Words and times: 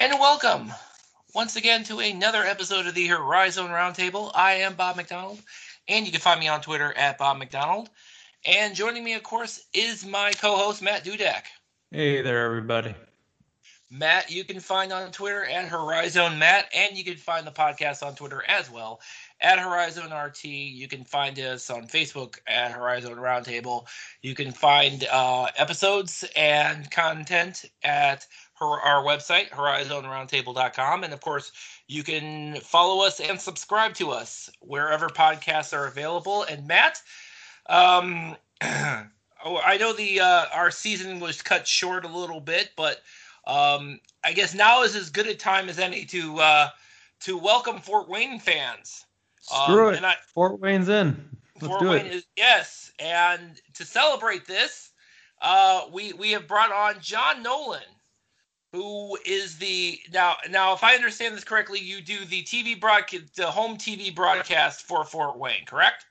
and 0.00 0.18
welcome 0.18 0.72
once 1.34 1.56
again 1.56 1.84
to 1.84 1.98
another 1.98 2.42
episode 2.42 2.86
of 2.86 2.94
the 2.94 3.06
Horizon 3.06 3.66
Roundtable. 3.66 4.30
I 4.34 4.52
am 4.54 4.72
Bob 4.72 4.96
McDonald, 4.96 5.38
and 5.88 6.06
you 6.06 6.10
can 6.10 6.22
find 6.22 6.40
me 6.40 6.48
on 6.48 6.62
Twitter 6.62 6.94
at 6.96 7.18
Bob 7.18 7.36
McDonald. 7.36 7.90
And 8.46 8.74
joining 8.74 9.04
me, 9.04 9.12
of 9.12 9.22
course, 9.22 9.62
is 9.74 10.06
my 10.06 10.32
co-host 10.32 10.80
Matt 10.80 11.04
Dudek. 11.04 11.42
Hey 11.90 12.22
there, 12.22 12.46
everybody. 12.46 12.94
Matt, 13.90 14.30
you 14.30 14.42
can 14.44 14.58
find 14.58 14.90
on 14.90 15.12
Twitter 15.12 15.44
at 15.44 15.68
Horizon 15.68 16.38
Matt, 16.38 16.70
and 16.74 16.96
you 16.96 17.04
can 17.04 17.16
find 17.16 17.46
the 17.46 17.50
podcast 17.50 18.02
on 18.02 18.14
Twitter 18.14 18.42
as 18.48 18.70
well 18.70 19.00
at 19.40 19.58
Horizon 19.58 20.12
RT. 20.12 20.44
You 20.44 20.88
can 20.88 21.04
find 21.04 21.38
us 21.38 21.68
on 21.68 21.88
Facebook 21.88 22.38
at 22.46 22.72
Horizon 22.72 23.16
Roundtable. 23.16 23.86
You 24.22 24.34
can 24.34 24.52
find 24.52 25.06
uh, 25.12 25.48
episodes 25.58 26.24
and 26.36 26.90
content 26.90 27.66
at 27.82 28.26
our 28.60 29.02
website, 29.02 29.50
horizonroundtable.com. 29.50 31.04
And 31.04 31.12
of 31.12 31.20
course, 31.20 31.52
you 31.88 32.02
can 32.02 32.56
follow 32.60 33.04
us 33.04 33.20
and 33.20 33.40
subscribe 33.40 33.94
to 33.94 34.10
us 34.10 34.50
wherever 34.60 35.08
podcasts 35.08 35.76
are 35.76 35.86
available. 35.86 36.44
And 36.44 36.66
Matt, 36.66 37.00
um, 37.66 38.36
oh, 38.62 39.60
I 39.64 39.76
know 39.78 39.92
the 39.92 40.20
uh, 40.20 40.44
our 40.52 40.70
season 40.70 41.20
was 41.20 41.42
cut 41.42 41.66
short 41.66 42.04
a 42.04 42.08
little 42.08 42.40
bit, 42.40 42.70
but 42.76 43.00
um, 43.46 44.00
I 44.24 44.32
guess 44.32 44.54
now 44.54 44.82
is 44.82 44.94
as 44.94 45.10
good 45.10 45.26
a 45.26 45.34
time 45.34 45.68
as 45.68 45.78
any 45.78 46.04
to 46.06 46.38
uh, 46.38 46.68
to 47.20 47.38
welcome 47.38 47.78
Fort 47.78 48.08
Wayne 48.08 48.38
fans. 48.38 49.06
Screw 49.40 49.88
um, 49.88 49.94
it. 49.94 50.04
I, 50.04 50.16
Fort 50.34 50.60
Wayne's 50.60 50.88
in. 50.88 51.28
Let's 51.56 51.66
Fort 51.66 51.80
do 51.80 51.90
Wayne 51.90 52.06
it. 52.06 52.14
Is, 52.14 52.26
yes, 52.36 52.92
and 52.98 53.60
to 53.74 53.84
celebrate 53.84 54.46
this, 54.46 54.90
uh, 55.40 55.86
we 55.92 56.12
we 56.12 56.30
have 56.32 56.46
brought 56.46 56.72
on 56.72 57.00
John 57.00 57.42
Nolan, 57.42 57.80
who 58.72 59.18
is 59.24 59.58
the 59.58 59.98
now 60.12 60.36
now 60.48 60.72
if 60.72 60.84
I 60.84 60.94
understand 60.94 61.36
this 61.36 61.44
correctly, 61.44 61.80
you 61.80 62.00
do 62.00 62.24
the 62.24 62.42
TV 62.42 62.80
broadcast, 62.80 63.36
the 63.36 63.46
home 63.46 63.76
TV 63.76 64.14
broadcast 64.14 64.82
for 64.82 65.04
Fort 65.04 65.38
Wayne, 65.38 65.64
correct? 65.66 66.06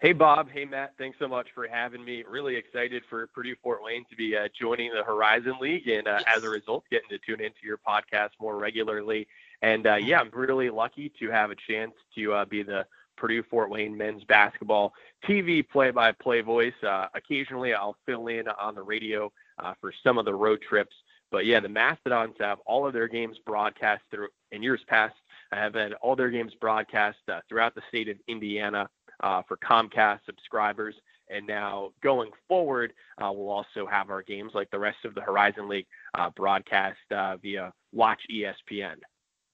Hey, 0.00 0.14
Bob. 0.14 0.48
Hey, 0.50 0.64
Matt. 0.64 0.94
Thanks 0.96 1.18
so 1.18 1.28
much 1.28 1.48
for 1.54 1.68
having 1.68 2.02
me. 2.02 2.24
Really 2.26 2.56
excited 2.56 3.02
for 3.10 3.26
Purdue 3.26 3.54
Fort 3.62 3.80
Wayne 3.84 4.06
to 4.08 4.16
be 4.16 4.34
uh, 4.34 4.48
joining 4.58 4.94
the 4.94 5.02
Horizon 5.02 5.56
League 5.60 5.88
and, 5.88 6.08
uh, 6.08 6.20
yes. 6.26 6.38
as 6.38 6.42
a 6.42 6.48
result, 6.48 6.84
getting 6.90 7.10
to 7.10 7.18
tune 7.18 7.44
into 7.44 7.58
your 7.62 7.76
podcast 7.76 8.30
more 8.40 8.56
regularly. 8.56 9.28
And 9.60 9.86
uh, 9.86 9.96
yeah, 9.96 10.20
I'm 10.20 10.30
really 10.32 10.70
lucky 10.70 11.12
to 11.20 11.30
have 11.30 11.50
a 11.50 11.56
chance 11.68 11.92
to 12.14 12.32
uh, 12.32 12.44
be 12.46 12.62
the 12.62 12.86
Purdue 13.18 13.42
Fort 13.42 13.68
Wayne 13.68 13.94
men's 13.94 14.24
basketball 14.24 14.94
TV 15.28 15.68
play 15.68 15.90
by 15.90 16.12
play 16.12 16.40
voice. 16.40 16.72
Uh, 16.82 17.08
occasionally, 17.14 17.74
I'll 17.74 17.96
fill 18.06 18.28
in 18.28 18.48
on 18.48 18.74
the 18.74 18.82
radio 18.82 19.30
uh, 19.58 19.74
for 19.82 19.92
some 20.02 20.16
of 20.16 20.24
the 20.24 20.34
road 20.34 20.62
trips. 20.66 20.96
But 21.30 21.46
yeah, 21.46 21.60
the 21.60 21.68
Mastodons 21.68 22.36
have 22.40 22.58
all 22.66 22.86
of 22.86 22.92
their 22.92 23.08
games 23.08 23.36
broadcast 23.46 24.02
through 24.10 24.28
in 24.52 24.62
years 24.62 24.80
past. 24.88 25.14
I 25.52 25.56
have 25.56 25.74
had 25.74 25.92
all 25.94 26.16
their 26.16 26.30
games 26.30 26.52
broadcast 26.60 27.18
throughout 27.48 27.74
the 27.74 27.82
state 27.88 28.08
of 28.08 28.16
Indiana 28.28 28.88
uh, 29.22 29.42
for 29.46 29.56
Comcast 29.56 30.20
subscribers. 30.26 30.94
And 31.28 31.46
now 31.46 31.90
going 32.02 32.30
forward, 32.48 32.92
uh, 33.22 33.30
we'll 33.32 33.50
also 33.50 33.86
have 33.88 34.10
our 34.10 34.22
games 34.22 34.52
like 34.54 34.70
the 34.70 34.78
rest 34.78 35.04
of 35.04 35.14
the 35.14 35.20
Horizon 35.20 35.68
League 35.68 35.86
uh, 36.18 36.30
broadcast 36.30 36.98
uh, 37.14 37.36
via 37.36 37.72
Watch 37.92 38.20
ESPN. 38.32 38.96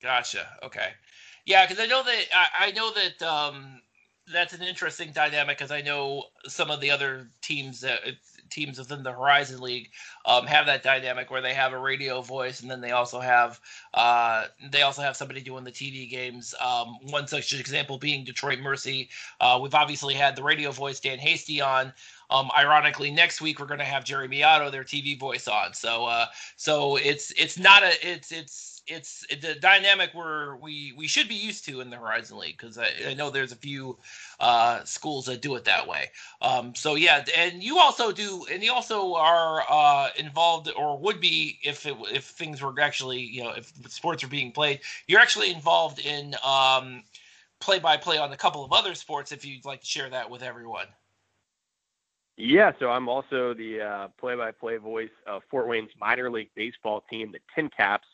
Gotcha. 0.02 0.47
Okay. 0.62 0.91
Yeah, 1.44 1.66
because 1.66 1.82
I 1.82 1.86
know 1.86 2.02
that 2.02 2.24
I, 2.34 2.69
I 2.69 2.70
know 2.72 2.92
that 2.92 3.22
um, 3.22 3.80
that's 4.32 4.54
an 4.54 4.62
interesting 4.62 5.12
dynamic 5.12 5.58
because 5.58 5.70
I 5.70 5.82
know 5.82 6.24
some 6.47 6.70
of 6.70 6.80
the 6.80 6.91
other 6.91 7.28
teams 7.42 7.80
that 7.82 8.00
teams 8.50 8.78
within 8.78 9.02
the 9.02 9.12
Horizon 9.12 9.61
League 9.61 9.91
um, 10.25 10.47
have 10.47 10.66
that 10.66 10.83
dynamic 10.83 11.30
where 11.30 11.41
they 11.41 11.55
have 11.55 11.72
a 11.72 11.78
radio 11.78 12.20
voice 12.20 12.61
and 12.61 12.70
then 12.70 12.80
they 12.80 12.91
also 12.91 13.20
have 13.20 13.61
uh, 13.94 14.44
they 14.70 14.83
also 14.83 15.03
have 15.03 15.16
somebody 15.16 15.41
doing 15.41 15.64
the 15.64 15.72
TV 15.72 16.08
games. 16.08 16.55
Um, 16.61 16.97
one 17.11 17.27
such 17.27 17.53
example 17.53 17.98
being 17.98 18.25
Detroit 18.25 18.61
Mercy. 18.61 19.08
Uh, 19.41 19.58
we've 19.62 19.75
obviously 19.75 20.14
had 20.14 20.36
the 20.36 20.42
radio 20.42 20.70
voice 20.70 21.00
Dan 21.00 21.19
Hasty 21.19 21.60
on. 21.60 21.93
Um, 22.28 22.50
ironically, 22.59 23.10
next 23.10 23.41
week 23.41 23.60
we're 23.60 23.66
going 23.66 23.78
to 23.78 23.84
have 23.84 24.04
Jerry 24.04 24.28
Miato, 24.28 24.70
their 24.70 24.82
TV 24.82 25.19
voice, 25.19 25.47
on. 25.47 25.75
So, 25.75 26.06
uh, 26.06 26.26
so 26.56 26.97
it's 26.97 27.32
it's 27.32 27.59
not 27.59 27.82
a 27.82 27.93
it's 28.06 28.32
it's 28.32 28.75
it's 28.86 29.26
the 29.28 29.54
dynamic 29.60 30.10
where 30.12 30.56
we 30.56 30.92
we 30.97 31.06
should 31.06 31.28
be 31.28 31.34
used 31.34 31.64
to 31.66 31.80
in 31.80 31.91
the 31.91 31.97
Horizon 31.97 32.38
League 32.38 32.56
because 32.58 32.78
I, 32.78 32.88
I, 33.08 33.14
know 33.14 33.30
there's 33.30 33.52
a 33.52 33.56
few 33.56 33.98
uh, 34.41 34.84
schools 34.84 35.26
that 35.26 35.42
do 35.42 35.54
it 35.56 35.64
that 35.64 35.86
way. 35.86 36.10
Um, 36.41 36.74
so 36.74 36.94
yeah, 36.94 37.25
and 37.36 37.62
you 37.62 37.78
also 37.78 38.12
do, 38.12 38.46
and 38.50 38.62
you 38.62 38.72
also 38.72 39.14
are 39.14 39.64
uh, 39.69 40.08
involved 40.16 40.70
or 40.76 40.98
would 40.98 41.20
be 41.20 41.58
if 41.62 41.86
it, 41.86 41.96
if 42.12 42.25
things 42.25 42.62
were 42.62 42.75
actually 42.80 43.20
you 43.20 43.42
know 43.42 43.50
if 43.50 43.72
sports 43.88 44.22
were 44.22 44.28
being 44.28 44.52
played, 44.52 44.80
you're 45.06 45.20
actually 45.20 45.50
involved 45.50 45.98
in 45.98 46.34
um, 46.44 47.02
play 47.60 47.78
by 47.78 47.96
play 47.96 48.19
on 48.19 48.32
a 48.32 48.36
couple 48.36 48.64
of 48.64 48.72
other 48.72 48.94
sports. 48.94 49.32
If 49.32 49.44
you'd 49.44 49.64
like 49.64 49.80
to 49.80 49.86
share 49.86 50.10
that 50.10 50.30
with 50.30 50.42
everyone. 50.42 50.86
Yeah, 52.38 52.72
so 52.78 52.91
I'm 52.91 53.08
also 53.08 53.54
the 53.54 53.80
uh, 53.80 54.08
play-by-play 54.20 54.76
voice 54.76 55.08
of 55.26 55.41
Fort 55.50 55.69
Wayne's 55.69 55.88
minor 55.98 56.30
league 56.30 56.50
baseball 56.54 57.02
team, 57.08 57.32
the 57.32 57.38
Tin 57.54 57.70
Caps 57.75 58.06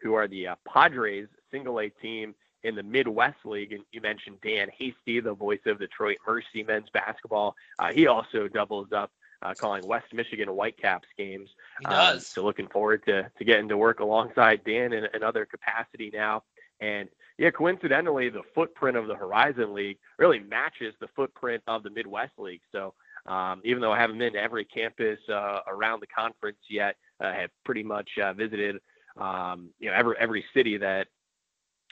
who 0.00 0.14
are 0.14 0.28
the 0.28 0.48
uh, 0.48 0.54
Padres 0.66 1.28
single 1.50 1.80
A 1.80 1.88
team 1.88 2.34
in 2.64 2.74
the 2.74 2.82
Midwest 2.82 3.44
League. 3.44 3.72
And 3.72 3.84
you 3.92 4.00
mentioned 4.00 4.38
Dan 4.42 4.68
Hasty, 4.76 5.20
the 5.20 5.34
voice 5.34 5.60
of 5.66 5.78
Detroit 5.78 6.18
Mercy 6.26 6.62
men's 6.66 6.88
basketball. 6.92 7.54
Uh, 7.78 7.92
he 7.92 8.06
also 8.06 8.48
doubles 8.48 8.88
up 8.92 9.10
uh, 9.42 9.54
calling 9.54 9.86
West 9.86 10.12
Michigan 10.12 10.48
Whitecaps 10.48 11.08
games. 11.16 11.48
He 11.80 11.86
um, 11.86 11.92
does. 11.92 12.14
Um, 12.16 12.20
so 12.20 12.44
looking 12.44 12.68
forward 12.68 13.04
to, 13.06 13.30
to 13.36 13.44
getting 13.44 13.68
to 13.68 13.76
work 13.76 14.00
alongside 14.00 14.64
Dan 14.64 14.92
in 14.92 15.06
another 15.14 15.46
capacity 15.46 16.10
now. 16.12 16.42
And 16.80 17.08
yeah, 17.38 17.50
coincidentally, 17.50 18.30
the 18.30 18.42
footprint 18.54 18.96
of 18.96 19.06
the 19.06 19.14
Horizon 19.14 19.74
League 19.74 19.98
really 20.18 20.40
matches 20.40 20.94
the 21.00 21.08
footprint 21.14 21.62
of 21.66 21.82
the 21.82 21.90
Midwest 21.90 22.32
League. 22.38 22.62
So 22.72 22.94
um, 23.26 23.60
even 23.64 23.80
though 23.80 23.92
I 23.92 24.00
haven't 24.00 24.18
been 24.18 24.32
to 24.32 24.42
every 24.42 24.64
campus 24.64 25.18
uh, 25.28 25.60
around 25.68 26.00
the 26.00 26.06
conference 26.08 26.58
yet, 26.68 26.96
I 27.20 27.34
have 27.34 27.50
pretty 27.64 27.82
much 27.82 28.10
uh, 28.22 28.32
visited 28.32 28.80
um, 29.18 29.70
you 29.78 29.90
know, 29.90 29.96
every 29.96 30.16
every 30.18 30.44
city 30.54 30.76
that 30.78 31.08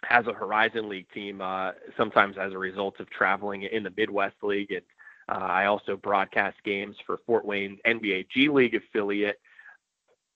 has 0.04 0.26
a 0.26 0.32
Horizon 0.32 0.88
League 0.88 1.10
team, 1.12 1.40
uh, 1.40 1.72
sometimes 1.96 2.36
as 2.38 2.52
a 2.52 2.58
result 2.58 3.00
of 3.00 3.10
traveling 3.10 3.62
in 3.62 3.82
the 3.82 3.92
Midwest 3.96 4.36
League. 4.42 4.70
And 4.70 4.82
uh, 5.28 5.44
I 5.44 5.66
also 5.66 5.96
broadcast 5.96 6.56
games 6.64 6.96
for 7.06 7.18
Fort 7.26 7.44
Wayne 7.44 7.78
NBA 7.86 8.28
G 8.30 8.48
League 8.48 8.74
affiliate 8.74 9.40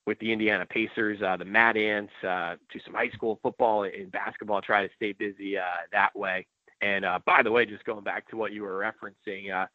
with 0.06 0.18
the 0.18 0.32
Indiana 0.32 0.66
Pacers, 0.66 1.22
uh, 1.22 1.36
the 1.36 1.44
Mad 1.44 1.76
Ants, 1.76 2.12
uh, 2.22 2.56
to 2.72 2.80
some 2.84 2.94
high 2.94 3.10
school 3.10 3.38
football 3.42 3.84
and 3.84 4.10
basketball. 4.10 4.60
Try 4.60 4.86
to 4.86 4.94
stay 4.96 5.12
busy 5.12 5.58
uh, 5.58 5.62
that 5.92 6.16
way. 6.16 6.46
And 6.80 7.04
uh, 7.04 7.18
by 7.26 7.42
the 7.42 7.50
way, 7.50 7.66
just 7.66 7.84
going 7.84 8.02
back 8.02 8.28
to 8.30 8.36
what 8.36 8.52
you 8.52 8.62
were 8.62 8.80
referencing, 8.80 9.54
uh, 9.54 9.66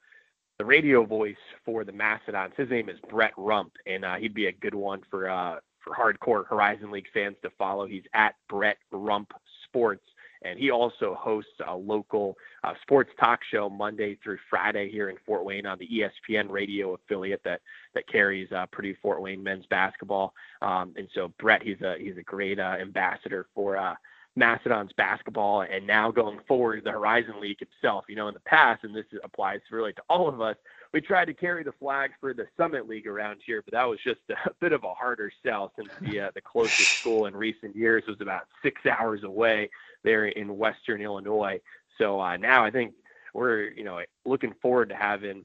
the 0.57 0.65
radio 0.65 1.05
voice 1.05 1.35
for 1.63 1.83
the 1.83 1.91
Mastodons, 1.91 2.53
his 2.57 2.69
name 2.69 2.89
is 2.89 2.97
Brett 3.09 3.33
Rump, 3.37 3.73
and 3.85 4.03
uh, 4.03 4.15
he'd 4.15 4.33
be 4.33 4.47
a 4.47 4.51
good 4.51 4.73
one 4.73 5.01
for 5.11 5.29
uh, 5.29 5.57
for 5.85 5.93
hardcore 5.93 6.45
Horizon 6.47 6.91
League 6.91 7.07
fans 7.13 7.37
to 7.43 7.49
follow. 7.57 7.85
He's 7.85 8.03
at 8.13 8.35
Brett 8.49 8.77
Rump 8.91 9.31
Sports, 9.65 10.03
and 10.41 10.59
he 10.59 10.71
also 10.71 11.15
hosts 11.19 11.51
a 11.65 11.75
local 11.75 12.35
uh, 12.63 12.73
sports 12.81 13.11
talk 13.19 13.39
show 13.51 13.69
Monday 13.69 14.17
through 14.23 14.39
Friday 14.49 14.89
here 14.89 15.09
in 15.09 15.17
Fort 15.25 15.45
Wayne 15.45 15.65
on 15.65 15.77
the 15.77 15.87
ESPN 15.87 16.49
radio 16.49 16.93
affiliate 16.93 17.41
that 17.45 17.61
that 17.93 18.07
carries 18.07 18.51
uh, 18.51 18.65
Purdue 18.71 18.95
Fort 19.01 19.21
Wayne 19.21 19.43
men's 19.43 19.65
basketball. 19.67 20.33
Um, 20.61 20.93
and 20.97 21.07
so 21.13 21.31
Brett, 21.39 21.63
he's 21.63 21.81
a 21.81 21.95
he's 21.99 22.17
a 22.17 22.23
great 22.23 22.59
uh, 22.59 22.75
ambassador 22.81 23.47
for. 23.53 23.77
Uh, 23.77 23.95
Mastodons 24.37 24.91
basketball 24.97 25.61
and 25.61 25.87
now 25.87 26.11
going 26.11 26.39
forward 26.45 26.83
the 26.83 26.91
Horizon 26.91 27.39
League 27.39 27.61
itself. 27.61 28.03
You 28.09 28.17
know, 28.17 28.27
in 28.27 28.33
the 28.33 28.41
past, 28.41 28.83
and 28.83 28.93
this 28.93 29.05
applies 29.23 29.61
really 29.71 29.93
to 29.93 30.01
all 30.09 30.27
of 30.27 30.41
us, 30.41 30.57
we 30.95 31.01
tried 31.01 31.25
to 31.25 31.33
carry 31.33 31.61
the 31.61 31.73
flag 31.73 32.11
for 32.21 32.33
the 32.33 32.45
Summit 32.55 32.87
League 32.87 33.05
around 33.05 33.41
here, 33.45 33.61
but 33.61 33.73
that 33.73 33.83
was 33.83 33.99
just 34.01 34.21
a 34.29 34.49
bit 34.61 34.71
of 34.71 34.85
a 34.85 34.93
harder 34.93 35.29
sell 35.45 35.73
since 35.75 35.89
the 35.99 36.21
uh, 36.21 36.31
the 36.33 36.39
closest 36.39 36.99
school 36.99 37.25
in 37.25 37.35
recent 37.35 37.75
years 37.75 38.05
was 38.07 38.21
about 38.21 38.43
six 38.63 38.81
hours 38.85 39.23
away 39.23 39.69
there 40.05 40.27
in 40.27 40.57
Western 40.57 41.01
Illinois. 41.01 41.59
So 41.97 42.21
uh, 42.21 42.37
now 42.37 42.63
I 42.63 42.71
think 42.71 42.93
we're 43.33 43.71
you 43.71 43.83
know 43.83 43.99
looking 44.25 44.53
forward 44.61 44.87
to 44.87 44.95
having 44.95 45.43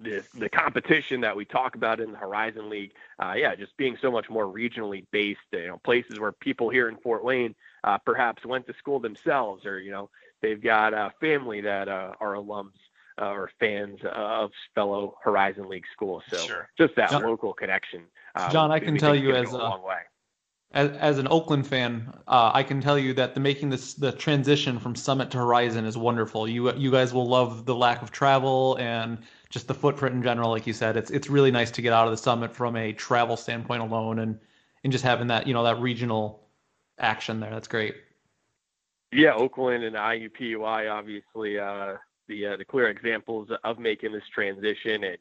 the 0.00 0.24
the 0.34 0.48
competition 0.48 1.20
that 1.20 1.36
we 1.36 1.44
talk 1.44 1.76
about 1.76 2.00
in 2.00 2.10
the 2.10 2.18
Horizon 2.18 2.68
League, 2.68 2.94
uh, 3.22 3.34
yeah, 3.36 3.54
just 3.54 3.76
being 3.76 3.96
so 4.02 4.10
much 4.10 4.28
more 4.28 4.46
regionally 4.46 5.06
based, 5.12 5.38
you 5.52 5.68
know, 5.68 5.78
places 5.84 6.18
where 6.18 6.32
people 6.32 6.68
here 6.68 6.88
in 6.88 6.96
Fort 6.96 7.22
Wayne 7.22 7.54
uh, 7.84 7.98
perhaps 7.98 8.44
went 8.44 8.66
to 8.66 8.74
school 8.74 8.98
themselves, 8.98 9.64
or 9.64 9.78
you 9.78 9.92
know, 9.92 10.10
they've 10.42 10.60
got 10.60 10.94
a 10.94 11.12
family 11.20 11.60
that 11.60 11.88
uh, 11.88 12.14
are 12.20 12.34
alums 12.34 12.72
uh, 13.20 13.30
or 13.30 13.50
fans 13.58 13.98
of 14.12 14.50
fellow 14.74 15.16
Horizon 15.22 15.68
League 15.68 15.86
schools. 15.92 16.22
So 16.30 16.36
sure. 16.38 16.68
just 16.78 16.94
that 16.96 17.10
John, 17.10 17.22
local 17.22 17.52
connection. 17.52 18.02
Uh, 18.34 18.50
John, 18.50 18.70
I 18.70 18.78
can 18.78 18.96
tell 18.96 19.14
you 19.14 19.34
as 19.34 19.52
a, 19.52 19.80
as, 20.72 20.90
as 20.90 21.18
an 21.18 21.28
Oakland 21.30 21.66
fan, 21.66 22.12
uh, 22.26 22.50
I 22.52 22.62
can 22.62 22.80
tell 22.80 22.98
you 22.98 23.14
that 23.14 23.34
the 23.34 23.40
making 23.40 23.70
this 23.70 23.94
the 23.94 24.12
transition 24.12 24.78
from 24.78 24.94
Summit 24.94 25.30
to 25.30 25.38
Horizon 25.38 25.84
is 25.84 25.96
wonderful. 25.96 26.46
You 26.46 26.72
you 26.74 26.90
guys 26.90 27.12
will 27.12 27.26
love 27.26 27.64
the 27.64 27.74
lack 27.74 28.02
of 28.02 28.10
travel 28.10 28.76
and 28.78 29.18
just 29.50 29.66
the 29.66 29.74
footprint 29.74 30.14
in 30.14 30.22
general. 30.22 30.50
Like 30.50 30.66
you 30.66 30.74
said, 30.74 30.96
it's 30.96 31.10
it's 31.10 31.30
really 31.30 31.50
nice 31.50 31.70
to 31.72 31.82
get 31.82 31.92
out 31.92 32.06
of 32.06 32.10
the 32.10 32.18
Summit 32.18 32.54
from 32.54 32.76
a 32.76 32.92
travel 32.92 33.36
standpoint 33.36 33.82
alone 33.82 34.18
and 34.18 34.38
and 34.84 34.92
just 34.92 35.04
having 35.04 35.28
that 35.28 35.46
you 35.46 35.54
know 35.54 35.64
that 35.64 35.80
regional 35.80 36.46
action 36.98 37.40
there. 37.40 37.50
That's 37.50 37.68
great. 37.68 37.94
Yeah, 39.10 39.32
Oakland 39.34 39.84
and 39.84 39.96
IUPUI 39.96 40.92
obviously 40.92 41.58
uh, 41.58 41.94
the 42.28 42.46
uh, 42.46 42.56
the 42.56 42.64
clear 42.64 42.88
examples 42.88 43.48
of 43.64 43.78
making 43.78 44.12
this 44.12 44.22
transition. 44.34 45.04
And 45.04 45.18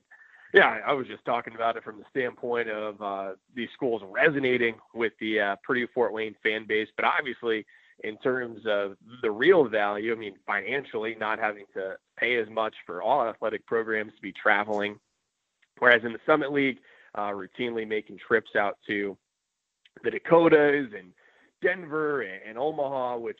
yeah, 0.53 0.79
I 0.85 0.93
was 0.93 1.07
just 1.07 1.25
talking 1.25 1.55
about 1.55 1.77
it 1.77 1.83
from 1.83 1.97
the 1.97 2.05
standpoint 2.09 2.69
of 2.69 3.01
uh, 3.01 3.31
these 3.55 3.69
schools 3.73 4.01
resonating 4.09 4.75
with 4.93 5.13
the 5.19 5.39
uh, 5.39 5.55
Purdue 5.65 5.87
Fort 5.93 6.13
Wayne 6.13 6.35
fan 6.43 6.65
base, 6.67 6.87
but 6.95 7.05
obviously 7.05 7.65
in 8.03 8.17
terms 8.17 8.61
of 8.67 8.95
the 9.21 9.31
real 9.31 9.67
value, 9.67 10.13
I 10.13 10.15
mean 10.15 10.35
financially, 10.45 11.15
not 11.19 11.39
having 11.39 11.65
to 11.73 11.95
pay 12.17 12.37
as 12.37 12.47
much 12.49 12.75
for 12.85 13.01
all 13.01 13.27
athletic 13.27 13.65
programs 13.65 14.13
to 14.15 14.21
be 14.21 14.31
traveling, 14.31 14.99
whereas 15.79 16.03
in 16.03 16.13
the 16.13 16.19
Summit 16.25 16.51
League, 16.51 16.77
uh, 17.15 17.31
routinely 17.31 17.87
making 17.87 18.19
trips 18.25 18.51
out 18.55 18.77
to 18.87 19.17
the 20.03 20.11
Dakotas 20.11 20.89
and 20.97 21.11
Denver 21.63 22.21
and, 22.21 22.41
and 22.47 22.57
Omaha, 22.57 23.17
which 23.17 23.39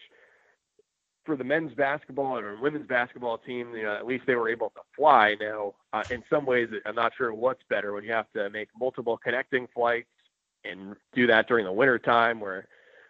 for 1.28 1.36
the 1.36 1.44
men's 1.44 1.74
basketball 1.74 2.38
or 2.40 2.60
women's 2.60 2.88
basketball 2.88 3.38
team, 3.38 3.76
you 3.76 3.84
know, 3.84 3.94
at 3.94 4.08
least 4.08 4.24
they 4.26 4.34
were 4.34 4.50
able 4.50 4.70
to 4.72 4.82
fly. 4.96 5.36
Now, 5.40 5.76
uh, 5.94 6.04
in 6.10 6.24
some 6.30 6.46
ways, 6.46 6.70
I'm 6.86 6.96
not 6.96 7.12
sure 7.16 7.32
what's 7.34 7.62
better 7.70 7.94
when 7.94 8.04
you 8.04 8.14
have 8.14 8.32
to 8.32 8.50
make 8.50 8.70
multiple 8.80 9.18
connecting 9.18 9.68
flights 9.76 10.08
and 10.64 10.96
do 11.14 11.28
that 11.28 11.48
during 11.48 11.66
the 11.66 11.72
winter 11.72 12.00
time, 12.00 12.40
where 12.40 12.68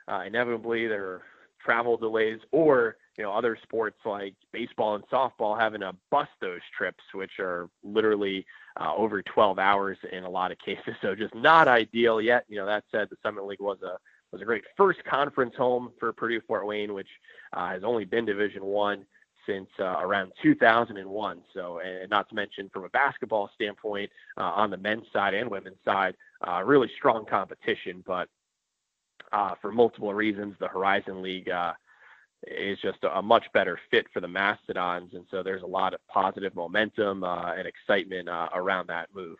uh, 0.09 0.23
inevitably 0.25 0.87
there 0.87 1.05
are 1.05 1.21
travel 1.63 1.95
delays, 1.95 2.39
or 2.51 2.97
you 3.17 3.23
know, 3.23 3.31
other 3.31 3.57
sports 3.63 3.97
like 4.05 4.35
baseball 4.51 4.95
and 4.95 5.03
softball 5.07 5.59
having 5.59 5.81
to 5.81 5.95
bus 6.11 6.27
those 6.41 6.61
trips, 6.77 7.03
which 7.13 7.39
are 7.39 7.69
literally 7.83 8.45
uh, 8.79 8.93
over 8.95 9.21
12 9.21 9.57
hours 9.57 9.97
in 10.11 10.23
a 10.23 10.29
lot 10.29 10.51
of 10.51 10.57
cases. 10.65 10.95
So 11.01 11.15
just 11.15 11.35
not 11.35 11.67
ideal 11.67 12.19
yet. 12.19 12.45
You 12.47 12.57
know, 12.57 12.65
that 12.65 12.83
said, 12.91 13.07
the 13.09 13.17
Summit 13.23 13.45
League 13.45 13.61
was 13.61 13.79
a 13.83 13.97
was 14.31 14.41
a 14.41 14.45
great 14.45 14.63
first 14.75 15.03
conference 15.05 15.55
home 15.55 15.91
for 15.99 16.11
Purdue 16.13 16.41
Fort 16.47 16.65
Wayne, 16.65 16.93
which 16.93 17.07
uh, 17.53 17.69
has 17.69 17.83
only 17.83 18.05
been 18.05 18.25
Division 18.25 18.65
One 18.65 19.05
since 19.45 19.69
uh, 19.79 19.95
around 19.99 20.33
2001. 20.43 21.41
So, 21.53 21.79
and 21.79 22.09
not 22.09 22.27
to 22.29 22.35
mention 22.35 22.69
from 22.73 22.83
a 22.83 22.89
basketball 22.89 23.49
standpoint, 23.55 24.11
uh, 24.37 24.43
on 24.43 24.69
the 24.69 24.77
men's 24.77 25.05
side 25.13 25.33
and 25.33 25.49
women's 25.49 25.77
side, 25.85 26.15
uh, 26.45 26.61
really 26.63 26.89
strong 26.97 27.25
competition. 27.25 28.03
But 28.05 28.27
uh, 29.31 29.55
for 29.61 29.71
multiple 29.71 30.13
reasons, 30.13 30.55
the 30.59 30.67
Horizon 30.67 31.21
League 31.21 31.49
uh, 31.49 31.73
is 32.45 32.77
just 32.81 32.99
a, 33.03 33.21
much 33.21 33.45
better 33.53 33.79
fit 33.89 34.05
for 34.13 34.19
the 34.19 34.27
Mastodons, 34.27 35.13
and 35.13 35.25
so 35.31 35.41
there's 35.41 35.63
a 35.63 35.67
lot 35.67 35.93
of 35.93 36.05
positive 36.07 36.53
momentum 36.53 37.23
and 37.23 37.67
excitement 37.67 38.29
around 38.53 38.87
that 38.87 39.07
move 39.13 39.37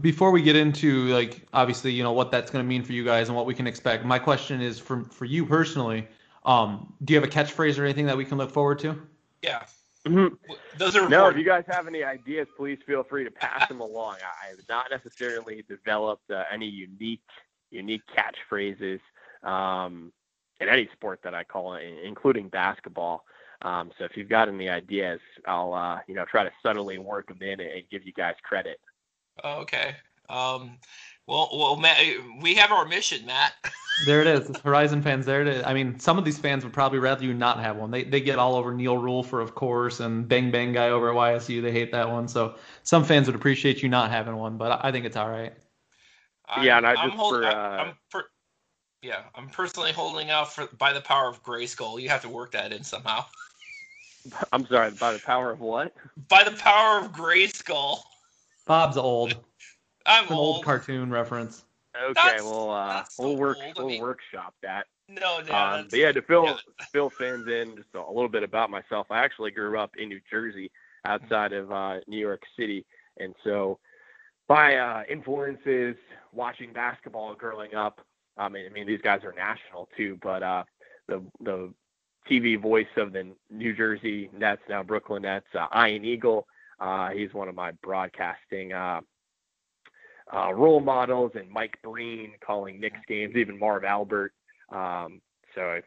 before 0.00 0.30
we 0.30 0.42
get 0.42 0.56
into 0.56 1.06
like 1.08 1.46
obviously 1.52 1.92
you 1.92 2.02
know 2.02 2.12
what 2.12 2.30
that's 2.30 2.50
going 2.50 2.64
to 2.64 2.68
mean 2.68 2.82
for 2.82 2.92
you 2.92 3.04
guys 3.04 3.28
and 3.28 3.36
what 3.36 3.46
we 3.46 3.54
can 3.54 3.66
expect 3.66 4.04
my 4.04 4.18
question 4.18 4.60
is 4.60 4.78
for 4.78 5.04
for 5.04 5.24
you 5.24 5.46
personally 5.46 6.06
um 6.44 6.92
do 7.04 7.14
you 7.14 7.20
have 7.20 7.28
a 7.28 7.32
catchphrase 7.32 7.78
or 7.78 7.84
anything 7.84 8.06
that 8.06 8.16
we 8.16 8.24
can 8.24 8.38
look 8.38 8.50
forward 8.50 8.78
to? 8.78 9.00
Yeah. 9.42 9.64
Mm-hmm. 10.06 10.34
those 10.76 10.96
are 10.96 11.08
no 11.08 11.28
if 11.28 11.36
you 11.36 11.44
guys 11.44 11.64
have 11.66 11.86
any 11.86 12.04
ideas 12.04 12.46
please 12.56 12.78
feel 12.86 13.04
free 13.04 13.24
to 13.24 13.30
pass 13.30 13.68
them 13.68 13.80
along. 13.88 14.16
I 14.16 14.48
have 14.50 14.58
not 14.68 14.86
necessarily 14.90 15.64
developed 15.68 16.30
uh, 16.30 16.44
any 16.52 16.66
unique 16.66 17.22
unique 17.70 18.02
catchphrases 18.14 19.00
um 19.42 20.12
in 20.60 20.68
any 20.68 20.88
sport 20.92 21.20
that 21.24 21.34
i 21.34 21.42
call 21.42 21.74
it 21.74 21.84
including 22.04 22.48
basketball. 22.48 23.24
Um, 23.62 23.92
so 23.96 24.04
if 24.04 24.14
you've 24.14 24.28
got 24.28 24.48
any 24.48 24.68
ideas, 24.68 25.20
I'll 25.46 25.72
uh, 25.72 26.00
you 26.06 26.14
know 26.14 26.26
try 26.26 26.44
to 26.44 26.50
subtly 26.62 26.98
work 26.98 27.28
them 27.28 27.40
in 27.40 27.60
and 27.60 27.82
give 27.90 28.04
you 28.04 28.12
guys 28.12 28.34
credit. 28.42 28.78
Oh, 29.42 29.60
okay. 29.60 29.96
Um, 30.28 30.78
well, 31.26 31.48
well, 31.52 31.76
Matt, 31.76 31.98
we 32.40 32.54
have 32.54 32.70
our 32.70 32.86
mission, 32.86 33.24
Matt. 33.26 33.52
there 34.06 34.20
it 34.20 34.26
is. 34.26 34.56
Horizon 34.58 35.02
fans. 35.02 35.24
There 35.24 35.40
it 35.40 35.48
is. 35.48 35.64
I 35.64 35.72
mean, 35.72 35.98
some 35.98 36.18
of 36.18 36.24
these 36.24 36.38
fans 36.38 36.64
would 36.64 36.72
probably 36.72 36.98
rather 36.98 37.24
you 37.24 37.32
not 37.32 37.60
have 37.60 37.76
one. 37.76 37.90
They 37.90 38.04
they 38.04 38.20
get 38.20 38.38
all 38.38 38.54
over 38.54 38.74
Neil 38.74 38.98
Rule 38.98 39.22
for 39.22 39.40
of 39.40 39.54
course, 39.54 40.00
and 40.00 40.28
Bang 40.28 40.50
Bang 40.50 40.72
guy 40.72 40.90
over 40.90 41.10
at 41.10 41.16
YSU. 41.16 41.62
They 41.62 41.72
hate 41.72 41.92
that 41.92 42.08
one. 42.08 42.28
So 42.28 42.56
some 42.82 43.04
fans 43.04 43.26
would 43.26 43.36
appreciate 43.36 43.82
you 43.82 43.88
not 43.88 44.10
having 44.10 44.36
one, 44.36 44.56
but 44.56 44.84
I 44.84 44.92
think 44.92 45.06
it's 45.06 45.16
all 45.16 45.30
right. 45.30 45.52
I'm, 46.46 46.64
yeah, 46.64 46.76
and 46.76 46.86
I 46.86 46.94
just 46.94 47.14
hold, 47.14 47.34
for, 47.34 47.44
uh... 47.44 47.54
I'm 47.54 47.94
per, 48.10 48.24
yeah, 49.00 49.22
I'm 49.34 49.48
personally 49.48 49.92
holding 49.92 50.30
out 50.30 50.52
for 50.52 50.66
by 50.78 50.92
the 50.92 51.00
power 51.00 51.28
of 51.28 51.42
Grayskull. 51.42 52.00
You 52.00 52.10
have 52.10 52.22
to 52.22 52.28
work 52.28 52.52
that 52.52 52.72
in 52.72 52.84
somehow. 52.84 53.24
I'm 54.52 54.66
sorry, 54.66 54.90
by 54.92 55.12
the 55.12 55.20
power 55.20 55.50
of 55.50 55.60
what? 55.60 55.94
By 56.28 56.44
the 56.44 56.52
power 56.52 56.98
of 56.98 57.12
Grayskull. 57.12 58.00
Bob's 58.66 58.96
old. 58.96 59.36
I'm 60.06 60.26
an 60.26 60.32
old. 60.32 60.56
old. 60.56 60.64
cartoon 60.64 61.10
reference. 61.10 61.64
Okay, 61.96 62.12
that's, 62.14 62.42
well, 62.42 62.70
uh, 62.70 63.04
we'll 63.18 63.36
work 63.36 63.58
old. 63.58 63.74
we'll 63.76 63.86
I 63.86 63.88
mean, 63.88 64.02
workshop 64.02 64.54
that. 64.62 64.86
No, 65.08 65.40
no. 65.40 65.54
Um, 65.54 65.86
but 65.90 65.98
yeah, 65.98 66.12
to 66.12 66.22
fill 66.22 66.44
yeah. 66.46 66.56
fill 66.92 67.10
fans 67.10 67.46
in 67.46 67.76
just 67.76 67.94
a 67.94 68.10
little 68.10 68.28
bit 68.28 68.42
about 68.42 68.70
myself. 68.70 69.06
I 69.10 69.24
actually 69.24 69.50
grew 69.50 69.78
up 69.78 69.92
in 69.96 70.08
New 70.08 70.20
Jersey, 70.30 70.70
outside 71.04 71.52
of 71.52 71.70
uh, 71.70 72.00
New 72.06 72.18
York 72.18 72.42
City, 72.58 72.84
and 73.18 73.34
so 73.44 73.78
my 74.48 74.76
uh, 74.76 75.02
influences 75.08 75.96
watching 76.32 76.72
basketball 76.72 77.34
growing 77.34 77.74
up. 77.74 78.00
I 78.36 78.48
mean, 78.48 78.66
I 78.66 78.68
mean 78.70 78.86
these 78.86 79.02
guys 79.02 79.22
are 79.24 79.32
national 79.32 79.88
too, 79.96 80.18
but 80.22 80.42
uh, 80.42 80.64
the 81.08 81.22
the 81.40 81.72
TV 82.28 82.60
voice 82.60 82.86
of 82.96 83.12
the 83.12 83.28
New 83.50 83.74
Jersey 83.74 84.30
Nets, 84.36 84.62
now 84.68 84.82
Brooklyn 84.82 85.22
Nets, 85.22 85.46
uh, 85.54 85.66
Ian 85.86 86.04
Eagle. 86.04 86.46
Uh, 86.80 87.10
he's 87.10 87.32
one 87.32 87.48
of 87.48 87.54
my 87.54 87.72
broadcasting 87.82 88.72
uh, 88.72 89.00
uh, 90.34 90.52
role 90.52 90.80
models, 90.80 91.32
and 91.34 91.50
Mike 91.50 91.78
Breen 91.82 92.32
calling 92.44 92.80
Knicks 92.80 93.00
games, 93.06 93.36
even 93.36 93.58
Marv 93.58 93.84
Albert. 93.84 94.32
Um, 94.70 95.20
so 95.54 95.80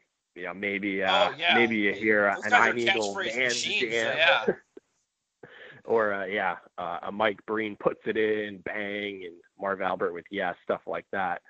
know, 0.48 0.54
maybe 0.54 1.04
uh, 1.04 1.30
oh, 1.30 1.36
yeah. 1.38 1.56
maybe 1.56 1.78
you 1.78 1.94
hear 1.94 2.28
an 2.28 2.54
Ian 2.54 2.78
Eagle 2.80 3.13
Van 3.16 3.50
Jam. 3.50 3.89
Yeah. 3.92 4.45
or 5.86 6.13
uh, 6.13 6.25
yeah, 6.25 6.57
uh, 6.78 7.00
a 7.04 7.12
Mike 7.12 7.40
Breen 7.45 7.75
puts 7.80 8.01
it 8.06 8.18
in, 8.18 8.60
bang, 8.60 9.24
and 9.25 9.36
Marv 9.60 9.81
Albert 9.81 10.13
with 10.13 10.25
yeah, 10.31 10.54
stuff 10.63 10.81
like 10.86 11.06
that. 11.12 11.42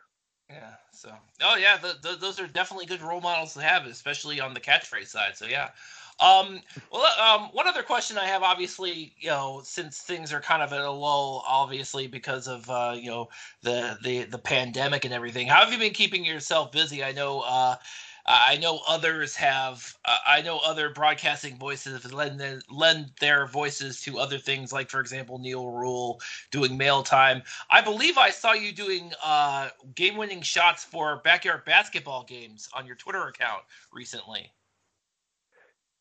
Yeah. 0.49 0.73
So, 0.91 1.11
oh 1.43 1.57
yeah, 1.57 1.77
the, 1.77 1.95
the, 2.01 2.15
those 2.15 2.39
are 2.39 2.47
definitely 2.47 2.85
good 2.85 3.01
role 3.01 3.21
models 3.21 3.53
to 3.55 3.61
have, 3.61 3.85
especially 3.85 4.39
on 4.39 4.53
the 4.53 4.59
catchphrase 4.59 5.07
side. 5.07 5.35
So 5.35 5.45
yeah. 5.45 5.69
Um, 6.19 6.61
well, 6.91 7.05
um, 7.21 7.49
one 7.51 7.67
other 7.67 7.83
question 7.83 8.17
I 8.17 8.25
have, 8.25 8.41
obviously, 8.41 9.13
you 9.19 9.29
know, 9.29 9.61
since 9.63 9.99
things 9.99 10.33
are 10.33 10.41
kind 10.41 10.63
of 10.63 10.73
at 10.73 10.81
a 10.81 10.89
lull, 10.89 11.43
obviously 11.47 12.07
because 12.07 12.47
of 12.47 12.67
uh, 12.69 12.95
you 12.97 13.09
know 13.09 13.27
the 13.61 13.97
the 14.03 14.23
the 14.23 14.39
pandemic 14.39 15.05
and 15.05 15.13
everything. 15.13 15.47
How 15.47 15.63
have 15.63 15.71
you 15.71 15.77
been 15.77 15.93
keeping 15.93 16.25
yourself 16.25 16.71
busy? 16.71 17.03
I 17.03 17.11
know. 17.11 17.41
Uh, 17.41 17.75
I 18.27 18.57
know 18.57 18.81
others 18.87 19.35
have. 19.37 19.95
Uh, 20.03 20.17
I 20.27 20.41
know 20.41 20.59
other 20.65 20.89
broadcasting 20.89 21.55
voices 21.57 22.03
have 22.03 22.11
lend 22.11 22.39
their, 22.39 22.59
lend 22.69 23.11
their 23.21 23.47
voices 23.47 24.01
to 24.01 24.19
other 24.19 24.37
things, 24.37 24.73
like 24.73 24.89
for 24.89 24.99
example 24.99 25.39
Neil 25.39 25.69
Rule 25.69 26.19
doing 26.51 26.75
mail 26.77 27.03
time. 27.03 27.41
I 27.71 27.81
believe 27.81 28.17
I 28.17 28.29
saw 28.29 28.51
you 28.51 28.73
doing 28.73 29.13
uh, 29.23 29.69
game-winning 29.95 30.41
shots 30.41 30.83
for 30.83 31.21
backyard 31.23 31.63
basketball 31.65 32.23
games 32.23 32.67
on 32.73 32.85
your 32.85 32.97
Twitter 32.97 33.27
account 33.27 33.63
recently. 33.93 34.51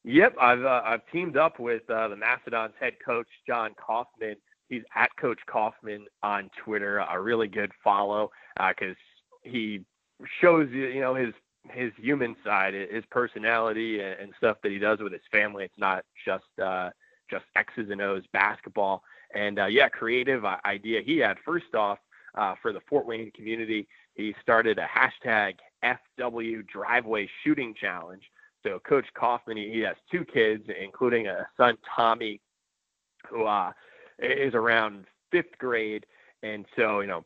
Yep, 0.02 0.36
I've 0.40 0.64
uh, 0.64 0.82
I've 0.84 1.06
teamed 1.12 1.36
up 1.36 1.58
with 1.58 1.88
uh, 1.90 2.08
the 2.08 2.16
Mastodons 2.16 2.74
head 2.78 2.94
coach 3.04 3.26
John 3.46 3.72
Coffman. 3.74 4.36
He's 4.68 4.82
at 4.94 5.10
Coach 5.16 5.40
Coffman 5.48 6.04
on 6.22 6.50
Twitter. 6.64 6.98
A 6.98 7.20
really 7.20 7.48
good 7.48 7.72
follow 7.82 8.30
because 8.56 8.94
uh, 8.94 9.48
he 9.48 9.80
shows 10.40 10.68
you 10.70 10.86
you 10.86 11.00
know 11.00 11.14
his 11.14 11.34
his 11.72 11.92
human 11.96 12.36
side, 12.44 12.74
his 12.74 13.04
personality 13.10 14.00
and, 14.00 14.32
stuff 14.36 14.58
that 14.62 14.72
he 14.72 14.78
does 14.78 14.98
with 15.00 15.12
his 15.12 15.22
family. 15.30 15.64
It's 15.64 15.78
not 15.78 16.04
just 16.24 16.44
uh, 16.62 16.90
just 17.30 17.44
X's 17.56 17.90
and 17.90 18.00
O's 18.00 18.24
basketball. 18.32 19.02
And 19.34 19.58
uh, 19.58 19.66
yeah, 19.66 19.88
creative 19.88 20.44
uh, 20.44 20.56
idea 20.64 21.02
he 21.02 21.18
had. 21.18 21.36
First 21.44 21.74
off, 21.74 21.98
uh, 22.36 22.54
for 22.60 22.72
the 22.72 22.80
Fort 22.88 23.06
Wayne 23.06 23.30
community, 23.32 23.88
he 24.14 24.34
started 24.42 24.78
a 24.78 24.86
hashtag 24.86 25.54
FW 25.82 26.66
Driveway 26.66 27.28
Shooting 27.42 27.74
Challenge 27.74 28.22
so 28.66 28.80
Coach 28.80 29.06
Coffman, 29.14 29.56
he, 29.56 29.70
he 29.70 29.80
has 29.80 29.96
two 30.10 30.24
kids, 30.24 30.64
including 30.82 31.28
a 31.28 31.46
son 31.56 31.76
Tommy, 31.94 32.40
who 33.28 33.44
uh, 33.44 33.72
is 34.18 34.54
around 34.54 35.04
fifth 35.30 35.56
grade, 35.58 36.04
and 36.42 36.66
so 36.76 37.00
you 37.00 37.06
know 37.06 37.24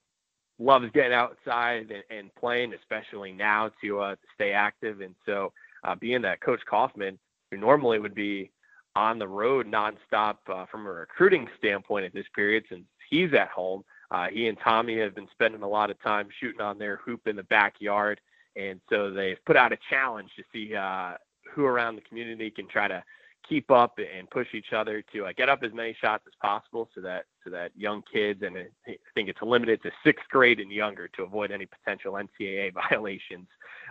loves 0.61 0.87
getting 0.93 1.14
outside 1.14 1.90
and, 1.90 2.05
and 2.17 2.35
playing, 2.35 2.75
especially 2.75 3.33
now 3.33 3.71
to 3.83 4.00
uh, 4.00 4.17
stay 4.35 4.52
active. 4.52 5.00
And 5.00 5.14
so 5.26 5.52
uh, 5.85 5.95
being 5.95 6.23
that 6.23 6.40
Coach 6.40 6.61
Coffman, 6.71 7.19
who 7.50 7.57
normally 7.57 7.99
would 7.99 8.14
be 8.14 8.50
on 8.95 9.19
the 9.19 9.26
road 9.26 9.67
nonstop 9.67 10.37
uh, 10.49 10.67
from 10.67 10.87
a 10.87 10.93
recruiting 10.93 11.49
standpoint 11.59 12.05
at 12.05 12.12
this 12.12 12.26
period, 12.35 12.64
since 12.69 12.85
he's 13.09 13.33
at 13.33 13.49
home, 13.49 13.83
uh, 14.11 14.26
he 14.29 14.49
and 14.49 14.59
Tommy 14.62 14.99
have 14.99 15.14
been 15.14 15.29
spending 15.33 15.62
a 15.62 15.69
lot 15.69 15.90
of 15.90 16.00
time 16.02 16.29
shooting 16.40 16.61
on 16.61 16.79
their 16.79 16.97
hoop 16.97 17.26
in 17.26 17.37
the 17.37 17.45
backyard. 17.45 18.21
And 18.57 18.81
so 18.90 19.11
they've 19.11 19.43
put 19.47 19.57
out 19.57 19.73
a 19.73 19.79
challenge 19.88 20.31
to 20.37 20.43
see 20.52 20.75
uh, 20.75 21.14
who 21.55 21.64
around 21.64 21.97
the 21.97 22.02
community 22.02 22.50
can 22.50 22.67
try 22.69 22.88
to 22.88 23.02
keep 23.49 23.70
up 23.70 23.99
and 23.99 24.28
push 24.30 24.49
each 24.54 24.73
other 24.73 25.02
to 25.12 25.26
uh, 25.26 25.32
get 25.37 25.49
up 25.49 25.62
as 25.62 25.73
many 25.73 25.97
shots 26.00 26.25
as 26.26 26.32
possible 26.40 26.88
so 26.94 27.00
that 27.00 27.25
so 27.44 27.50
that 27.50 27.73
young 27.76 28.02
kids 28.12 28.42
and 28.42 28.56
I 28.56 28.97
think 29.14 29.28
it's 29.28 29.42
limited 29.42 29.82
to 29.82 29.90
sixth 30.04 30.28
grade 30.30 30.61
and 30.61 30.70
younger 30.70 31.09
to 31.09 31.23
avoid 31.23 31.50
any 31.50 31.66
potential 31.66 32.14
NCAA 32.14 32.73
violations. 32.90 33.49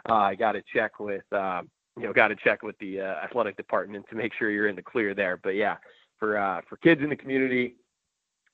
Uh, 0.07 0.13
I 0.13 0.35
got 0.35 0.53
to 0.53 0.63
check 0.73 0.99
with 0.99 1.23
uh, 1.31 1.61
you 1.97 2.03
know 2.03 2.13
got 2.13 2.29
to 2.29 2.35
check 2.35 2.63
with 2.63 2.77
the 2.79 3.01
uh, 3.01 3.15
athletic 3.23 3.57
department 3.57 4.05
to 4.09 4.15
make 4.15 4.33
sure 4.33 4.49
you're 4.49 4.67
in 4.67 4.75
the 4.75 4.81
clear 4.81 5.13
there. 5.13 5.37
But 5.37 5.55
yeah, 5.55 5.77
for 6.17 6.37
uh, 6.37 6.61
for 6.67 6.77
kids 6.77 7.01
in 7.01 7.09
the 7.09 7.15
community 7.15 7.75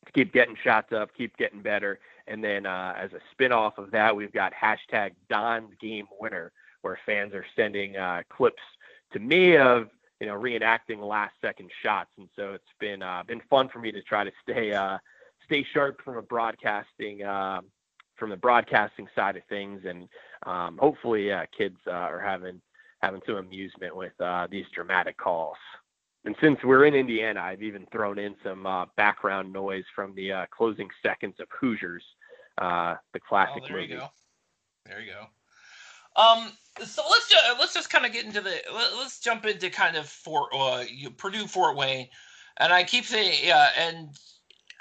to 0.05 0.11
keep 0.11 0.33
getting 0.33 0.55
shots 0.63 0.93
up, 0.93 1.09
keep 1.15 1.35
getting 1.37 1.61
better, 1.61 1.99
and 2.27 2.43
then 2.43 2.65
uh, 2.65 2.93
as 2.97 3.11
a 3.13 3.19
spin 3.31 3.51
off 3.51 3.77
of 3.77 3.91
that, 3.91 4.15
we've 4.15 4.33
got 4.33 4.53
hashtag 4.53 5.11
Don's 5.29 5.71
Game 5.81 6.07
Winner, 6.19 6.51
where 6.81 6.99
fans 7.05 7.33
are 7.33 7.45
sending 7.55 7.95
clips 8.29 8.61
to 9.13 9.19
me 9.19 9.57
of 9.57 9.89
you 10.19 10.27
know 10.27 10.33
reenacting 10.33 10.99
last 10.99 11.33
second 11.41 11.69
shots, 11.83 12.11
and 12.17 12.29
so 12.35 12.53
it's 12.53 12.63
been 12.79 13.01
uh, 13.01 13.23
been 13.27 13.41
fun 13.49 13.69
for 13.69 13.79
me 13.79 13.91
to 13.91 14.01
try 14.01 14.23
to 14.23 14.31
stay 14.43 14.73
uh, 14.73 14.97
stay 15.45 15.65
sharp 15.73 16.01
from 16.03 16.17
a 16.17 16.21
broadcasting 16.21 17.23
uh, 17.23 17.61
from 18.15 18.29
the 18.29 18.37
broadcasting 18.37 19.07
side 19.15 19.35
of 19.35 19.43
things, 19.49 19.81
and 19.85 20.07
um, 20.45 20.77
hopefully 20.77 21.31
uh, 21.31 21.45
kids 21.57 21.77
uh, 21.87 21.91
are 21.91 22.19
having 22.19 22.61
having 23.01 23.21
some 23.25 23.35
amusement 23.35 23.95
with 23.95 24.13
uh, 24.21 24.47
these 24.49 24.65
dramatic 24.73 25.17
calls. 25.17 25.57
And 26.23 26.35
since 26.41 26.57
we're 26.63 26.85
in 26.85 26.95
Indiana, 26.95 27.39
I've 27.39 27.61
even 27.61 27.85
thrown 27.91 28.17
in 28.17 28.35
some 28.43 28.65
uh, 28.65 28.85
background 28.97 29.53
noise 29.53 29.83
from 29.93 30.15
the 30.15 30.31
uh, 30.31 30.45
closing 30.49 30.89
seconds 31.03 31.35
of 31.39 31.47
Hoosiers, 31.59 32.03
uh, 32.57 32.95
the 33.13 33.19
classic 33.19 33.63
oh, 33.63 33.67
there 33.67 33.77
movie. 33.77 33.93
You 33.93 33.99
go. 33.99 34.09
There 34.87 35.01
you 35.01 35.11
go. 35.11 36.21
Um, 36.21 36.51
so 36.83 37.03
let's 37.09 37.29
just, 37.29 37.43
let's 37.59 37.73
just 37.73 37.89
kind 37.89 38.05
of 38.05 38.11
get 38.11 38.25
into 38.25 38.41
the 38.41 38.61
let, 38.73 38.93
us 38.93 39.19
jump 39.19 39.45
into 39.45 39.69
kind 39.69 39.95
of 39.95 40.07
Fort 40.07 40.49
uh, 40.53 40.83
Purdue 41.17 41.47
Fort 41.47 41.77
Wayne, 41.77 42.07
and 42.57 42.73
I 42.73 42.83
keep 42.83 43.05
saying 43.05 43.39
yeah, 43.43 43.69
and 43.77 44.09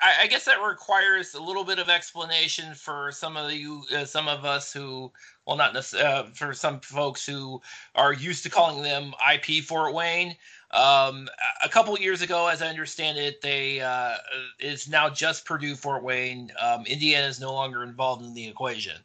I, 0.00 0.22
I, 0.22 0.26
guess 0.26 0.44
that 0.44 0.62
requires 0.62 1.34
a 1.34 1.42
little 1.42 1.64
bit 1.64 1.78
of 1.78 1.88
explanation 1.88 2.74
for 2.74 3.12
some 3.12 3.36
of 3.36 3.52
you, 3.52 3.84
uh, 3.96 4.04
some 4.04 4.28
of 4.28 4.44
us 4.44 4.72
who, 4.72 5.12
well, 5.46 5.56
not 5.56 5.76
uh, 5.94 6.24
for 6.34 6.52
some 6.52 6.80
folks 6.80 7.24
who 7.24 7.60
are 7.94 8.12
used 8.12 8.42
to 8.42 8.50
calling 8.50 8.82
them 8.82 9.14
IP 9.32 9.64
Fort 9.64 9.94
Wayne. 9.94 10.36
Um, 10.72 11.28
a 11.62 11.68
couple 11.68 11.96
years 11.98 12.20
ago, 12.20 12.48
as 12.48 12.60
I 12.60 12.66
understand 12.66 13.16
it, 13.16 13.40
they 13.40 13.80
uh, 13.80 14.16
is 14.58 14.88
now 14.88 15.08
just 15.08 15.46
Purdue 15.46 15.76
Fort 15.76 16.02
Wayne. 16.02 16.52
Um, 16.60 16.84
Indiana 16.86 17.26
is 17.26 17.40
no 17.40 17.52
longer 17.52 17.84
involved 17.84 18.24
in 18.24 18.34
the 18.34 18.48
equation. 18.48 18.96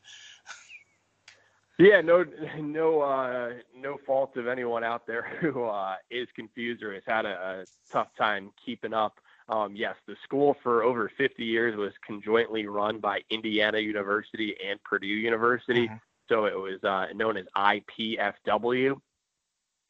Yeah, 1.80 2.02
no, 2.02 2.26
no, 2.60 3.02
uh, 3.02 3.54
no 3.76 3.98
fault 4.06 4.36
of 4.38 4.48
anyone 4.48 4.84
out 4.84 5.08
there 5.08 5.38
who 5.42 5.64
uh, 5.64 5.96
is 6.12 6.28
confused 6.36 6.84
or 6.84 6.94
has 6.94 7.04
had 7.08 7.26
a, 7.26 7.62
a 7.62 7.66
tough 7.92 8.10
time 8.18 8.52
keeping 8.64 8.94
up. 8.94 9.20
Um, 9.48 9.76
yes, 9.76 9.96
the 10.06 10.16
school 10.24 10.56
for 10.62 10.84
over 10.84 11.12
50 11.18 11.44
years 11.44 11.76
was 11.76 11.92
conjointly 12.06 12.68
run 12.68 13.00
by 13.00 13.22
Indiana 13.32 13.80
University 13.80 14.56
and 14.64 14.80
Purdue 14.84 15.08
University, 15.08 15.88
mm-hmm. 15.88 15.96
so 16.28 16.46
it 16.46 16.56
was 16.56 16.84
uh, 16.84 17.08
known 17.16 17.36
as 17.36 17.46
IPFW. 17.58 19.00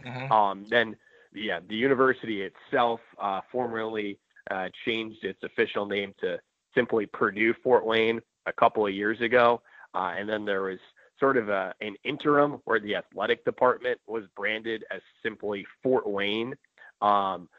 Mm-hmm. 0.06 0.32
Um, 0.32 0.66
then, 0.70 0.96
yeah, 1.34 1.60
the 1.68 1.76
university 1.76 2.44
itself 2.44 3.02
uh, 3.22 3.42
formerly 3.52 4.18
uh, 4.50 4.70
changed 4.86 5.26
its 5.26 5.44
official 5.44 5.86
name 5.86 6.14
to 6.22 6.40
simply 6.74 7.06
Purdue 7.08 7.54
Fort 7.62 7.86
Wayne 7.86 8.22
a 8.46 8.54
couple 8.54 8.88
of 8.88 8.94
years 8.94 9.20
ago, 9.20 9.62
uh, 9.94 10.14
and 10.18 10.30
then 10.30 10.46
there 10.46 10.62
was 10.62 10.80
sort 11.20 11.38
of 11.38 11.50
a, 11.50 11.74
an 11.82 11.96
interim 12.04 12.60
where 12.66 12.80
the 12.80 12.96
athletic 12.96 13.44
department 13.46 14.00
was 14.08 14.24
branded 14.36 14.84
as 14.92 15.02
simply 15.24 15.66
Fort 15.84 16.08
Wayne. 16.08 16.56
Um, 17.02 17.50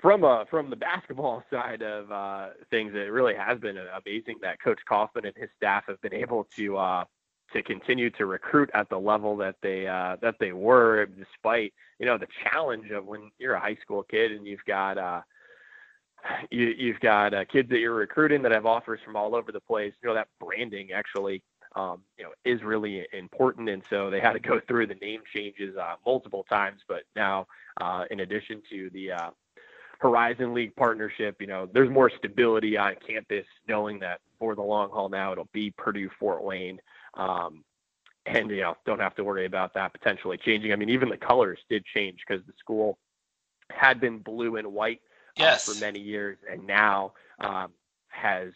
from 0.00 0.22
a 0.22 0.44
from 0.48 0.70
the 0.70 0.76
basketball 0.76 1.42
side 1.50 1.82
of 1.82 2.10
uh, 2.10 2.48
things, 2.70 2.92
it 2.94 3.10
really 3.10 3.34
has 3.34 3.58
been 3.58 3.78
amazing 3.78 4.36
that 4.42 4.60
Coach 4.62 4.80
Coffman 4.90 5.26
and 5.26 5.36
his 5.36 5.48
staff 5.56 5.84
have 5.88 6.00
been 6.00 6.14
able 6.14 6.46
to 6.56 6.76
uh, 6.76 7.04
to 7.52 7.62
continue 7.62 8.10
to 8.10 8.26
recruit 8.26 8.70
at 8.74 8.88
the 8.90 8.98
level 8.98 9.36
that 9.38 9.56
they 9.62 9.86
uh, 9.86 10.16
that 10.22 10.36
they 10.38 10.52
were, 10.52 11.06
despite 11.06 11.72
you 11.98 12.06
know 12.06 12.18
the 12.18 12.28
challenge 12.44 12.90
of 12.90 13.06
when 13.06 13.30
you're 13.38 13.54
a 13.54 13.60
high 13.60 13.78
school 13.82 14.02
kid 14.02 14.32
and 14.32 14.46
you've 14.46 14.64
got 14.66 14.98
uh, 14.98 15.20
you, 16.50 16.74
you've 16.76 17.00
got 17.00 17.34
uh, 17.34 17.44
kids 17.44 17.68
that 17.70 17.78
you're 17.78 17.94
recruiting 17.94 18.42
that 18.42 18.52
have 18.52 18.66
offers 18.66 19.00
from 19.04 19.16
all 19.16 19.34
over 19.34 19.52
the 19.52 19.60
place. 19.60 19.92
You 20.02 20.08
know 20.08 20.14
that 20.14 20.28
branding 20.40 20.92
actually 20.92 21.42
um, 21.78 22.02
you 22.18 22.24
know, 22.24 22.30
is 22.44 22.62
really 22.62 23.06
important. 23.12 23.68
And 23.68 23.82
so 23.88 24.10
they 24.10 24.20
had 24.20 24.32
to 24.32 24.40
go 24.40 24.60
through 24.68 24.88
the 24.88 24.96
name 24.96 25.20
changes 25.34 25.76
uh, 25.76 25.94
multiple 26.04 26.44
times. 26.48 26.80
But 26.88 27.04
now, 27.14 27.46
uh, 27.80 28.04
in 28.10 28.20
addition 28.20 28.62
to 28.70 28.90
the 28.90 29.12
uh, 29.12 29.30
Horizon 30.00 30.54
League 30.54 30.74
partnership, 30.76 31.36
you 31.40 31.46
know, 31.46 31.68
there's 31.72 31.90
more 31.90 32.10
stability 32.10 32.76
on 32.76 32.96
campus, 33.06 33.46
knowing 33.68 34.00
that 34.00 34.20
for 34.38 34.54
the 34.54 34.62
long 34.62 34.90
haul 34.90 35.08
now 35.08 35.32
it'll 35.32 35.48
be 35.52 35.70
Purdue 35.70 36.10
Fort 36.18 36.42
Wayne. 36.42 36.80
Um, 37.14 37.64
and 38.26 38.50
you 38.50 38.60
know, 38.60 38.76
don't 38.84 39.00
have 39.00 39.14
to 39.14 39.24
worry 39.24 39.46
about 39.46 39.72
that 39.74 39.92
potentially 39.92 40.36
changing. 40.36 40.72
I 40.72 40.76
mean, 40.76 40.90
even 40.90 41.08
the 41.08 41.16
colors 41.16 41.58
did 41.70 41.84
change 41.84 42.18
because 42.26 42.44
the 42.46 42.52
school 42.58 42.98
had 43.70 44.00
been 44.00 44.18
blue 44.18 44.56
and 44.56 44.72
white 44.72 45.00
uh, 45.38 45.44
yes. 45.44 45.64
for 45.64 45.80
many 45.80 46.00
years, 46.00 46.36
and 46.50 46.66
now 46.66 47.14
um, 47.40 47.72
has 48.08 48.52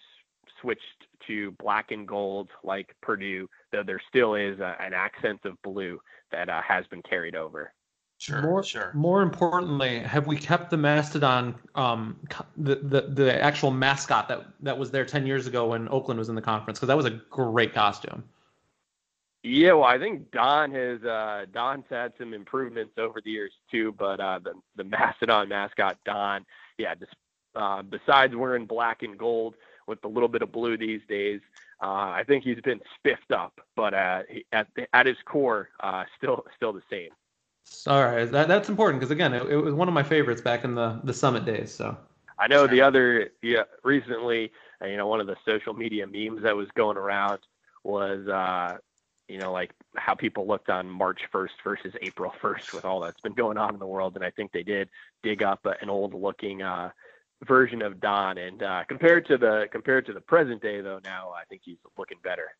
switched 0.63 0.81
to 1.27 1.51
black 1.53 1.91
and 1.91 2.09
gold 2.09 2.49
like 2.65 2.95
Purdue, 3.03 3.49
though 3.71 3.83
there 3.83 4.01
still 4.09 4.35
is 4.35 4.59
a, 4.61 4.77
an 4.81 4.95
accent 4.95 5.41
of 5.45 5.61
blue 5.63 6.01
that 6.31 6.49
uh, 6.49 6.63
has 6.67 6.87
been 6.87 7.03
carried 7.03 7.37
over. 7.37 7.73
Sure, 8.19 8.41
more, 8.41 8.63
sure. 8.63 8.93
More 8.95 9.23
importantly, 9.23 9.99
have 9.99 10.29
we 10.29 10.37
kept 10.37 10.71
the 10.71 10.77
mastodon, 10.77 11.57
um, 11.75 12.17
the, 12.57 12.77
the 12.77 13.01
the 13.09 13.43
actual 13.43 13.73
mascot 13.73 14.29
that 14.29 14.47
that 14.61 14.79
was 14.79 14.93
there 14.93 15.05
ten 15.05 15.27
years 15.27 15.49
ago 15.49 15.67
when 15.67 15.89
Oakland 15.89 16.19
was 16.19 16.29
in 16.29 16.37
the 16.37 16.43
conference? 16.43 16.79
Because 16.79 16.87
that 16.87 16.97
was 16.97 17.07
a 17.07 17.21
great 17.31 17.75
costume. 17.75 18.23
Yeah, 19.43 19.73
well, 19.73 19.87
I 19.87 19.99
think 19.99 20.31
Don 20.31 20.71
has 20.71 21.03
uh, 21.03 21.47
Don's 21.53 21.85
had 21.91 22.13
some 22.17 22.33
improvements 22.33 22.93
over 22.97 23.21
the 23.21 23.31
years 23.33 23.51
too, 23.73 23.93
but 23.99 24.21
uh, 24.21 24.39
the 24.39 24.53
the 24.77 24.85
mastodon 24.85 25.49
mascot 25.49 25.99
Don, 26.05 26.47
yeah, 26.79 26.95
just 26.95 27.17
uh, 27.57 27.83
besides 27.83 28.37
wearing 28.37 28.67
black 28.67 29.03
and 29.03 29.19
gold, 29.19 29.57
with 29.87 30.05
a 30.05 30.09
little 30.09 30.29
bit 30.29 30.43
of 30.43 30.53
blue 30.53 30.77
these 30.77 31.01
days. 31.09 31.41
Uh, 31.83 32.11
I 32.11 32.25
think 32.27 32.45
he's 32.45 32.61
been 32.61 32.81
spiffed 32.97 33.33
up, 33.33 33.61
but 33.77 33.95
uh, 33.95 34.23
he, 34.29 34.45
at 34.53 34.69
at 34.93 35.07
his 35.07 35.17
core, 35.25 35.71
uh, 35.81 36.05
still 36.17 36.45
still 36.57 36.73
the 36.73 36.83
same. 36.91 37.11
All 37.87 38.05
right, 38.05 38.31
that, 38.31 38.49
that's 38.49 38.69
important 38.69 39.01
because 39.01 39.11
again, 39.11 39.33
it, 39.33 39.43
it, 39.51 39.57
was 39.57 39.75
one 39.75 39.89
of 39.89 39.95
my 39.95 40.03
favorites 40.03 40.41
back 40.41 40.65
in 40.65 40.75
the 40.75 41.01
the 41.05 41.15
summit 41.15 41.45
days. 41.45 41.73
So 41.73 41.97
I 42.39 42.47
know 42.47 42.67
the 42.67 42.81
other 42.81 43.31
yeah 43.43 43.65
recently, 43.83 44.53
uh, 44.83 44.87
you 44.87 44.97
know, 44.97 45.07
one 45.07 45.21
of 45.21 45.27
the 45.27 45.37
social 45.47 45.75
media 45.75 46.07
memes 46.07 46.43
that 46.43 46.57
was 46.57 46.69
going 46.75 46.97
around 46.97 47.41
was 47.85 48.27
uh, 48.29 48.79
you 49.29 49.39
know 49.39 49.53
like 49.53 49.73
how 49.97 50.15
people 50.15 50.47
looked 50.47 50.71
on 50.71 50.89
March 50.89 51.23
1st 51.33 51.51
versus 51.63 51.95
April 52.01 52.33
1st 52.43 52.73
with 52.73 52.85
all 52.85 53.01
that's 53.01 53.21
been 53.21 53.35
going 53.35 53.59
on 53.59 53.75
in 53.75 53.81
the 53.81 53.87
world, 53.87 54.15
and 54.17 54.25
I 54.25 54.31
think 54.31 54.53
they 54.53 54.63
did 54.63 54.89
dig 55.23 55.43
up 55.43 55.67
an 55.81 55.91
old 55.91 56.15
looking 56.15 56.63
uh, 56.63 56.91
version 57.47 57.83
of 57.83 58.01
Don. 58.01 58.39
And 58.39 58.63
uh, 58.63 58.85
compared 58.89 59.27
to 59.27 59.37
the 59.37 59.67
compared 59.71 60.07
to 60.07 60.13
the 60.13 60.21
present 60.21 60.63
day, 60.63 60.81
though, 60.81 61.01
now 61.05 61.31
I 61.31 61.45
think 61.45 61.63
he's 61.65 61.79
looking 61.97 62.19
better. 62.23 62.51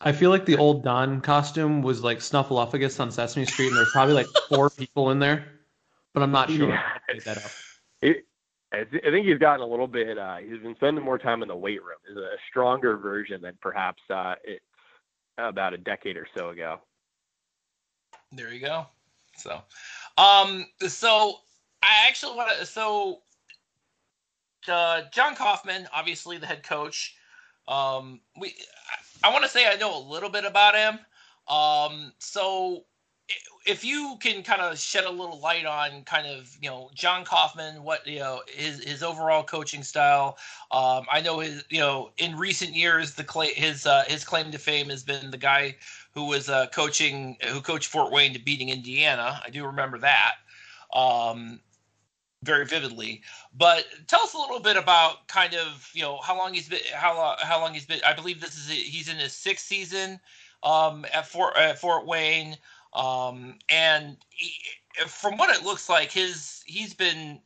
I 0.00 0.12
feel 0.12 0.30
like 0.30 0.46
the 0.46 0.56
old 0.56 0.82
Don 0.82 1.20
costume 1.20 1.82
was 1.82 2.02
like 2.02 2.18
Snuffleupagus 2.18 2.98
on 2.98 3.10
Sesame 3.10 3.46
Street, 3.46 3.68
and 3.68 3.76
there's 3.76 3.92
probably 3.92 4.14
like 4.14 4.26
four 4.48 4.70
people 4.78 5.10
in 5.10 5.18
there, 5.18 5.46
but 6.12 6.22
I'm 6.22 6.32
not 6.32 6.50
sure. 6.50 6.68
Yeah. 6.68 6.82
that 7.24 7.38
up. 7.38 7.50
It, 8.00 8.26
I 8.72 8.84
think 8.84 9.26
he's 9.26 9.38
gotten 9.38 9.60
a 9.60 9.66
little 9.66 9.86
bit. 9.86 10.18
Uh, 10.18 10.38
he's 10.38 10.58
been 10.60 10.74
spending 10.76 11.04
more 11.04 11.18
time 11.18 11.42
in 11.42 11.48
the 11.48 11.56
weight 11.56 11.82
room. 11.82 11.98
Is 12.10 12.16
a 12.16 12.36
stronger 12.48 12.96
version 12.96 13.42
than 13.42 13.56
perhaps 13.60 14.02
uh, 14.10 14.34
it, 14.42 14.62
about 15.38 15.74
a 15.74 15.78
decade 15.78 16.16
or 16.16 16.26
so 16.36 16.50
ago. 16.50 16.80
There 18.32 18.52
you 18.52 18.60
go. 18.60 18.86
So, 19.36 19.60
um, 20.16 20.66
so 20.88 21.36
I 21.82 22.08
actually 22.08 22.36
want 22.36 22.58
to. 22.58 22.66
So 22.66 23.20
uh, 24.68 25.02
John 25.12 25.34
Coffman, 25.34 25.86
obviously 25.94 26.38
the 26.38 26.46
head 26.46 26.62
coach. 26.62 27.16
Um, 27.68 28.20
we, 28.40 28.54
I, 29.22 29.32
want 29.32 29.44
to 29.44 29.50
say 29.50 29.68
I 29.68 29.76
know 29.76 29.96
a 29.96 30.02
little 30.02 30.28
bit 30.28 30.44
about 30.44 30.74
him. 30.74 30.98
Um, 31.48 32.12
so 32.18 32.84
if 33.66 33.84
you 33.84 34.16
can 34.20 34.42
kind 34.42 34.60
of 34.60 34.78
shed 34.78 35.04
a 35.04 35.10
little 35.10 35.38
light 35.38 35.66
on 35.66 36.02
kind 36.02 36.26
of 36.26 36.56
you 36.60 36.68
know 36.68 36.90
John 36.94 37.24
Coffman, 37.24 37.82
what 37.82 38.06
you 38.06 38.18
know 38.18 38.42
his 38.48 38.82
his 38.82 39.02
overall 39.02 39.44
coaching 39.44 39.82
style. 39.82 40.38
Um, 40.70 41.06
I 41.10 41.20
know 41.20 41.38
his 41.40 41.64
you 41.70 41.80
know 41.80 42.10
in 42.18 42.36
recent 42.36 42.74
years 42.74 43.14
the 43.14 43.24
clay, 43.24 43.52
his 43.54 43.86
uh, 43.86 44.04
his 44.08 44.24
claim 44.24 44.50
to 44.50 44.58
fame 44.58 44.88
has 44.88 45.02
been 45.02 45.30
the 45.30 45.38
guy 45.38 45.76
who 46.14 46.26
was 46.26 46.48
uh, 46.48 46.66
coaching 46.68 47.36
who 47.48 47.60
coached 47.60 47.88
Fort 47.88 48.12
Wayne 48.12 48.32
to 48.32 48.40
beating 48.40 48.70
Indiana. 48.70 49.40
I 49.44 49.50
do 49.50 49.64
remember 49.64 49.98
that. 49.98 50.34
Um, 50.92 51.60
very 52.42 52.66
vividly. 52.66 53.22
But 53.54 53.84
tell 54.06 54.22
us 54.22 54.34
a 54.34 54.38
little 54.38 54.60
bit 54.60 54.76
about 54.76 55.28
kind 55.28 55.54
of 55.54 55.90
you 55.92 56.02
know 56.02 56.18
how 56.18 56.36
long 56.38 56.54
he's 56.54 56.68
been 56.68 56.80
how 56.94 57.36
how 57.40 57.60
long 57.60 57.74
he's 57.74 57.86
been. 57.86 58.00
I 58.06 58.14
believe 58.14 58.40
this 58.40 58.56
is 58.56 58.68
he's 58.68 59.08
in 59.08 59.16
his 59.16 59.32
sixth 59.32 59.66
season 59.66 60.20
um, 60.62 61.04
at 61.12 61.26
Fort 61.26 61.56
at 61.56 61.78
Fort 61.78 62.06
Wayne. 62.06 62.56
Um, 62.94 63.58
and 63.68 64.18
he, 64.28 64.54
from 65.06 65.36
what 65.36 65.54
it 65.54 65.64
looks 65.64 65.88
like, 65.88 66.10
his 66.12 66.62
he's 66.66 66.94
been 66.94 67.40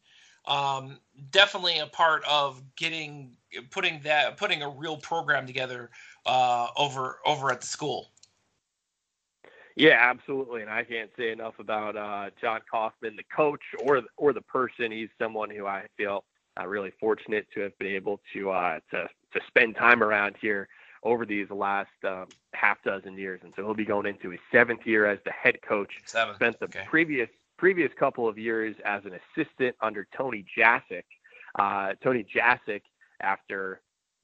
um, 0.47 0.99
definitely 1.31 1.79
a 1.79 1.87
part 1.87 2.25
of 2.29 2.63
getting 2.77 3.37
putting 3.71 4.01
that 4.03 4.37
putting 4.37 4.63
a 4.63 4.69
real 4.69 4.97
program 4.97 5.47
together 5.47 5.91
uh, 6.25 6.69
over 6.77 7.19
over 7.25 7.51
at 7.51 7.61
the 7.61 7.67
school. 7.67 8.11
Yeah, 9.76 9.99
absolutely, 10.00 10.62
and 10.62 10.71
I 10.71 10.85
can't 10.85 11.11
say 11.18 11.33
enough 11.33 11.59
about 11.59 11.97
uh, 11.97 12.30
John 12.40 12.61
Coffman, 12.73 13.14
the 13.16 13.25
coach 13.35 13.61
or 13.85 14.02
or 14.16 14.33
the 14.33 14.40
person. 14.40 14.90
He's 14.90 15.11
someone 15.21 15.50
who 15.50 15.66
I 15.66 15.87
feel 15.99 16.25
uh, 16.59 16.66
really 16.66 16.92
fortunate 16.99 17.47
to 17.54 17.61
have 17.61 17.78
been 17.78 17.88
able 17.88 18.21
to 18.33 18.50
uh, 18.50 18.80
to 18.90 19.06
to 19.33 19.40
spend 19.47 19.76
time 19.76 20.02
around 20.02 20.37
here 20.40 20.68
over 21.02 21.26
these 21.26 21.50
last 21.50 21.90
um, 22.04 22.26
half 22.54 22.83
dozen 22.85 23.18
years, 23.18 23.40
and 23.45 23.52
so 23.54 23.64
he'll 23.64 23.75
be 23.75 23.85
going 23.85 24.06
into 24.06 24.30
his 24.30 24.40
seventh 24.50 24.80
year 24.87 25.04
as 25.06 25.18
the 25.26 25.30
head 25.30 25.61
coach. 25.61 26.00
Seven. 26.06 26.35
Spent 26.37 26.59
the 26.59 26.64
okay. 26.64 26.85
previous 26.88 27.28
previous 27.59 27.92
couple 27.99 28.26
of 28.26 28.38
years 28.38 28.76
as 28.85 29.02
an 29.04 29.12
assistant 29.37 29.76
under 29.83 30.06
Tony 30.16 30.45
Jasick. 30.56 31.04
Uh, 31.59 31.92
Tony 32.02 32.25
Jasick, 32.25 32.83
after 33.21 33.83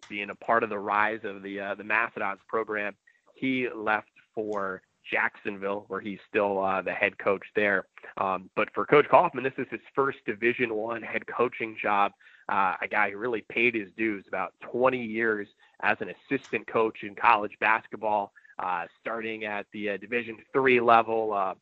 being 0.09 0.31
a 0.31 0.35
part 0.35 0.63
of 0.63 0.71
the 0.71 0.79
rise 0.79 1.21
of 1.25 1.43
the 1.43 1.61
uh, 1.61 1.75
the 1.75 1.85
Mastodons 1.85 2.41
program, 2.49 2.95
he 3.35 3.69
left 3.75 4.09
for 4.35 4.81
Jacksonville, 5.11 5.85
where 5.89 6.01
he's 6.01 6.19
still 6.29 6.63
uh, 6.63 6.83
the 6.83 6.93
head 6.93 7.19
coach 7.19 7.45
there. 7.55 7.87
Um, 8.19 8.51
but 8.55 8.69
for 8.75 8.85
Coach 8.87 9.07
Coffman, 9.11 9.45
this 9.45 9.53
is 9.59 9.67
his 9.71 9.81
first 9.95 10.19
Division 10.27 10.75
One 10.75 11.03
head 11.03 11.27
coaching 11.27 11.77
job. 11.81 12.13
Uh, 12.49 12.75
a 12.83 12.89
guy 12.89 13.11
who 13.11 13.19
really 13.19 13.45
paid 13.49 13.75
his 13.75 13.89
dues, 13.97 14.25
about 14.29 14.53
20 14.61 15.03
years 15.03 15.49
as 15.83 15.97
an 16.01 16.09
assistant 16.11 16.67
coach 16.67 16.99
in 17.03 17.15
college 17.15 17.53
basketball, 17.61 18.33
uh, 18.59 18.85
starting 19.01 19.45
at 19.45 19.67
the 19.73 19.91
uh, 19.91 19.97
Division 19.97 20.37
Three 20.53 20.81
level, 20.81 21.33
uh, 21.33 21.55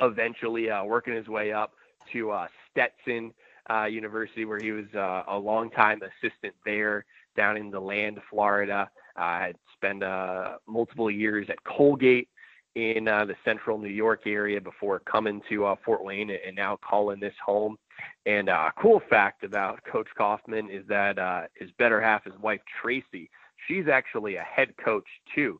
eventually 0.00 0.70
uh, 0.70 0.84
working 0.84 1.14
his 1.14 1.28
way 1.28 1.52
up 1.52 1.72
to 2.12 2.34
Stetson 2.70 3.32
University, 3.88 4.44
where 4.44 4.60
he 4.60 4.70
was 4.70 4.86
a 4.94 5.36
longtime 5.36 6.00
assistant 6.02 6.54
there 6.64 7.04
down 7.36 7.56
in 7.56 7.70
DeLand, 7.70 8.20
Florida. 8.30 8.88
I 9.16 9.46
had 9.46 9.56
spent 9.74 10.02
multiple 10.68 11.10
years 11.10 11.48
at 11.50 11.62
Colgate 11.64 12.28
in 12.76 13.08
uh, 13.08 13.24
the 13.24 13.34
central 13.42 13.78
New 13.78 13.88
York 13.88 14.26
area 14.26 14.60
before 14.60 15.00
coming 15.00 15.40
to 15.48 15.64
uh, 15.64 15.74
Fort 15.82 16.04
Wayne 16.04 16.30
and 16.30 16.54
now 16.54 16.78
calling 16.86 17.18
this 17.18 17.34
home. 17.44 17.76
And 18.26 18.50
uh, 18.50 18.68
a 18.68 18.80
cool 18.80 19.00
fact 19.08 19.44
about 19.44 19.80
Coach 19.90 20.08
Coffman 20.16 20.68
is 20.70 20.86
that 20.86 21.18
uh, 21.18 21.42
his 21.54 21.70
better 21.78 22.02
half, 22.02 22.24
his 22.24 22.38
wife 22.38 22.60
Tracy, 22.82 23.30
she's 23.66 23.88
actually 23.88 24.36
a 24.36 24.42
head 24.42 24.74
coach 24.76 25.06
too. 25.34 25.58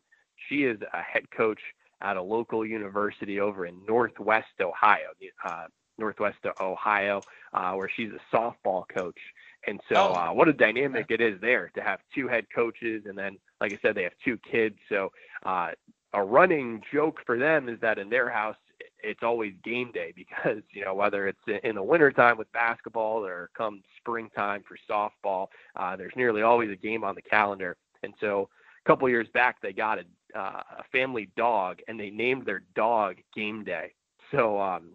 She 0.49 0.65
is 0.65 0.79
a 0.93 1.01
head 1.01 1.25
coach 1.35 1.61
at 2.03 2.19
a 2.19 2.23
local 2.23 2.67
university 2.67 3.41
over 3.41 3.65
in 3.65 3.81
Northwest 3.89 4.61
Ohio, 4.61 5.09
uh, 5.43 5.65
Northwest 5.97 6.37
Ohio, 6.61 7.23
uh, 7.55 7.73
where 7.73 7.89
she's 7.97 8.11
a 8.11 8.37
softball 8.37 8.85
coach. 8.95 9.19
And 9.67 9.81
so, 9.89 10.13
oh. 10.13 10.13
uh, 10.13 10.33
what 10.35 10.49
a 10.49 10.53
dynamic 10.53 11.07
it 11.09 11.23
is 11.23 11.41
there 11.41 11.71
to 11.75 11.83
have 11.83 12.01
two 12.15 12.29
head 12.29 12.47
coaches, 12.55 13.05
and 13.07 13.17
then, 13.17 13.39
like 13.61 13.73
I 13.73 13.79
said, 13.81 13.95
they 13.95 14.03
have 14.03 14.13
two 14.23 14.39
kids. 14.39 14.77
So, 14.91 15.11
uh, 15.47 15.71
a 16.17 16.25
running 16.25 16.83
joke 16.93 17.21
for 17.27 17.39
them 17.39 17.69
is 17.69 17.79
that 17.81 17.99
in 17.99 18.09
their 18.09 18.29
house 18.31 18.57
it's 19.03 19.23
always 19.23 19.53
game 19.63 19.93
day 19.93 20.13
because 20.17 20.63
you 20.73 20.85
know 20.85 20.95
whether 20.95 21.29
it's 21.29 21.63
in 21.63 21.77
the 21.77 21.83
wintertime 21.83 22.37
with 22.39 22.51
basketball 22.53 23.25
or 23.25 23.51
come 23.57 23.83
springtime 23.99 24.65
for 24.67 24.77
softball 24.91 25.49
uh, 25.77 25.95
there's 25.95 26.15
nearly 26.17 26.43
always 26.43 26.71
a 26.71 26.77
game 26.77 27.05
on 27.05 27.15
the 27.15 27.23
calendar. 27.23 27.77
And 28.03 28.15
so 28.21 28.49
a 28.85 28.89
couple 28.89 29.09
years 29.09 29.29
back 29.35 29.61
they 29.61 29.73
got 29.73 29.99
a, 29.99 30.39
uh, 30.39 30.63
a 30.79 30.85
family 30.91 31.29
dog 31.37 31.81
and 31.87 32.01
they 32.01 32.11
named 32.11 32.47
their 32.47 32.63
dog 32.75 33.17
game 33.35 33.63
day. 33.63 33.93
So 34.33 34.59
um 34.61 34.93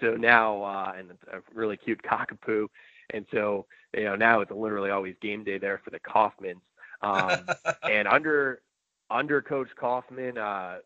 so 0.00 0.14
now 0.14 0.62
uh 0.62 0.92
and 0.98 1.10
a 1.32 1.40
really 1.54 1.76
cute 1.76 2.02
cockapoo. 2.02 2.66
And 3.10 3.26
so 3.30 3.66
you 3.94 4.04
know 4.04 4.16
now 4.16 4.40
it's 4.40 4.50
literally 4.50 4.90
always 4.90 5.16
game 5.20 5.44
day 5.44 5.58
there 5.58 5.80
for 5.84 5.90
the 5.90 6.00
Coffmans 6.00 6.62
um 7.02 7.46
and 7.90 8.08
under 8.08 8.60
under 9.10 9.42
Coach 9.42 9.68
Coffman. 9.80 10.38
Uh, 10.38 10.78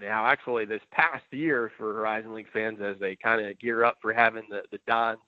now, 0.00 0.26
actually, 0.26 0.64
this 0.64 0.82
past 0.92 1.24
year 1.32 1.72
for 1.76 1.92
Horizon 1.92 2.34
League 2.34 2.50
fans, 2.52 2.78
as 2.80 2.96
they 3.00 3.16
kind 3.16 3.44
of 3.44 3.58
gear 3.58 3.84
up 3.84 3.98
for 4.00 4.12
having 4.12 4.44
the 4.48 4.62
the 4.70 4.78
Dons 4.86 5.18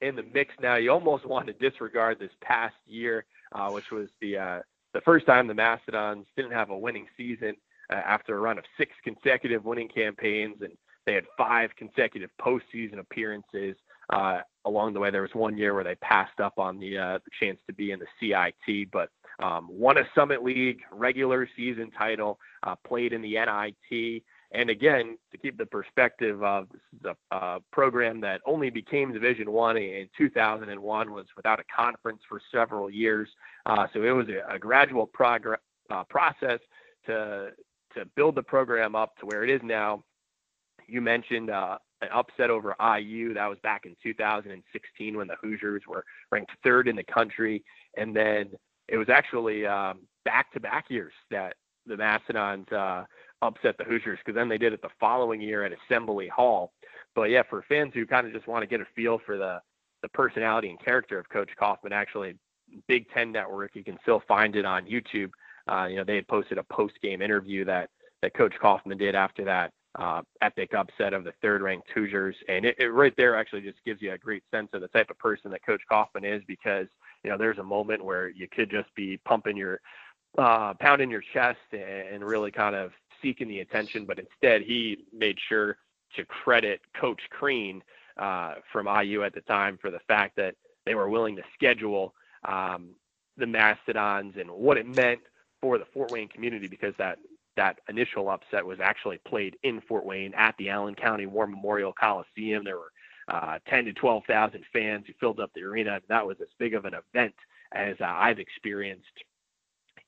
in 0.00 0.16
the 0.16 0.24
mix 0.34 0.54
now, 0.60 0.76
you 0.76 0.90
almost 0.90 1.26
want 1.26 1.46
to 1.46 1.52
disregard 1.54 2.18
this 2.18 2.32
past 2.40 2.74
year, 2.86 3.24
uh, 3.52 3.70
which 3.70 3.90
was 3.90 4.08
the 4.20 4.36
uh, 4.38 4.60
the 4.92 5.00
first 5.02 5.26
time 5.26 5.46
the 5.46 5.54
Mastodons 5.54 6.26
didn't 6.36 6.52
have 6.52 6.70
a 6.70 6.78
winning 6.78 7.06
season 7.16 7.54
uh, 7.90 7.96
after 7.96 8.36
a 8.36 8.40
run 8.40 8.58
of 8.58 8.64
six 8.78 8.92
consecutive 9.02 9.64
winning 9.64 9.88
campaigns, 9.88 10.56
and 10.60 10.72
they 11.06 11.14
had 11.14 11.24
five 11.36 11.70
consecutive 11.76 12.30
postseason 12.40 12.98
appearances. 12.98 13.76
Uh, 14.10 14.40
along 14.64 14.92
the 14.92 15.00
way, 15.00 15.10
there 15.10 15.22
was 15.22 15.34
one 15.34 15.56
year 15.56 15.74
where 15.74 15.84
they 15.84 15.94
passed 15.96 16.38
up 16.40 16.58
on 16.58 16.78
the, 16.78 16.96
uh, 16.96 17.18
the 17.24 17.30
chance 17.40 17.58
to 17.66 17.74
be 17.74 17.90
in 17.90 17.98
the 17.98 18.06
CIT, 18.20 18.90
but 18.92 19.08
um, 19.42 19.68
won 19.70 19.98
a 19.98 20.04
Summit 20.14 20.42
League 20.42 20.80
regular 20.92 21.48
season 21.56 21.90
title, 21.90 22.38
uh, 22.62 22.74
played 22.86 23.12
in 23.12 23.22
the 23.22 23.34
NIT. 23.34 24.22
And 24.52 24.70
again, 24.70 25.18
to 25.32 25.38
keep 25.38 25.58
the 25.58 25.66
perspective 25.66 26.42
of 26.44 26.68
this 26.70 26.80
is 27.00 27.16
a, 27.32 27.36
a 27.36 27.60
program 27.72 28.20
that 28.20 28.40
only 28.46 28.70
became 28.70 29.12
Division 29.12 29.50
One 29.50 29.76
in 29.76 30.08
2001, 30.16 31.12
was 31.12 31.26
without 31.36 31.58
a 31.58 31.64
conference 31.74 32.20
for 32.28 32.40
several 32.52 32.88
years. 32.88 33.28
Uh, 33.66 33.86
so 33.92 34.02
it 34.02 34.12
was 34.12 34.28
a, 34.28 34.54
a 34.54 34.58
gradual 34.58 35.06
progress 35.06 35.60
uh, 35.90 36.04
process 36.04 36.60
to 37.06 37.50
to 37.94 38.04
build 38.16 38.34
the 38.34 38.42
program 38.42 38.96
up 38.96 39.16
to 39.18 39.26
where 39.26 39.44
it 39.44 39.50
is 39.50 39.60
now. 39.62 40.02
You 40.86 41.00
mentioned 41.00 41.50
uh, 41.50 41.78
an 42.02 42.08
upset 42.12 42.50
over 42.50 42.74
IU. 42.80 43.34
That 43.34 43.48
was 43.48 43.58
back 43.62 43.86
in 43.86 43.96
2016 44.02 45.16
when 45.16 45.26
the 45.26 45.36
Hoosiers 45.40 45.82
were 45.86 46.04
ranked 46.30 46.52
third 46.62 46.88
in 46.88 46.96
the 46.96 47.04
country, 47.04 47.64
and 47.96 48.14
then 48.14 48.50
it 48.88 48.96
was 48.96 49.08
actually 49.08 49.66
um, 49.66 50.00
back-to-back 50.24 50.90
years 50.90 51.12
that 51.30 51.54
the 51.86 51.96
Mastodons 51.96 52.70
uh, 52.72 53.04
upset 53.42 53.76
the 53.78 53.84
Hoosiers 53.84 54.18
because 54.24 54.34
then 54.34 54.48
they 54.48 54.58
did 54.58 54.72
it 54.72 54.82
the 54.82 54.88
following 54.98 55.40
year 55.40 55.64
at 55.64 55.72
Assembly 55.72 56.28
Hall. 56.28 56.72
But 57.14 57.30
yeah, 57.30 57.42
for 57.48 57.64
fans 57.68 57.92
who 57.94 58.06
kind 58.06 58.26
of 58.26 58.32
just 58.32 58.46
want 58.46 58.62
to 58.62 58.66
get 58.66 58.80
a 58.80 58.86
feel 58.96 59.20
for 59.24 59.36
the 59.36 59.60
the 60.02 60.08
personality 60.10 60.68
and 60.68 60.78
character 60.84 61.18
of 61.18 61.26
Coach 61.30 61.48
Coffman, 61.58 61.92
actually, 61.92 62.36
Big 62.88 63.08
Ten 63.08 63.32
Network, 63.32 63.74
you 63.74 63.82
can 63.82 63.98
still 64.02 64.22
find 64.28 64.54
it 64.54 64.66
on 64.66 64.84
YouTube. 64.84 65.30
Uh, 65.66 65.86
you 65.86 65.96
know, 65.96 66.04
they 66.04 66.16
had 66.16 66.28
posted 66.28 66.58
a 66.58 66.64
post-game 66.64 67.22
interview 67.22 67.64
that 67.64 67.88
that 68.20 68.34
Coach 68.34 68.54
Coffman 68.62 68.98
did 68.98 69.14
after 69.14 69.44
that 69.44 69.72
uh, 69.98 70.22
epic 70.42 70.74
upset 70.74 71.14
of 71.14 71.24
the 71.24 71.32
third-ranked 71.40 71.88
Hoosiers, 71.94 72.36
and 72.48 72.64
it, 72.64 72.76
it 72.78 72.88
right 72.88 73.14
there 73.16 73.36
actually 73.36 73.62
just 73.62 73.78
gives 73.84 74.02
you 74.02 74.12
a 74.12 74.18
great 74.18 74.42
sense 74.50 74.68
of 74.72 74.80
the 74.80 74.88
type 74.88 75.10
of 75.10 75.18
person 75.18 75.50
that 75.50 75.64
Coach 75.64 75.82
Coffman 75.90 76.24
is 76.24 76.42
because 76.46 76.86
you 77.24 77.30
know, 77.30 77.38
there's 77.38 77.58
a 77.58 77.64
moment 77.64 78.04
where 78.04 78.28
you 78.28 78.46
could 78.46 78.70
just 78.70 78.94
be 78.94 79.16
pumping 79.24 79.56
your, 79.56 79.80
uh, 80.38 80.74
pounding 80.74 81.10
your 81.10 81.22
chest 81.32 81.58
and 81.72 82.22
really 82.22 82.50
kind 82.50 82.76
of 82.76 82.92
seeking 83.22 83.48
the 83.48 83.60
attention, 83.60 84.04
but 84.04 84.18
instead 84.18 84.62
he 84.62 85.04
made 85.12 85.38
sure 85.48 85.78
to 86.16 86.24
credit 86.26 86.80
Coach 87.00 87.20
Crean 87.30 87.82
uh, 88.18 88.54
from 88.72 88.86
IU 88.86 89.22
at 89.22 89.34
the 89.34 89.40
time 89.42 89.78
for 89.80 89.90
the 89.90 90.00
fact 90.06 90.36
that 90.36 90.54
they 90.86 90.94
were 90.94 91.08
willing 91.08 91.34
to 91.36 91.42
schedule 91.54 92.14
um, 92.46 92.90
the 93.36 93.46
Mastodons 93.46 94.34
and 94.38 94.50
what 94.50 94.76
it 94.76 94.86
meant 94.86 95.20
for 95.60 95.78
the 95.78 95.86
Fort 95.92 96.10
Wayne 96.10 96.28
community 96.28 96.68
because 96.68 96.94
that 96.98 97.18
that 97.56 97.78
initial 97.88 98.28
upset 98.28 98.66
was 98.66 98.80
actually 98.80 99.18
played 99.18 99.56
in 99.62 99.80
Fort 99.82 100.04
Wayne 100.04 100.34
at 100.34 100.56
the 100.58 100.68
Allen 100.68 100.94
County 100.94 101.26
War 101.26 101.46
Memorial 101.46 101.92
Coliseum. 101.92 102.64
There 102.64 102.76
were 102.76 102.92
uh, 103.28 103.58
10 103.68 103.86
to 103.86 103.92
12,000 103.92 104.64
fans 104.72 105.04
who 105.06 105.12
filled 105.18 105.40
up 105.40 105.50
the 105.54 105.62
arena. 105.62 106.00
That 106.08 106.26
was 106.26 106.36
as 106.40 106.48
big 106.58 106.74
of 106.74 106.84
an 106.84 106.94
event 106.94 107.34
as 107.72 107.96
uh, 108.00 108.04
I've 108.04 108.38
experienced 108.38 109.24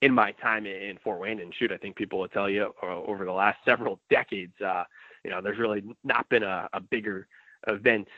in 0.02 0.12
my 0.12 0.33
time 0.33 0.66
in 0.66 0.98
Fort 1.02 1.20
Wayne. 1.20 1.40
And 1.40 1.55
shoot, 1.55 1.72
I 1.72 1.76
think 1.76 1.96
people 1.96 2.18
will 2.18 2.29
tell 2.29 2.50
you 2.50 2.74
uh, 2.83 2.87
over 2.87 3.24
the 3.24 3.33
last 3.33 3.59
several 3.64 4.00
decades, 4.11 4.52
uh, 4.61 4.85
you 5.24 5.31
know, 5.31 5.40
there's 5.40 5.59
really 5.59 5.83
not 6.05 6.29
been 6.29 6.42
a, 6.42 6.68
a 6.72 6.81
bigger 6.81 7.26
event 7.66 8.09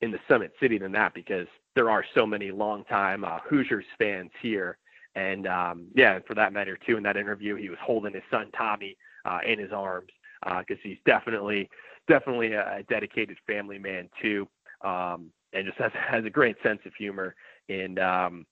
in 0.00 0.10
the 0.10 0.18
Summit 0.28 0.52
City 0.60 0.78
than 0.78 0.92
that 0.92 1.14
because 1.14 1.46
there 1.74 1.90
are 1.90 2.04
so 2.14 2.26
many 2.26 2.50
longtime 2.50 3.24
uh, 3.24 3.38
Hoosiers 3.48 3.84
fans 3.98 4.30
here. 4.40 4.78
And 5.14 5.46
um, 5.46 5.86
yeah, 5.94 6.18
for 6.26 6.34
that 6.34 6.52
matter 6.52 6.78
too, 6.86 6.96
in 6.96 7.02
that 7.04 7.16
interview, 7.16 7.56
he 7.56 7.68
was 7.68 7.78
holding 7.82 8.14
his 8.14 8.22
son 8.30 8.50
Tommy 8.56 8.96
uh, 9.24 9.38
in 9.46 9.58
his 9.58 9.72
arms 9.72 10.10
because 10.42 10.78
uh, 10.78 10.82
he's 10.82 10.98
definitely 11.06 11.70
definitely 12.08 12.52
a, 12.52 12.82
dedicated 12.88 13.36
family 13.46 13.78
man 13.78 14.08
too, 14.20 14.48
um, 14.82 15.30
and 15.52 15.66
just 15.66 15.78
has 15.78 15.92
has 16.08 16.24
a 16.24 16.30
great 16.30 16.56
sense 16.62 16.80
of 16.86 16.94
humor 16.94 17.34
and 17.68 17.98
um, 17.98 18.46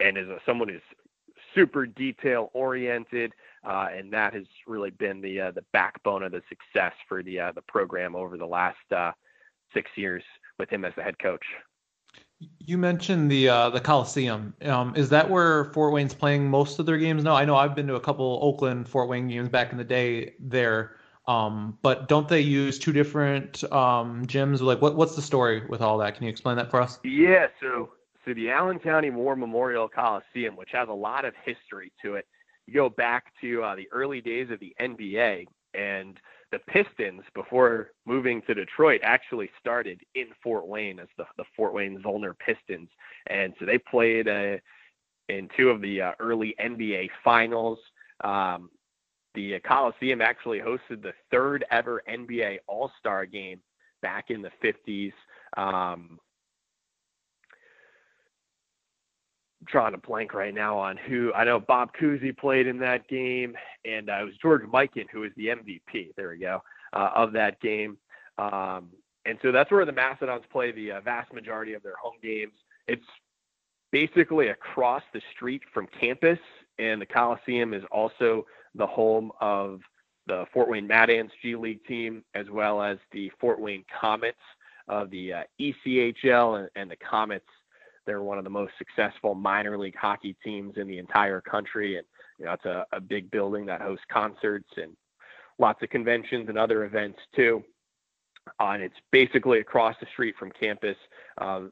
and 0.00 0.18
is 0.18 0.28
a, 0.28 0.38
someone 0.46 0.68
who's 0.68 0.82
super 1.54 1.86
detail 1.86 2.50
oriented, 2.52 3.32
uh, 3.66 3.88
and 3.96 4.12
that 4.12 4.34
has 4.34 4.44
really 4.66 4.90
been 4.90 5.20
the 5.20 5.40
uh, 5.40 5.50
the 5.50 5.64
backbone 5.72 6.22
of 6.22 6.32
the 6.32 6.42
success 6.48 6.92
for 7.08 7.22
the 7.22 7.38
uh, 7.38 7.52
the 7.52 7.62
program 7.62 8.14
over 8.14 8.36
the 8.36 8.46
last 8.46 8.92
uh, 8.94 9.12
six 9.72 9.90
years 9.96 10.22
with 10.58 10.70
him 10.70 10.84
as 10.84 10.92
the 10.96 11.02
head 11.02 11.18
coach. 11.18 11.44
You 12.58 12.78
mentioned 12.78 13.30
the 13.30 13.48
uh, 13.48 13.70
the 13.70 13.80
Coliseum. 13.80 14.54
Um, 14.62 14.94
is 14.96 15.08
that 15.10 15.28
where 15.28 15.66
Fort 15.66 15.92
Wayne's 15.92 16.14
playing 16.14 16.48
most 16.48 16.78
of 16.78 16.86
their 16.86 16.98
games 16.98 17.24
now? 17.24 17.34
I 17.34 17.44
know 17.44 17.56
I've 17.56 17.74
been 17.74 17.86
to 17.86 17.94
a 17.94 18.00
couple 18.00 18.38
Oakland 18.42 18.88
Fort 18.88 19.08
Wayne 19.08 19.28
games 19.28 19.48
back 19.48 19.72
in 19.72 19.78
the 19.78 19.84
day 19.84 20.34
there. 20.38 20.96
Um, 21.26 21.78
but 21.82 22.08
don't 22.08 22.28
they 22.28 22.40
use 22.40 22.78
two 22.78 22.92
different 22.92 23.64
um, 23.72 24.26
gyms? 24.26 24.60
Like, 24.60 24.82
what 24.82 24.96
what's 24.96 25.16
the 25.16 25.22
story 25.22 25.64
with 25.66 25.80
all 25.80 25.98
that? 25.98 26.16
Can 26.16 26.24
you 26.24 26.30
explain 26.30 26.56
that 26.56 26.70
for 26.70 26.80
us? 26.80 26.98
Yeah. 27.02 27.46
So 27.60 27.90
so 28.24 28.34
the 28.34 28.50
Allen 28.50 28.78
County 28.78 29.10
War 29.10 29.36
Memorial 29.36 29.88
Coliseum, 29.88 30.56
which 30.56 30.70
has 30.72 30.88
a 30.88 30.92
lot 30.92 31.24
of 31.24 31.34
history 31.44 31.92
to 32.02 32.14
it, 32.16 32.26
you 32.66 32.74
go 32.74 32.88
back 32.88 33.32
to 33.40 33.62
uh, 33.62 33.74
the 33.76 33.88
early 33.92 34.20
days 34.20 34.50
of 34.50 34.60
the 34.60 34.74
NBA 34.80 35.46
and 35.74 36.18
the 36.50 36.58
Pistons 36.60 37.22
before 37.34 37.90
moving 38.06 38.40
to 38.42 38.54
Detroit 38.54 39.00
actually 39.02 39.50
started 39.60 40.00
in 40.14 40.26
Fort 40.42 40.66
Wayne 40.66 41.00
as 41.00 41.08
the, 41.18 41.24
the 41.36 41.44
Fort 41.56 41.74
Wayne 41.74 42.00
Zollner 42.02 42.34
Pistons. 42.38 42.88
And 43.26 43.54
so 43.58 43.66
they 43.66 43.78
played 43.78 44.28
uh, 44.28 44.56
in 45.28 45.48
two 45.56 45.70
of 45.70 45.80
the 45.80 46.00
uh, 46.00 46.12
early 46.20 46.54
NBA 46.60 47.10
finals. 47.24 47.78
Um, 48.22 48.70
the 49.34 49.58
Coliseum 49.60 50.20
actually 50.20 50.60
hosted 50.60 51.02
the 51.02 51.12
third 51.30 51.64
ever 51.70 52.02
NBA 52.08 52.58
All 52.66 52.90
Star 52.98 53.26
game 53.26 53.60
back 54.02 54.30
in 54.30 54.42
the 54.42 54.50
50s. 54.62 55.12
Um, 55.56 56.18
drawing 59.64 59.94
a 59.94 59.98
blank 59.98 60.34
right 60.34 60.54
now 60.54 60.76
on 60.78 60.96
who 60.96 61.32
I 61.32 61.44
know 61.44 61.58
Bob 61.58 61.90
Cousy 62.00 62.36
played 62.36 62.66
in 62.66 62.78
that 62.80 63.08
game, 63.08 63.56
and 63.84 64.10
uh, 64.10 64.20
it 64.20 64.24
was 64.24 64.34
George 64.40 64.62
Mikan 64.62 65.06
who 65.10 65.20
was 65.20 65.30
the 65.36 65.46
MVP. 65.46 66.14
There 66.16 66.30
we 66.30 66.38
go 66.38 66.62
uh, 66.92 67.10
of 67.14 67.32
that 67.32 67.60
game. 67.60 67.96
Um, 68.38 68.90
and 69.26 69.38
so 69.42 69.52
that's 69.52 69.70
where 69.70 69.84
the 69.84 69.92
Mastodons 69.92 70.44
play 70.50 70.72
the 70.72 70.92
uh, 70.92 71.00
vast 71.00 71.32
majority 71.32 71.72
of 71.74 71.82
their 71.82 71.96
home 71.96 72.16
games. 72.22 72.52
It's 72.86 73.04
basically 73.90 74.48
across 74.48 75.02
the 75.12 75.22
street 75.34 75.62
from 75.72 75.86
campus, 75.98 76.38
and 76.78 77.00
the 77.00 77.06
Coliseum 77.06 77.72
is 77.72 77.82
also 77.90 78.44
the 78.74 78.86
home 78.86 79.30
of 79.40 79.80
the 80.26 80.44
Fort 80.52 80.68
Wayne 80.68 80.86
Mad 80.86 81.10
Ants 81.10 81.34
G 81.42 81.56
League 81.56 81.84
team, 81.86 82.24
as 82.34 82.46
well 82.50 82.82
as 82.82 82.98
the 83.12 83.30
Fort 83.40 83.60
Wayne 83.60 83.84
Comets 84.00 84.38
of 84.88 85.10
the 85.10 85.32
uh, 85.32 85.42
ECHL 85.60 86.60
and, 86.60 86.70
and 86.76 86.90
the 86.90 86.96
Comets. 86.96 87.46
They're 88.06 88.22
one 88.22 88.38
of 88.38 88.44
the 88.44 88.50
most 88.50 88.72
successful 88.78 89.34
minor 89.34 89.78
league 89.78 89.96
hockey 89.96 90.36
teams 90.44 90.76
in 90.76 90.86
the 90.86 90.98
entire 90.98 91.40
country, 91.40 91.96
and 91.96 92.06
you 92.38 92.46
know 92.46 92.52
it's 92.52 92.64
a, 92.64 92.86
a 92.92 93.00
big 93.00 93.30
building 93.30 93.66
that 93.66 93.80
hosts 93.80 94.04
concerts 94.10 94.68
and 94.76 94.96
lots 95.58 95.82
of 95.82 95.90
conventions 95.90 96.48
and 96.48 96.58
other 96.58 96.84
events 96.84 97.18
too. 97.34 97.62
Uh, 98.60 98.70
and 98.72 98.82
it's 98.82 98.96
basically 99.10 99.60
across 99.60 99.96
the 100.00 100.06
street 100.12 100.34
from 100.38 100.50
campus. 100.52 100.96
Uh, 101.38 101.62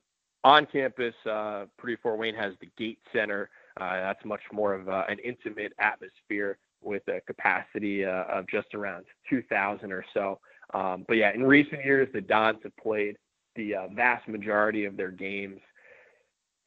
on 0.45 0.67
campus, 0.67 1.15
uh, 1.31 1.67
Purdue 1.79 1.97
Fort 2.03 2.19
Wayne 2.19 2.35
has 2.35 2.55
the 2.61 2.69
Gate 2.79 2.99
Center. 3.12 3.51
Uh, 3.79 3.97
that's 4.01 4.25
much 4.25 4.41
more 4.53 4.75
of 4.75 4.88
uh, 4.88 5.05
an 5.09 5.19
intimate 5.19 5.73
atmosphere 5.79 6.59
with 6.83 7.03
a 7.09 7.21
capacity 7.27 8.05
uh, 8.05 8.25
of 8.25 8.47
just 8.49 8.75
around 8.75 9.05
2,000 9.31 9.92
or 9.92 10.05
so. 10.14 10.38
Um, 10.75 11.05
but 11.07 11.16
yeah, 11.16 11.33
in 11.35 11.42
recent 11.42 11.85
years, 11.85 12.09
the 12.12 12.21
Dons 12.21 12.59
have 12.62 12.77
played 12.77 13.16
the 13.57 13.75
uh, 13.75 13.88
vast 13.95 14.27
majority 14.29 14.85
of 14.85 14.97
their 14.97 15.11
games 15.11 15.61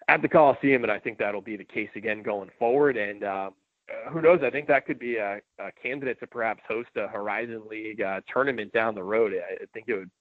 at 0.08 0.22
the 0.22 0.28
Coliseum, 0.28 0.84
and 0.84 0.92
I 0.92 1.00
think 1.00 1.18
that'll 1.18 1.42
be 1.42 1.58
the 1.58 1.64
case 1.64 1.90
again 1.96 2.22
going 2.22 2.50
forward. 2.60 2.98
And 2.98 3.24
uh, 3.24 3.50
who 4.12 4.22
knows? 4.22 4.42
I 4.44 4.50
think 4.50 4.68
that 4.68 4.86
could 4.86 5.00
be 5.00 5.18
a, 5.18 5.40
a, 5.60 5.72
candidate 5.82 6.20
to 6.20 6.28
perhaps 6.28 6.62
host 6.68 6.90
a 6.96 7.08
Horizon 7.08 7.64
League 7.70 8.02
uh, 8.02 8.22
tournament 8.32 8.72
down 8.74 8.96
the 8.96 9.04
road. 9.04 9.34
I 9.34 9.66
think 9.74 9.86
it 9.88 9.96
would 9.96 10.12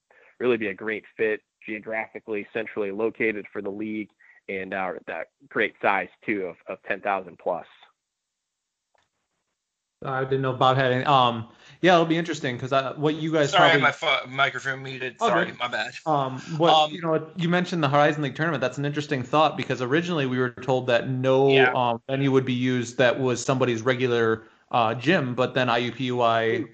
really 0.40 0.56
be 0.56 0.68
a 0.68 0.74
great 0.74 1.04
fit 1.16 1.40
geographically, 1.66 2.46
centrally 2.52 2.90
located 2.90 3.46
for 3.52 3.62
the 3.62 3.70
league, 3.70 4.08
and 4.48 4.74
uh, 4.74 4.92
that 5.06 5.28
great 5.48 5.74
size 5.80 6.08
too 6.24 6.42
of, 6.42 6.56
of 6.68 6.78
10,000 6.86 7.38
plus. 7.38 7.66
I 10.04 10.24
didn't 10.24 10.42
know 10.42 10.52
Bob 10.52 10.76
had 10.76 10.92
any. 10.92 11.04
Um, 11.04 11.48
yeah, 11.80 11.94
it'll 11.94 12.06
be 12.06 12.16
interesting 12.16 12.56
because 12.56 12.96
what 12.96 13.16
you 13.16 13.32
guys. 13.32 13.50
Sorry, 13.50 13.70
probably, 13.70 13.82
my 13.82 13.92
fo- 13.92 14.26
microphone 14.26 14.82
muted. 14.82 15.16
Oh, 15.20 15.28
Sorry, 15.28 15.52
my 15.58 15.68
bad. 15.68 15.92
Um, 16.06 16.38
what 16.56 16.72
um, 16.72 16.90
you 16.90 17.02
know, 17.02 17.30
you 17.36 17.48
mentioned 17.48 17.82
the 17.82 17.88
Horizon 17.88 18.22
League 18.22 18.34
tournament. 18.34 18.60
That's 18.60 18.78
an 18.78 18.86
interesting 18.86 19.22
thought 19.22 19.56
because 19.56 19.82
originally 19.82 20.24
we 20.26 20.38
were 20.38 20.50
told 20.50 20.86
that 20.86 21.10
no 21.10 21.48
yeah. 21.48 21.72
um, 21.74 22.00
venue 22.08 22.30
would 22.30 22.46
be 22.46 22.54
used 22.54 22.96
that 22.98 23.20
was 23.20 23.44
somebody's 23.44 23.82
regular 23.82 24.44
uh, 24.70 24.94
gym, 24.94 25.34
but 25.34 25.54
then 25.54 25.68
IUPUI 25.68 26.68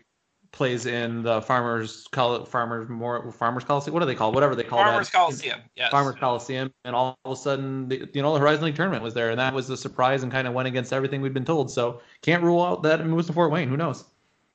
plays 0.53 0.87
in 0.87 1.23
the 1.23 1.41
farmers 1.43 2.09
Col- 2.11 2.45
farmers 2.45 2.89
more 2.89 3.31
farmers 3.33 3.65
coliseum? 3.65 3.95
What 3.95 4.01
do 4.01 4.07
they 4.07 4.15
call 4.15 4.33
whatever 4.33 4.55
they 4.55 4.65
call 4.65 4.81
farmers 4.81 5.09
that. 5.11 5.17
Coliseum 5.17 5.61
yes. 5.77 5.91
Farmers 5.91 6.17
coliseum 6.17 6.73
and 6.85 6.95
all 6.95 7.19
of 7.25 7.33
a 7.33 7.37
sudden 7.37 7.89
the, 7.89 8.09
you 8.13 8.23
know 8.23 8.35
the 8.35 8.41
horizon 8.41 8.65
league 8.65 8.77
tournament 8.77 9.03
was 9.03 9.15
there 9.15 9.31
and 9.31 9.39
that 9.39 9.55
was 9.55 9.69
the 9.69 9.77
surprise 9.77 10.23
and 10.23 10.33
kind 10.33 10.49
of 10.49 10.55
went 10.55 10.69
against 10.69 10.93
everything 10.93 11.21
we'd 11.21 11.35
been 11.35 11.45
told. 11.45 11.71
So 11.71 12.01
can't 12.23 12.43
rule 12.43 12.63
out 12.63 12.83
that 12.83 13.01
it 13.01 13.05
moves 13.05 13.27
to 13.29 13.33
fort 13.33 13.51
wayne. 13.51 13.69
Who 13.69 13.77
knows? 13.77 14.05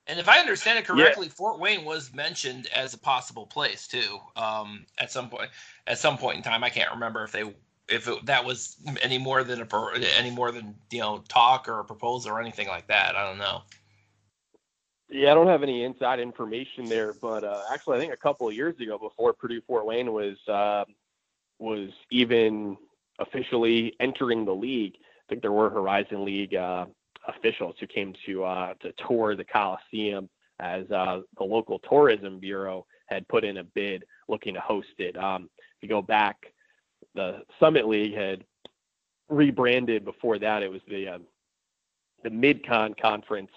And 0.08 0.19
if 0.19 0.29
i 0.29 0.39
understand 0.39 0.77
it 0.77 0.86
correctly 0.86 1.27
yeah. 1.27 1.34
fort 1.34 1.60
wayne 1.60 1.84
was 1.84 2.13
mentioned 2.13 2.67
as 2.75 2.93
a 2.93 2.97
possible 2.97 3.47
place 3.47 3.88
too 3.88 4.19
um, 4.36 4.86
at 4.99 5.12
some 5.12 5.29
point 5.29 5.49
at 5.88 5.97
some 5.97 6.17
point 6.17 6.38
in 6.38 6.43
time. 6.43 6.63
I 6.63 6.69
can't 6.69 6.91
remember 6.91 7.23
if 7.23 7.31
they 7.31 7.53
if 7.88 8.08
it, 8.08 8.25
that 8.25 8.43
was 8.43 8.77
any 9.01 9.17
more 9.17 9.43
than 9.43 9.62
a 9.62 9.67
any 10.17 10.31
more 10.31 10.51
than 10.51 10.75
you 10.91 10.99
know 10.99 11.23
talk 11.27 11.69
or 11.69 11.79
a 11.79 11.86
proposal 11.86 12.31
or 12.31 12.41
anything 12.41 12.67
like 12.67 12.88
that. 12.88 13.15
I 13.15 13.25
don't 13.25 13.38
know 13.38 13.62
yeah, 15.10 15.32
I 15.32 15.34
don't 15.36 15.48
have 15.48 15.63
any 15.63 15.84
inside 15.84 16.20
information 16.20 16.86
there, 16.86 17.13
but 17.13 17.44
uh, 17.44 17.62
actually, 17.72 17.98
I 17.98 18.00
think 18.00 18.13
a 18.13 18.18
couple 18.18 18.48
of 18.48 18.56
years 18.56 18.80
ago, 18.80 18.98
before 18.98 19.34
Purdue 19.34 19.62
Fort 19.68 19.86
Wayne 19.86 20.12
was 20.12 20.36
uh, 20.48 20.86
was 21.60 21.89
even 22.12 22.78
officially 23.20 23.94
entering 24.00 24.46
the 24.46 24.54
league, 24.54 24.96
I 24.96 25.24
think 25.30 25.41
there 25.41 25.52
were 25.52 25.70
Horizon 25.70 26.26
League 26.26 26.56
uh, 26.56 26.86
officials 27.28 27.76
who 27.80 27.88
came 27.88 28.13
to 28.26 28.44
uh, 28.44 28.74
to 28.82 28.94
tour 29.08 29.36
the 29.36 29.46
Coliseum 29.46 30.30
as 30.60 30.89
uh, 30.89 31.22
the 31.38 31.44
local 31.44 31.80
tourism 31.80 32.39
bureau 32.39 32.86
had 33.08 33.28
put 33.28 33.44
in 33.44 33.58
a 33.58 33.63
bid 33.63 34.04
looking 34.28 34.54
to 34.56 34.60
host 34.60 34.88
it. 34.98 35.15
Um, 35.18 35.50
if 35.54 35.84
you 35.84 35.89
go 35.89 36.02
back, 36.02 36.38
the 37.13 37.44
Summit 37.60 37.88
League 37.88 38.15
had 38.15 38.44
rebranded. 39.30 40.04
Before 40.04 40.39
that, 40.39 40.63
it 40.63 40.72
was 40.72 40.82
the 40.88 41.08
uh, 41.08 41.20
the 42.24 42.30
MidCon 42.30 43.00
Conference 43.00 43.52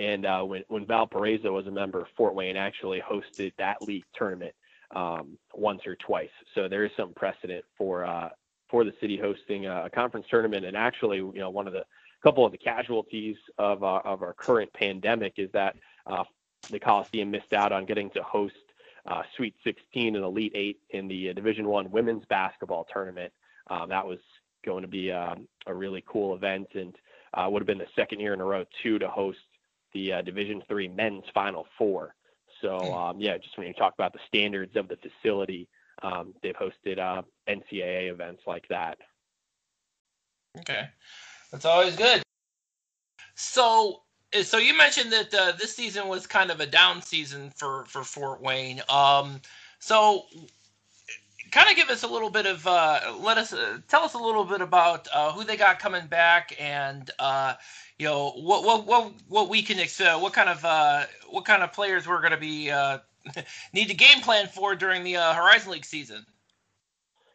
and 0.00 0.24
uh, 0.24 0.42
when 0.42 0.64
when 0.68 0.86
Valparaiso 0.86 1.52
was 1.52 1.66
a 1.66 1.70
member, 1.70 2.06
Fort 2.16 2.34
Wayne 2.34 2.56
actually 2.56 3.00
hosted 3.00 3.52
that 3.58 3.82
league 3.82 4.04
tournament 4.14 4.54
um, 4.94 5.36
once 5.54 5.86
or 5.86 5.96
twice. 5.96 6.30
So 6.54 6.68
there 6.68 6.84
is 6.84 6.90
some 6.96 7.12
precedent 7.14 7.64
for 7.76 8.04
uh, 8.04 8.30
for 8.68 8.84
the 8.84 8.92
city 9.00 9.18
hosting 9.18 9.66
a 9.66 9.90
conference 9.90 10.26
tournament. 10.30 10.64
And 10.64 10.76
actually, 10.76 11.18
you 11.18 11.32
know, 11.36 11.50
one 11.50 11.66
of 11.66 11.72
the 11.72 11.84
couple 12.22 12.44
of 12.46 12.52
the 12.52 12.58
casualties 12.58 13.36
of 13.58 13.84
uh, 13.84 14.00
of 14.04 14.22
our 14.22 14.32
current 14.32 14.72
pandemic 14.72 15.34
is 15.36 15.50
that 15.52 15.76
uh, 16.06 16.24
the 16.70 16.78
Coliseum 16.78 17.30
missed 17.30 17.52
out 17.52 17.72
on 17.72 17.84
getting 17.84 18.10
to 18.10 18.22
host 18.22 18.54
uh, 19.06 19.22
Sweet 19.36 19.54
16 19.64 20.16
and 20.16 20.24
Elite 20.24 20.52
Eight 20.54 20.78
in 20.90 21.08
the 21.08 21.30
uh, 21.30 21.32
Division 21.34 21.66
One 21.66 21.90
women's 21.90 22.24
basketball 22.26 22.86
tournament. 22.92 23.32
Um, 23.68 23.88
that 23.90 24.06
was 24.06 24.18
going 24.64 24.82
to 24.82 24.88
be 24.88 25.12
um, 25.12 25.46
a 25.66 25.74
really 25.74 26.02
cool 26.06 26.34
event 26.34 26.68
and 26.74 26.94
uh, 27.34 27.48
would 27.50 27.62
have 27.62 27.66
been 27.66 27.78
the 27.78 27.86
second 27.96 28.20
year 28.20 28.34
in 28.34 28.40
a 28.40 28.44
row 28.44 28.64
too 28.82 28.98
to 28.98 29.08
host 29.08 29.38
the 29.92 30.14
uh, 30.14 30.22
Division 30.22 30.62
Three 30.68 30.88
men's 30.88 31.24
Final 31.34 31.66
Four. 31.78 32.14
So 32.60 32.78
hmm. 32.78 32.94
um, 32.94 33.20
yeah, 33.20 33.38
just 33.38 33.56
when 33.56 33.66
you 33.66 33.74
talk 33.74 33.94
about 33.94 34.12
the 34.12 34.20
standards 34.26 34.76
of 34.76 34.88
the 34.88 34.96
facility, 34.96 35.68
um, 36.02 36.34
they've 36.42 36.54
hosted 36.54 36.98
uh, 36.98 37.22
NCAA 37.48 38.10
events 38.10 38.42
like 38.46 38.66
that. 38.68 38.98
Okay, 40.58 40.88
that's 41.52 41.64
always 41.64 41.96
good. 41.96 42.22
So, 43.34 44.02
eh, 44.32 44.42
so 44.42 44.58
you 44.58 44.76
mentioned 44.76 45.12
that 45.12 45.34
uh, 45.34 45.52
this 45.52 45.74
season 45.74 46.08
was 46.08 46.26
kind 46.26 46.50
of 46.50 46.60
a 46.60 46.66
down 46.66 47.02
season 47.02 47.50
for 47.56 47.84
for 47.86 48.02
Fort 48.02 48.42
Wayne. 48.42 48.82
Um, 48.88 49.40
so 49.78 50.26
kind 51.50 51.68
of 51.68 51.76
give 51.76 51.90
us 51.90 52.02
a 52.02 52.06
little 52.06 52.30
bit 52.30 52.46
of 52.46 52.66
uh, 52.66 53.14
let 53.20 53.38
us 53.38 53.52
uh, 53.52 53.78
tell 53.88 54.02
us 54.02 54.14
a 54.14 54.18
little 54.18 54.44
bit 54.44 54.60
about 54.60 55.08
uh, 55.14 55.32
who 55.32 55.44
they 55.44 55.56
got 55.56 55.78
coming 55.78 56.06
back 56.06 56.54
and 56.58 57.10
uh, 57.18 57.54
you 57.98 58.06
know 58.06 58.30
what 58.30 58.64
what 58.64 58.86
what 58.86 59.12
what 59.28 59.48
we 59.48 59.62
can 59.62 59.78
expect, 59.78 60.20
what 60.20 60.32
kind 60.32 60.48
of 60.48 60.64
uh, 60.64 61.04
what 61.28 61.44
kind 61.44 61.62
of 61.62 61.72
players 61.72 62.06
we're 62.06 62.20
going 62.20 62.32
to 62.32 62.36
be 62.36 62.70
need 63.72 63.88
to 63.88 63.94
game 63.94 64.20
plan 64.22 64.46
for 64.46 64.74
during 64.74 65.04
the 65.04 65.14
Horizon 65.14 65.72
League 65.72 65.84
season. 65.84 66.24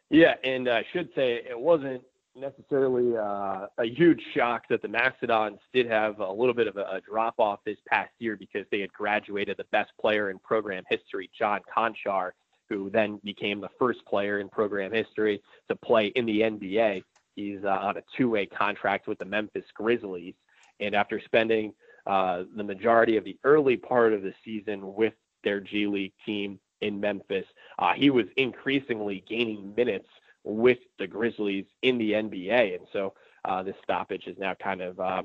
Yeah, 0.10 0.36
and 0.44 0.70
I 0.70 0.86
should 0.94 1.10
say 1.16 1.42
it 1.50 1.60
wasn't 1.60 2.04
necessarily 2.36 3.18
uh, 3.18 3.68
a 3.78 3.86
huge 3.86 4.22
shock 4.36 4.64
that 4.70 4.82
the 4.82 4.88
Mastodons 4.88 5.60
did 5.74 5.90
have 5.90 6.20
a 6.20 6.32
little 6.32 6.54
bit 6.54 6.68
of 6.68 6.78
a, 6.78 6.84
a, 6.84 7.02
drop 7.02 7.36
off 7.40 7.60
this 7.66 7.78
past 7.88 8.12
year 8.20 8.36
because 8.36 8.66
they 8.72 8.82
had 8.82 8.92
graduated 8.92 9.58
the 9.58 9.64
best 9.72 9.92
player 10.00 10.30
in 10.30 10.40
program 10.40 10.84
history, 10.90 11.30
John 11.38 11.62
Konchar, 11.76 12.32
who 12.70 12.90
then 12.90 13.20
became 13.24 13.62
the 13.62 13.70
first 13.80 14.06
player 14.06 14.40
in 14.40 14.50
program 14.50 14.92
history 14.92 15.42
to 15.70 15.76
play 15.76 16.08
in 16.08 16.26
the 16.26 16.42
NBA. 16.42 17.04
He's 17.36 17.64
uh, 17.64 17.70
on 17.70 17.98
a 17.98 18.04
two-way 18.18 18.46
contract 18.46 19.08
with 19.08 19.20
the 19.20 19.26
Memphis 19.26 19.66
Grizzlies, 19.74 20.36
and 20.80 20.96
after 20.96 21.22
spending 21.24 21.74
uh, 22.06 22.44
the 22.56 22.64
majority 22.64 23.18
of 23.18 23.24
the 23.24 23.38
early 23.44 23.78
part 23.78 24.14
of 24.14 24.22
the 24.22 24.34
season 24.44 24.94
with 24.94 25.14
their 25.44 25.60
G 25.60 25.88
League 25.88 26.14
team 26.26 26.60
in 26.82 27.00
Memphis, 27.00 27.46
uh, 27.80 27.94
he 27.94 28.10
was 28.10 28.26
increasingly 28.38 29.24
gaining 29.28 29.74
minutes 29.76 30.08
with 30.44 30.78
the 31.00 31.08
Grizzlies 31.08 31.66
in 31.82 31.98
the 31.98 32.12
NBA, 32.12 32.76
and 32.76 32.88
so 32.94 33.14
uh, 33.44 33.64
this 33.64 33.76
stoppage 33.84 34.28
is 34.28 34.38
now 34.38 34.54
kind 34.54 34.82
of 34.82 35.00
uh, 35.00 35.24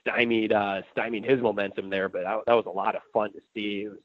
stymied 0.00 0.52
uh, 0.52 0.82
stymied 0.92 1.24
his 1.24 1.40
momentum 1.40 1.90
there. 1.90 2.08
But 2.08 2.24
that, 2.24 2.38
that 2.46 2.54
was 2.54 2.66
a 2.66 2.70
lot 2.70 2.96
of 2.96 3.02
fun 3.12 3.32
to 3.32 3.40
see. 3.54 3.88
Was, 3.88 3.98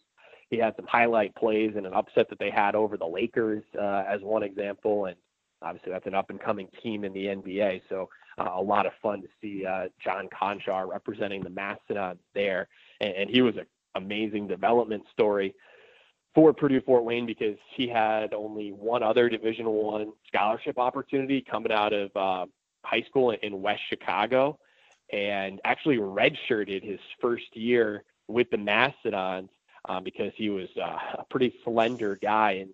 he 0.49 0.57
had 0.57 0.75
some 0.75 0.87
highlight 0.87 1.35
plays 1.35 1.73
and 1.75 1.85
an 1.85 1.93
upset 1.93 2.29
that 2.29 2.39
they 2.39 2.49
had 2.49 2.75
over 2.75 2.97
the 2.97 3.05
Lakers 3.05 3.63
uh, 3.79 4.03
as 4.07 4.21
one 4.21 4.43
example, 4.43 5.05
and 5.05 5.15
obviously 5.61 5.91
that's 5.91 6.07
an 6.07 6.15
up 6.15 6.29
and 6.29 6.39
coming 6.39 6.67
team 6.81 7.03
in 7.03 7.13
the 7.13 7.25
NBA. 7.25 7.81
So 7.89 8.09
uh, 8.39 8.49
a 8.55 8.61
lot 8.61 8.85
of 8.85 8.93
fun 9.01 9.21
to 9.21 9.27
see 9.41 9.65
uh, 9.65 9.89
John 10.03 10.27
Konchar 10.29 10.89
representing 10.89 11.43
the 11.43 11.49
Mastodons 11.49 12.19
there, 12.33 12.67
and, 12.99 13.13
and 13.13 13.29
he 13.29 13.41
was 13.41 13.55
an 13.57 13.65
amazing 13.95 14.47
development 14.47 15.03
story 15.11 15.53
for 16.33 16.53
Purdue 16.53 16.81
Fort 16.81 17.03
Wayne 17.03 17.25
because 17.25 17.57
he 17.75 17.87
had 17.87 18.33
only 18.33 18.71
one 18.71 19.03
other 19.03 19.29
Division 19.29 19.67
One 19.67 20.13
scholarship 20.27 20.79
opportunity 20.79 21.41
coming 21.41 21.71
out 21.71 21.93
of 21.93 22.15
uh, 22.15 22.45
high 22.83 23.03
school 23.03 23.31
in 23.31 23.61
West 23.61 23.81
Chicago, 23.89 24.57
and 25.11 25.59
actually 25.63 25.97
redshirted 25.97 26.83
his 26.83 26.99
first 27.21 27.55
year 27.55 28.03
with 28.27 28.49
the 28.51 28.57
Mastodons 28.57 29.49
um, 29.87 30.03
because 30.03 30.31
he 30.35 30.49
was 30.49 30.67
uh, 30.81 30.97
a 31.19 31.25
pretty 31.29 31.53
slender 31.63 32.17
guy 32.21 32.53
and 32.61 32.71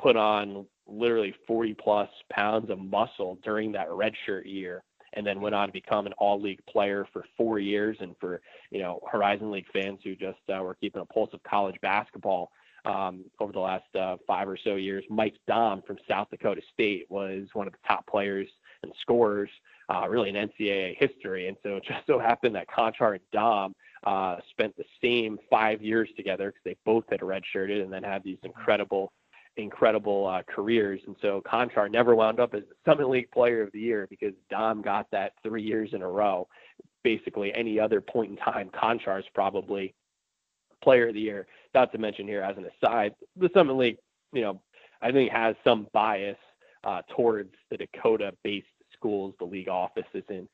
put 0.00 0.16
on 0.16 0.66
literally 0.86 1.34
40 1.46 1.74
plus 1.74 2.08
pounds 2.30 2.70
of 2.70 2.78
muscle 2.78 3.38
during 3.42 3.72
that 3.72 3.88
redshirt 3.88 4.44
year 4.44 4.82
and 5.14 5.26
then 5.26 5.40
went 5.40 5.54
on 5.54 5.68
to 5.68 5.72
become 5.72 6.06
an 6.06 6.12
all 6.18 6.40
league 6.40 6.64
player 6.66 7.06
for 7.12 7.24
four 7.36 7.58
years 7.58 7.96
and 8.00 8.14
for 8.20 8.40
you 8.70 8.80
know 8.80 9.00
horizon 9.10 9.50
league 9.50 9.66
fans 9.72 9.98
who 10.04 10.14
just 10.14 10.38
uh, 10.54 10.62
were 10.62 10.74
keeping 10.74 11.02
a 11.02 11.04
pulse 11.06 11.30
of 11.32 11.42
college 11.42 11.76
basketball 11.82 12.50
um, 12.84 13.24
over 13.40 13.52
the 13.52 13.60
last 13.60 13.94
uh, 13.98 14.16
five 14.26 14.48
or 14.48 14.58
so 14.62 14.76
years. 14.76 15.04
Mike 15.10 15.34
Daum 15.48 15.84
from 15.86 15.98
South 16.08 16.28
Dakota 16.30 16.62
State 16.72 17.06
was 17.08 17.46
one 17.52 17.66
of 17.66 17.72
the 17.72 17.78
top 17.86 18.06
players 18.06 18.48
and 18.82 18.92
scorers, 19.00 19.50
uh, 19.92 20.06
really 20.08 20.30
in 20.30 20.36
NCAA 20.36 20.96
history. 20.98 21.48
And 21.48 21.56
so 21.62 21.76
it 21.76 21.84
just 21.84 22.06
so 22.06 22.18
happened 22.18 22.54
that 22.54 22.68
Konchar 22.68 23.12
and 23.12 23.20
Daum 23.34 23.72
uh, 24.04 24.36
spent 24.50 24.76
the 24.76 24.84
same 25.02 25.38
five 25.50 25.82
years 25.82 26.08
together 26.16 26.48
because 26.48 26.62
they 26.64 26.76
both 26.84 27.04
had 27.10 27.20
redshirted 27.20 27.82
and 27.82 27.92
then 27.92 28.02
had 28.02 28.22
these 28.24 28.38
incredible, 28.42 29.12
incredible 29.56 30.26
uh, 30.26 30.42
careers. 30.48 31.00
And 31.06 31.16
so 31.20 31.42
Konchar 31.46 31.90
never 31.90 32.14
wound 32.14 32.40
up 32.40 32.54
as 32.54 32.62
the 32.68 32.90
Summit 32.90 33.08
League 33.08 33.30
Player 33.30 33.62
of 33.62 33.72
the 33.72 33.80
Year 33.80 34.06
because 34.08 34.32
Daum 34.52 34.82
got 34.82 35.10
that 35.10 35.32
three 35.42 35.62
years 35.62 35.90
in 35.92 36.02
a 36.02 36.08
row. 36.08 36.48
Basically, 37.02 37.52
any 37.54 37.78
other 37.78 38.00
point 38.00 38.30
in 38.30 38.36
time, 38.36 38.70
Konchar 38.70 39.18
is 39.18 39.24
probably 39.34 39.94
Player 40.82 41.08
of 41.08 41.14
the 41.14 41.20
Year. 41.20 41.46
Not 41.74 41.92
to 41.92 41.98
mention 41.98 42.26
here, 42.26 42.42
as 42.42 42.56
an 42.56 42.66
aside, 42.82 43.14
the 43.36 43.50
Summit 43.54 43.74
League, 43.74 43.98
you 44.32 44.42
know, 44.42 44.60
I 45.00 45.12
think 45.12 45.30
has 45.30 45.54
some 45.62 45.86
bias 45.92 46.36
uh, 46.84 47.02
towards 47.16 47.54
the 47.70 47.76
Dakota-based 47.76 48.66
schools. 48.94 49.34
The 49.38 49.44
league 49.44 49.68
office 49.68 50.06
is 50.14 50.24
in 50.28 50.48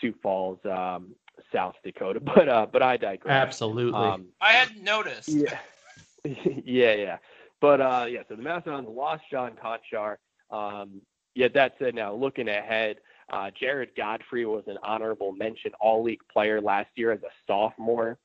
Sioux 0.00 0.14
Falls, 0.22 0.58
um, 0.64 1.14
South 1.52 1.76
Dakota. 1.84 2.20
But 2.34 2.48
uh, 2.48 2.66
but 2.70 2.82
I 2.82 2.96
digress. 2.96 3.32
Absolutely. 3.32 4.00
Um, 4.00 4.26
I 4.40 4.52
hadn't 4.52 4.82
noticed. 4.82 5.28
Yeah, 5.28 5.58
yeah, 6.24 6.94
yeah. 6.94 7.18
But 7.60 7.80
uh, 7.80 8.06
yeah, 8.08 8.22
so 8.28 8.36
the 8.36 8.42
Mastodons 8.42 8.88
lost 8.88 9.22
John 9.30 9.52
Konchar. 9.62 10.16
Um, 10.50 11.00
yet 11.34 11.54
that 11.54 11.74
said, 11.78 11.94
now 11.94 12.14
looking 12.14 12.48
ahead, 12.48 12.96
uh, 13.32 13.50
Jarred 13.58 13.90
Godfrey 13.96 14.46
was 14.46 14.64
an 14.66 14.78
honorable 14.82 15.32
mention 15.32 15.72
All 15.80 16.02
League 16.02 16.22
player 16.32 16.60
last 16.60 16.88
year 16.96 17.12
as 17.12 17.20
a 17.22 17.30
sophomore 17.46 18.18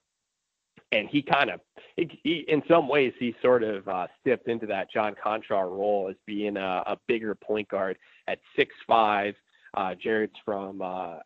and 0.92 1.10
he 1.10 1.22
kind 1.22 1.50
of 1.50 1.60
he, 1.96 2.20
he, 2.24 2.46
in 2.48 2.62
some 2.68 2.88
ways 2.88 3.14
he 3.20 3.36
sort 3.42 3.64
of 3.64 3.88
uh, 3.88 4.08
stepped 4.22 4.48
into 4.48 4.66
that 4.68 4.92
John 4.92 5.16
Konchar 5.16 5.70
role 5.70 6.08
as 6.10 6.16
being 6.26 6.58
a, 6.58 6.84
a 6.86 6.98
bigger 7.08 7.36
point 7.36 7.68
guard 7.70 7.98
at 8.28 8.40
six 8.56 8.74
five. 8.88 9.36
Uh, 9.76 9.94
Jarred's 9.94 10.36
from 10.46 10.82
uh, 10.82 11.18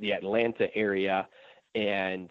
the 0.00 0.12
Atlanta 0.12 0.74
area, 0.76 1.28
and 1.74 2.30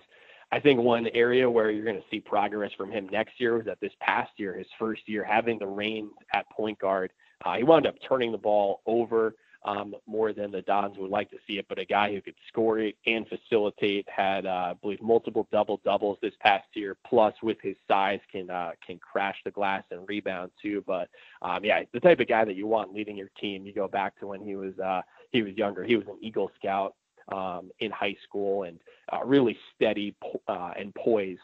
I 0.52 0.60
think 0.60 0.80
one 0.80 1.08
area 1.14 1.50
where 1.50 1.70
you're 1.70 1.86
going 1.86 1.98
to 1.98 2.10
see 2.10 2.20
progress 2.20 2.72
from 2.76 2.92
him 2.92 3.08
next 3.10 3.40
year 3.40 3.56
was 3.56 3.66
that 3.66 3.80
this 3.80 3.94
past 4.00 4.32
year, 4.38 4.58
his 4.58 4.68
first 4.80 5.02
year 5.08 5.24
having 5.24 5.60
the 5.60 5.68
reins 5.68 6.12
at 6.34 6.50
point 6.50 6.80
guard, 6.80 7.12
uh, 7.46 7.56
he 7.56 7.64
wound 7.64 7.86
up 7.86 7.96
turning 8.08 8.32
the 8.32 8.38
ball 8.38 8.82
over 8.86 9.36
um, 9.66 9.94
more 10.08 10.34
than 10.34 10.52
the 10.52 10.62
Dons 10.62 10.98
would 10.98 11.12
like 11.12 11.30
to 11.32 11.38
see 11.46 11.58
it. 11.58 11.66
But 11.68 11.80
a 11.80 11.86
guy 11.86 12.12
who 12.14 12.22
could 12.22 12.36
score 12.48 12.80
it 12.80 12.96
and 13.06 13.28
facilitate 13.28 14.08
had, 14.10 14.46
uh, 14.46 14.72
I 14.72 14.74
believe, 14.82 15.02
multiple 15.02 15.48
double 15.52 15.82
doubles 15.84 16.18
this 16.22 16.34
past 16.40 16.68
year. 16.74 16.96
Plus, 17.06 17.34
with 17.44 17.58
his 17.62 17.76
size, 17.88 18.20
can 18.32 18.50
uh, 18.50 18.72
can 18.86 19.00
crash 19.00 19.38
the 19.44 19.52
glass 19.52 19.84
and 19.92 20.08
rebound 20.08 20.52
too. 20.62 20.84
But 20.88 21.10
um, 21.42 21.64
yeah, 21.64 21.84
the 21.94 22.00
type 22.00 22.20
of 22.20 22.28
guy 22.28 22.46
that 22.46 22.56
you 22.56 22.68
want 22.68 22.94
leading 22.94 23.18
your 23.18 23.32
team. 23.40 23.66
You 23.66 23.74
go 23.74 23.88
back 23.88 24.18
to 24.20 24.28
when 24.28 24.42
he 24.42 24.56
was 24.56 24.78
uh, 24.80 25.02
he 25.32 25.42
was 25.42 25.54
younger. 25.56 25.84
He 25.84 25.96
was 25.96 26.08
an 26.08 26.18
Eagle 26.22 26.52
Scout 26.58 26.96
um, 27.32 27.72
in 27.80 27.92
high 27.92 28.16
school 28.24 28.64
and 28.64 28.80
uh, 29.12 29.24
really 29.24 29.58
steady 29.76 30.16
uh, 30.48 30.72
and 30.78 30.94
poised. 30.96 31.40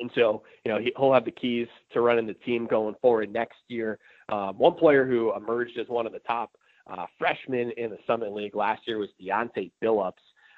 And 0.00 0.10
so, 0.14 0.42
you 0.64 0.72
know, 0.72 0.78
he'll 0.96 1.12
have 1.12 1.24
the 1.24 1.30
keys 1.30 1.66
to 1.92 2.00
running 2.00 2.26
the 2.26 2.34
team 2.34 2.66
going 2.66 2.94
forward 3.00 3.32
next 3.32 3.58
year. 3.68 3.98
Um, 4.28 4.56
one 4.58 4.74
player 4.74 5.06
who 5.06 5.34
emerged 5.34 5.78
as 5.78 5.88
one 5.88 6.06
of 6.06 6.12
the 6.12 6.20
top 6.20 6.52
uh, 6.90 7.06
freshman 7.18 7.72
in 7.72 7.90
the 7.90 7.98
Summit 8.06 8.32
League 8.32 8.54
last 8.54 8.82
year 8.86 8.98
was 8.98 9.08
Deonte 9.20 9.70
Billups. 9.82 10.12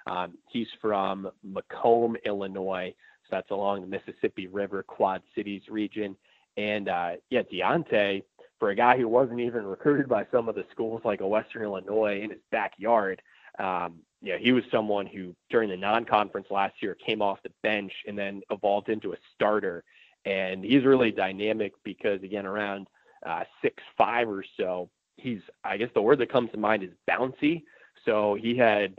Um, 0.07 0.37
he's 0.49 0.69
from 0.81 1.31
Macomb, 1.43 2.17
Illinois. 2.25 2.95
So 3.25 3.29
that's 3.37 3.51
along 3.51 3.83
the 3.83 3.87
Mississippi 3.87 4.47
River, 4.47 4.83
Quad 4.83 5.23
Cities 5.35 5.63
region. 5.69 6.17
And 6.57 6.89
uh, 6.89 7.13
yeah, 7.31 7.43
Deonte, 7.43 8.23
for 8.59 8.71
a 8.71 8.75
guy 8.75 8.97
who 8.99 9.09
wasn't 9.09 9.41
even 9.41 9.65
recruited 9.65 10.09
by 10.09 10.27
some 10.31 10.49
of 10.49 10.55
the 10.55 10.65
schools 10.71 11.01
like 11.05 11.21
Western 11.21 11.63
Illinois 11.63 12.21
in 12.23 12.31
his 12.31 12.41
backyard, 12.51 13.23
um, 13.59 14.01
yeah, 14.23 14.37
he 14.37 14.53
was 14.53 14.65
someone 14.71 15.07
who 15.07 15.35
during 15.49 15.71
the 15.71 15.77
non-conference 15.77 16.49
last 16.51 16.75
year 16.83 16.95
came 16.95 17.23
off 17.23 17.43
the 17.43 17.51
bench 17.63 17.93
and 18.07 18.19
then 18.19 18.43
evolved 18.51 18.89
into 18.89 19.13
a 19.13 19.17
starter. 19.35 19.83
And 20.27 20.63
he's 20.63 20.85
really 20.85 21.11
dynamic 21.11 21.73
because 21.85 22.23
again, 22.23 22.45
around 22.45 22.89
uh, 23.25 23.45
six 23.63 23.83
five 23.97 24.29
or 24.29 24.45
so, 24.59 24.91
he's 25.17 25.41
I 25.65 25.79
guess 25.79 25.89
the 25.95 26.03
word 26.03 26.19
that 26.19 26.31
comes 26.31 26.51
to 26.51 26.59
mind 26.59 26.83
is 26.83 26.91
bouncy. 27.09 27.63
So 28.05 28.37
he 28.41 28.57
had 28.57 28.95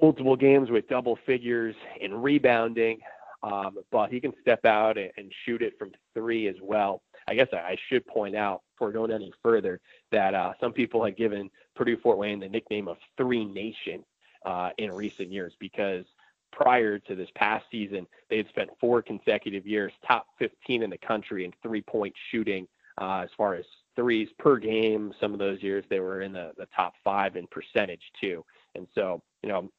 multiple 0.00 0.36
games 0.36 0.70
with 0.70 0.88
double 0.88 1.18
figures 1.26 1.74
in 2.00 2.14
rebounding, 2.14 3.00
um, 3.42 3.78
but 3.90 4.10
he 4.10 4.20
can 4.20 4.32
step 4.40 4.64
out 4.64 4.96
and, 4.96 5.10
and, 5.16 5.32
shoot 5.44 5.62
it 5.62 5.74
from 5.78 5.92
three 6.14 6.48
as 6.48 6.56
well. 6.62 7.02
I 7.28 7.34
guess 7.34 7.48
I, 7.52 7.56
I 7.56 7.76
should 7.88 8.06
point 8.06 8.34
out, 8.34 8.62
before 8.74 8.92
going 8.92 9.12
any 9.12 9.32
further, 9.42 9.80
that 10.10 10.34
uh, 10.34 10.52
some 10.60 10.72
people 10.72 11.04
had 11.04 11.16
given 11.16 11.50
Purdue 11.76 11.98
Fort 11.98 12.18
Wayne 12.18 12.40
the 12.40 12.48
nickname 12.48 12.88
of 12.88 12.96
Three 13.16 13.44
Nation 13.44 14.04
uh, 14.44 14.70
in 14.78 14.92
recent 14.92 15.30
years 15.30 15.52
because 15.58 16.04
prior 16.52 16.98
to 16.98 17.14
this 17.14 17.28
past 17.34 17.64
season, 17.70 18.06
they 18.28 18.36
had 18.36 18.48
spent 18.48 18.70
four 18.80 19.02
consecutive 19.02 19.66
years 19.66 19.92
top 20.06 20.26
15 20.38 20.82
in 20.82 20.90
the 20.90 20.98
country 20.98 21.44
in 21.44 21.52
three 21.62 21.82
point 21.82 22.14
shooting 22.30 22.66
uh, 23.00 23.20
as 23.24 23.30
far 23.36 23.54
as 23.54 23.64
threes 23.96 24.28
per 24.38 24.56
game. 24.56 25.12
Some 25.20 25.32
of 25.32 25.38
those 25.38 25.62
years 25.62 25.84
they 25.88 26.00
were 26.00 26.22
in 26.22 26.32
the, 26.32 26.52
the 26.56 26.66
top 26.74 26.94
five 27.04 27.36
in 27.36 27.46
percentage 27.48 28.02
too. 28.20 28.44
And 28.74 28.86
so, 28.94 29.22
you 29.42 29.48
know, 29.48 29.70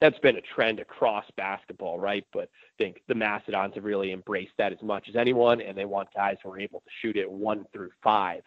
that's 0.00 0.18
been 0.20 0.36
a 0.36 0.54
trend 0.54 0.80
across 0.80 1.24
basketball, 1.36 1.98
right? 1.98 2.24
But 2.32 2.44
I 2.44 2.82
think 2.82 3.02
the 3.06 3.14
Mastodons 3.14 3.74
have 3.74 3.84
really 3.84 4.12
embraced 4.12 4.52
that 4.56 4.72
as 4.72 4.82
much 4.82 5.08
as 5.08 5.16
anyone, 5.16 5.60
and 5.60 5.76
they 5.76 5.84
want 5.84 6.08
guys 6.14 6.36
who 6.42 6.50
are 6.50 6.58
able 6.58 6.80
to 6.80 6.90
shoot 7.02 7.16
it 7.16 7.30
one 7.30 7.66
through 7.72 7.90
five. 8.02 8.40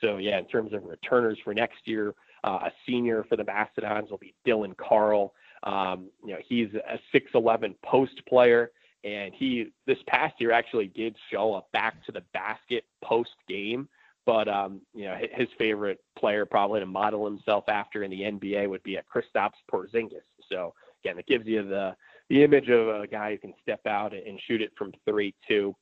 So, 0.00 0.18
yeah, 0.18 0.38
in 0.38 0.46
terms 0.46 0.72
of 0.72 0.84
returners 0.84 1.38
for 1.42 1.54
next 1.54 1.86
year, 1.86 2.14
a 2.48 2.72
senior 2.86 3.24
for 3.28 3.36
the 3.36 3.44
Mastodons 3.44 4.10
will 4.10 4.18
be 4.18 4.34
Dylan 4.46 4.76
Carl. 4.76 5.32
Um, 5.62 6.10
you 6.24 6.32
know, 6.32 6.40
he's 6.46 6.68
a 6.74 6.98
6'11 7.16 7.74
post 7.84 8.20
player, 8.28 8.72
and 9.04 9.32
he 9.34 9.68
this 9.86 9.98
past 10.06 10.34
year 10.38 10.52
actually 10.52 10.88
did 10.88 11.16
show 11.30 11.54
a 11.54 11.62
back 11.72 12.04
to 12.06 12.12
the 12.12 12.22
basket 12.32 12.84
post 13.02 13.34
game. 13.48 13.88
But 14.24 14.48
um, 14.48 14.80
you 14.94 15.04
know, 15.04 15.16
his 15.32 15.48
favorite 15.58 16.00
player 16.18 16.46
probably 16.46 16.80
to 16.80 16.86
model 16.86 17.24
himself 17.24 17.64
after 17.68 18.04
in 18.04 18.10
the 18.10 18.20
NBA 18.20 18.68
would 18.68 18.82
be 18.82 18.96
a 18.96 19.02
Kristaps 19.02 19.52
Porzingis. 19.70 20.22
So 20.48 20.74
again, 21.04 21.18
it 21.18 21.26
gives 21.26 21.46
you 21.46 21.66
the 21.66 21.96
the 22.28 22.44
image 22.44 22.68
of 22.68 22.88
a 22.88 23.06
guy 23.06 23.32
who 23.32 23.38
can 23.38 23.54
step 23.60 23.86
out 23.86 24.14
and 24.14 24.40
shoot 24.46 24.62
it 24.62 24.72
from 24.76 24.92
three 25.06 25.34
too. 25.46 25.74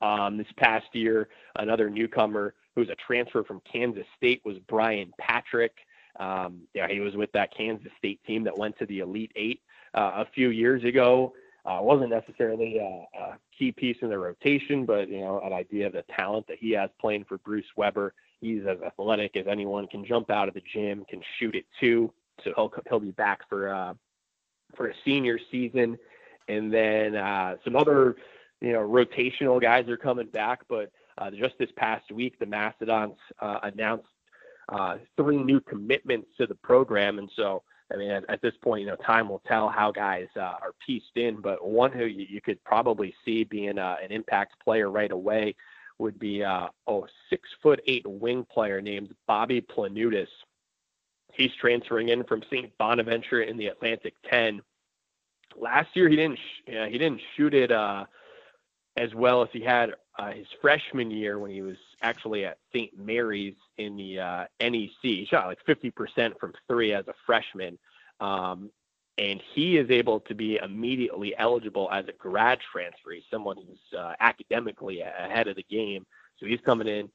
Um, 0.00 0.36
this 0.36 0.46
past 0.56 0.86
year, 0.94 1.28
another 1.56 1.88
newcomer 1.88 2.54
who's 2.74 2.88
a 2.88 2.96
transfer 3.06 3.44
from 3.44 3.60
Kansas 3.70 4.06
State 4.16 4.42
was 4.44 4.58
Brian 4.68 5.12
Patrick. 5.18 5.72
Um, 6.18 6.62
yeah, 6.74 6.88
he 6.88 7.00
was 7.00 7.14
with 7.14 7.32
that 7.32 7.54
Kansas 7.56 7.90
State 7.98 8.20
team 8.26 8.44
that 8.44 8.56
went 8.56 8.78
to 8.78 8.86
the 8.86 9.00
Elite 9.00 9.32
Eight 9.36 9.60
uh, 9.94 10.12
a 10.16 10.26
few 10.34 10.50
years 10.50 10.84
ago. 10.84 11.32
Uh, 11.64 11.78
wasn't 11.80 12.10
necessarily 12.10 12.78
a, 12.78 13.04
a, 13.18 13.38
key 13.56 13.70
piece 13.70 13.96
in 14.02 14.08
the 14.08 14.18
rotation, 14.18 14.84
but 14.84 15.08
you 15.08 15.20
know, 15.20 15.40
an 15.44 15.52
idea 15.52 15.86
of 15.86 15.92
the 15.92 16.04
talent 16.16 16.44
that 16.48 16.58
he 16.58 16.72
has 16.72 16.90
playing 17.00 17.24
for 17.24 17.38
Bruce 17.38 17.66
Weber. 17.76 18.14
He's 18.40 18.62
as 18.66 18.78
athletic 18.84 19.36
as 19.36 19.46
anyone. 19.46 19.86
Can 19.86 20.04
jump 20.04 20.30
out 20.30 20.48
of 20.48 20.54
the 20.54 20.62
gym, 20.72 21.04
can 21.08 21.22
shoot 21.38 21.54
it 21.54 21.64
too. 21.78 22.12
So 22.42 22.52
he'll 22.56 22.72
he'll 22.88 22.98
be 22.98 23.12
back 23.12 23.48
for 23.48 23.72
uh, 23.72 23.94
for 24.74 24.88
a 24.88 24.94
senior 25.04 25.38
season, 25.50 25.96
and 26.48 26.72
then 26.72 27.14
uh, 27.14 27.56
some 27.62 27.76
other 27.76 28.16
you 28.60 28.72
know 28.72 28.80
rotational 28.80 29.60
guys 29.60 29.88
are 29.88 29.96
coming 29.96 30.26
back. 30.26 30.62
But 30.68 30.90
just 31.38 31.54
this 31.58 31.70
past 31.76 32.10
week, 32.12 32.38
the 32.38 32.46
Mastodons 32.46 33.16
uh, 33.40 33.58
announced 33.62 34.08
uh, 34.68 34.96
three 35.16 35.36
new 35.38 35.60
commitments 35.60 36.28
to 36.38 36.46
the 36.46 36.54
program, 36.54 37.18
and 37.18 37.30
so 37.36 37.62
I 37.92 37.96
mean, 37.96 38.10
at, 38.10 38.24
at 38.28 38.42
this 38.42 38.54
point, 38.62 38.82
you 38.82 38.86
know, 38.86 38.96
time 38.96 39.28
will 39.28 39.42
tell 39.46 39.68
how 39.68 39.92
guys 39.92 40.28
uh, 40.36 40.40
are 40.40 40.72
pieced 40.84 41.16
in. 41.16 41.40
But 41.40 41.66
one 41.66 41.92
who 41.92 42.04
you, 42.04 42.26
you 42.28 42.40
could 42.40 42.62
probably 42.64 43.14
see 43.24 43.44
being 43.44 43.78
uh, 43.78 43.96
an 44.02 44.10
impact 44.10 44.54
player 44.64 44.90
right 44.90 45.12
away 45.12 45.54
would 45.98 46.18
be 46.18 46.42
uh, 46.42 46.68
oh 46.86 47.06
six 47.28 47.48
foot 47.62 47.80
eight 47.86 48.06
wing 48.06 48.46
player 48.50 48.80
named 48.80 49.14
Bobby 49.26 49.60
Planutis. 49.60 50.28
He's 51.32 51.52
transferring 51.60 52.08
in 52.10 52.24
from 52.24 52.42
St. 52.50 52.76
Bonaventure 52.78 53.42
in 53.42 53.56
the 53.56 53.68
Atlantic 53.68 54.14
10. 54.30 54.60
Last 55.56 55.88
year 55.94 56.08
he 56.08 56.16
didn't 56.16 56.38
sh- 56.38 56.70
uh, 56.70 56.86
he 56.86 56.98
didn't 56.98 57.20
shoot 57.36 57.54
it 57.54 57.70
uh, 57.70 58.04
as 58.96 59.14
well 59.14 59.42
as 59.42 59.48
he 59.52 59.60
had 59.60 59.90
uh, 60.18 60.32
his 60.32 60.46
freshman 60.60 61.10
year 61.10 61.38
when 61.38 61.50
he 61.50 61.62
was 61.62 61.76
actually 62.02 62.44
at 62.44 62.58
St. 62.72 62.90
Mary's 62.98 63.54
in 63.78 63.96
the 63.96 64.20
uh, 64.20 64.44
NEC. 64.60 64.90
He 65.00 65.26
shot 65.28 65.46
like 65.46 65.64
50% 65.66 66.38
from 66.38 66.52
three 66.68 66.92
as 66.92 67.06
a 67.08 67.14
freshman. 67.26 67.78
Um, 68.20 68.70
and 69.18 69.40
he 69.54 69.76
is 69.76 69.90
able 69.90 70.20
to 70.20 70.34
be 70.34 70.58
immediately 70.62 71.34
eligible 71.36 71.88
as 71.92 72.06
a 72.08 72.12
grad 72.12 72.58
transfer. 72.72 73.12
He's 73.12 73.24
someone 73.30 73.56
who's 73.56 73.98
uh, 73.98 74.14
academically 74.20 75.00
ahead 75.00 75.48
of 75.48 75.56
the 75.56 75.64
game. 75.64 76.06
So 76.38 76.46
he's 76.46 76.60
coming 76.64 76.88
in 76.88 77.08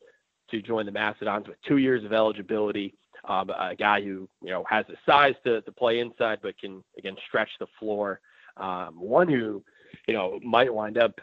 to 0.51 0.61
join 0.61 0.85
the 0.85 0.91
Mastodons 0.91 1.47
with 1.47 1.57
two 1.67 1.77
years 1.77 2.03
of 2.05 2.13
eligibility. 2.13 2.93
Um, 3.27 3.49
a 3.49 3.75
guy 3.75 4.01
who 4.01 4.29
you 4.41 4.51
know 4.51 4.63
has 4.69 4.85
the 4.87 4.95
size 5.05 5.33
to, 5.43 5.61
to 5.61 5.71
play 5.71 5.99
inside, 5.99 6.39
but 6.41 6.57
can 6.59 6.83
again 6.97 7.17
stretch 7.27 7.49
the 7.59 7.67
floor. 7.79 8.21
Um, 8.55 8.93
one 8.93 9.27
who 9.27 9.63
you 10.07 10.13
know 10.13 10.39
might 10.43 10.73
wind 10.73 10.97
up 10.97 11.19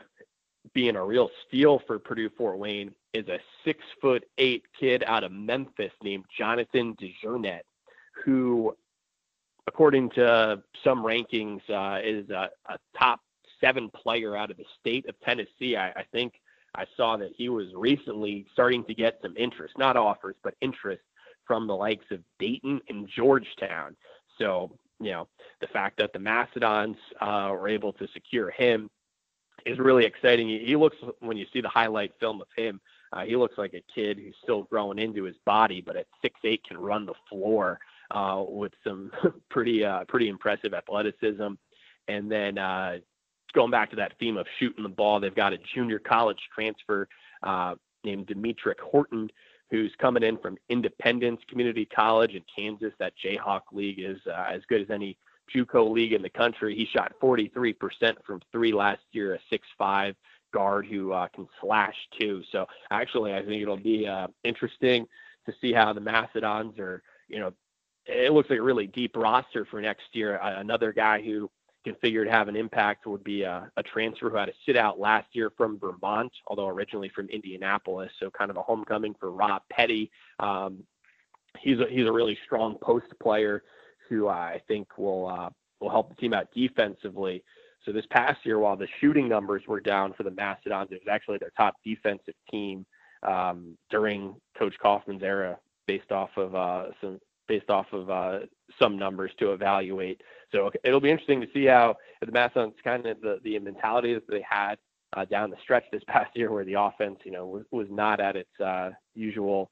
being 0.72 0.96
a 0.96 1.04
real 1.04 1.30
steal 1.46 1.80
for 1.86 1.98
Purdue 1.98 2.30
Fort 2.30 2.58
Wayne 2.58 2.94
is 3.12 3.28
a 3.28 3.38
six 3.64 3.80
foot 4.00 4.24
eight 4.38 4.64
kid 4.78 5.04
out 5.06 5.24
of 5.24 5.32
Memphis 5.32 5.92
named 6.02 6.24
Jonathan 6.36 6.96
DeJournette, 6.96 7.62
who, 8.24 8.74
according 9.66 10.10
to 10.10 10.62
some 10.82 11.02
rankings, 11.04 11.60
uh, 11.70 12.00
is 12.02 12.30
a, 12.30 12.50
a, 12.68 12.78
top 12.98 13.20
seven 13.60 13.90
player 13.90 14.36
out 14.36 14.50
of 14.50 14.56
the 14.56 14.64
state 14.80 15.08
of 15.08 15.14
Tennessee. 15.20 15.76
I, 15.76 15.90
I 15.90 16.04
think 16.12 16.34
I 16.74 16.86
saw 16.96 17.16
that 17.18 17.30
he 17.36 17.48
was 17.48 17.66
recently 17.74 18.46
starting 18.52 18.84
to 18.84 18.94
get 18.94 19.18
some 19.22 19.36
interest, 19.36 19.74
not 19.78 19.96
offers, 19.96 20.36
but 20.42 20.54
interest 20.60 21.02
from 21.46 21.66
the 21.66 21.76
likes 21.76 22.06
of 22.10 22.20
Dayton 22.38 22.80
and 22.88 23.08
Georgetown. 23.08 23.96
So, 24.38 24.76
you 24.98 25.12
know, 25.12 25.28
the 25.60 25.66
fact 25.68 25.98
that 25.98 26.12
the 26.12 26.18
Mastodons 26.18 26.96
uh, 27.20 27.50
were 27.52 27.68
able 27.68 27.92
to 27.94 28.08
secure 28.12 28.50
him 28.50 28.90
is 29.64 29.78
really 29.78 30.04
exciting. 30.04 30.48
He 30.48 30.76
looks 30.76 30.96
when 31.20 31.36
you 31.36 31.46
see 31.52 31.60
the 31.60 31.68
highlight 31.68 32.12
film 32.20 32.40
of 32.40 32.48
him, 32.56 32.80
uh, 33.14 33.24
he 33.24 33.36
looks 33.36 33.56
like 33.56 33.74
a 33.74 33.82
kid 33.94 34.18
who's 34.18 34.34
still 34.42 34.64
growing 34.64 34.98
into 34.98 35.22
his 35.22 35.36
body, 35.46 35.80
but 35.80 35.96
at 35.96 36.06
six 36.20 36.38
eight 36.44 36.64
can 36.66 36.76
run 36.76 37.06
the 37.06 37.14
floor 37.30 37.78
uh, 38.10 38.42
with 38.46 38.72
some 38.82 39.12
pretty 39.50 39.84
uh, 39.84 40.04
pretty 40.04 40.28
impressive 40.28 40.74
athleticism. 40.74 41.52
And 42.08 42.30
then 42.30 42.58
uh, 42.58 42.98
going 43.54 43.70
back 43.70 43.90
to 43.90 43.96
that 43.96 44.18
theme 44.18 44.36
of 44.36 44.46
shooting 44.58 44.82
the 44.82 44.88
ball, 44.88 45.20
they've 45.20 45.34
got 45.34 45.52
a 45.52 45.58
junior 45.74 46.00
college 46.00 46.40
transfer 46.52 47.08
uh, 47.44 47.76
named 48.04 48.26
Demetric 48.26 48.80
Horton, 48.82 49.30
who's 49.70 49.94
coming 50.00 50.24
in 50.24 50.36
from 50.38 50.58
Independence 50.68 51.40
Community 51.48 51.84
College 51.84 52.34
in 52.34 52.42
Kansas. 52.54 52.92
That 52.98 53.12
Jayhawk 53.24 53.62
League 53.72 54.00
is 54.00 54.18
uh, 54.26 54.46
as 54.48 54.62
good 54.68 54.82
as 54.82 54.90
any 54.90 55.16
JUCO 55.54 55.90
league 55.90 56.12
in 56.12 56.22
the 56.22 56.30
country. 56.30 56.74
He 56.74 56.86
shot 56.86 57.12
43% 57.22 58.14
from 58.24 58.40
three 58.52 58.72
last 58.72 59.02
year, 59.12 59.34
a 59.34 59.38
six-five 59.50 60.14
guard 60.52 60.86
who 60.86 61.12
uh, 61.12 61.26
can 61.28 61.48
slash 61.60 61.96
too. 62.18 62.42
So 62.52 62.66
actually, 62.90 63.34
I 63.34 63.42
think 63.42 63.62
it'll 63.62 63.76
be 63.76 64.06
uh, 64.06 64.28
interesting 64.44 65.06
to 65.46 65.52
see 65.60 65.72
how 65.72 65.92
the 65.92 66.00
Mastodons 66.00 66.78
are. 66.78 67.02
You 67.28 67.40
know, 67.40 67.52
it 68.06 68.32
looks 68.32 68.50
like 68.50 68.58
a 68.58 68.62
really 68.62 68.86
deep 68.86 69.16
roster 69.16 69.64
for 69.64 69.80
next 69.80 70.04
year. 70.12 70.38
Uh, 70.38 70.60
another 70.60 70.92
guy 70.92 71.22
who 71.22 71.50
can 71.84 71.94
figure 71.96 72.24
to 72.24 72.30
have 72.30 72.48
an 72.48 72.56
impact 72.56 73.06
would 73.06 73.24
be 73.24 73.42
a, 73.42 73.70
a 73.76 73.82
transfer 73.82 74.30
who 74.30 74.36
had 74.36 74.48
a 74.48 74.52
sit 74.64 74.76
out 74.76 74.98
last 74.98 75.26
year 75.32 75.50
from 75.56 75.78
Vermont, 75.78 76.32
although 76.46 76.68
originally 76.68 77.10
from 77.14 77.28
Indianapolis. 77.28 78.10
So 78.18 78.30
kind 78.30 78.50
of 78.50 78.56
a 78.56 78.62
homecoming 78.62 79.14
for 79.20 79.30
Rob 79.30 79.62
Petty. 79.70 80.10
Um, 80.40 80.84
he's 81.60 81.78
a, 81.80 81.86
he's 81.90 82.06
a 82.06 82.12
really 82.12 82.38
strong 82.44 82.76
post 82.80 83.06
player 83.22 83.62
who 84.14 84.28
I 84.28 84.60
think 84.68 84.98
will 84.98 85.26
uh, 85.26 85.50
will 85.80 85.90
help 85.90 86.08
the 86.08 86.14
team 86.16 86.34
out 86.34 86.48
defensively. 86.54 87.42
So 87.84 87.92
this 87.92 88.06
past 88.10 88.44
year, 88.44 88.58
while 88.58 88.76
the 88.76 88.88
shooting 89.00 89.28
numbers 89.28 89.62
were 89.68 89.80
down 89.80 90.14
for 90.14 90.22
the 90.22 90.30
Mastodons, 90.30 90.88
it 90.90 91.02
was 91.04 91.10
actually 91.10 91.38
their 91.38 91.52
top 91.56 91.74
defensive 91.84 92.34
team 92.50 92.86
um, 93.22 93.76
during 93.90 94.36
Coach 94.58 94.74
Coffman's 94.82 95.22
era, 95.22 95.58
based 95.86 96.10
off 96.10 96.30
of 96.36 96.54
uh, 96.54 96.86
some 97.00 97.18
based 97.46 97.68
off 97.68 97.86
of 97.92 98.08
uh, 98.08 98.38
some 98.78 98.98
numbers 98.98 99.30
to 99.38 99.52
evaluate. 99.52 100.22
So 100.50 100.70
it'll 100.82 101.00
be 101.00 101.10
interesting 101.10 101.42
to 101.42 101.46
see 101.52 101.66
how 101.66 101.96
the 102.24 102.32
Mastodons 102.32 102.74
kind 102.82 103.04
of 103.04 103.20
the, 103.20 103.38
the 103.44 103.58
mentality 103.58 104.14
that 104.14 104.26
they 104.28 104.44
had 104.48 104.76
uh, 105.14 105.26
down 105.26 105.50
the 105.50 105.56
stretch 105.62 105.84
this 105.92 106.02
past 106.08 106.30
year, 106.34 106.50
where 106.50 106.64
the 106.64 106.80
offense, 106.80 107.18
you 107.24 107.32
know, 107.32 107.46
was, 107.46 107.64
was 107.70 107.86
not 107.90 108.20
at 108.20 108.36
its 108.36 108.60
uh, 108.60 108.90
usual 109.14 109.70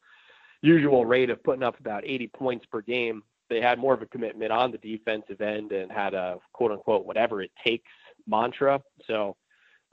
usual 0.65 1.05
rate 1.05 1.29
of 1.29 1.43
putting 1.43 1.65
up 1.65 1.79
about 1.81 2.05
80 2.07 2.29
points 2.29 2.67
per 2.67 2.81
game 2.83 3.23
they 3.53 3.61
had 3.61 3.79
more 3.79 3.95
of 3.95 4.03
a 4.03 4.07
commitment 4.07 4.51
on 4.51 4.73
the 4.73 4.79
defensive 4.79 5.41
end 5.41 5.73
and 5.73 5.93
had 5.93 6.15
a 6.15 6.39
quote 6.53 6.73
unquote 6.73 7.07
whatever 7.07 7.43
it 7.43 7.51
takes 7.65 7.91
mantra. 8.27 8.81
So 9.07 9.37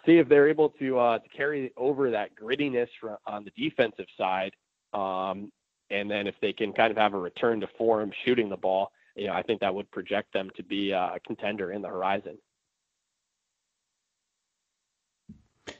see 0.05 0.17
if 0.17 0.29
they're 0.29 0.47
able 0.47 0.69
to 0.79 0.97
uh, 0.97 1.19
to 1.19 1.29
carry 1.29 1.71
over 1.77 2.11
that 2.11 2.29
grittiness 2.35 2.87
on 3.27 3.45
the 3.45 3.51
defensive 3.51 4.05
side, 4.17 4.53
um, 4.93 5.51
and 5.89 6.09
then 6.09 6.27
if 6.27 6.35
they 6.41 6.53
can 6.53 6.73
kind 6.73 6.91
of 6.91 6.97
have 6.97 7.13
a 7.13 7.19
return 7.19 7.59
to 7.61 7.67
form 7.77 8.11
shooting 8.25 8.49
the 8.49 8.57
ball, 8.57 8.91
you 9.15 9.27
know, 9.27 9.33
I 9.33 9.41
think 9.41 9.61
that 9.61 9.73
would 9.73 9.91
project 9.91 10.33
them 10.33 10.49
to 10.55 10.63
be 10.63 10.91
a 10.91 11.17
contender 11.25 11.71
in 11.71 11.81
the 11.81 11.89
horizon. 11.89 12.37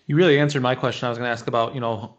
You 0.05 0.15
really 0.15 0.39
answered 0.39 0.61
my 0.61 0.75
question. 0.75 1.05
I 1.05 1.09
was 1.09 1.17
going 1.17 1.27
to 1.27 1.31
ask 1.31 1.47
about 1.47 1.73
you 1.73 1.79
know 1.79 2.18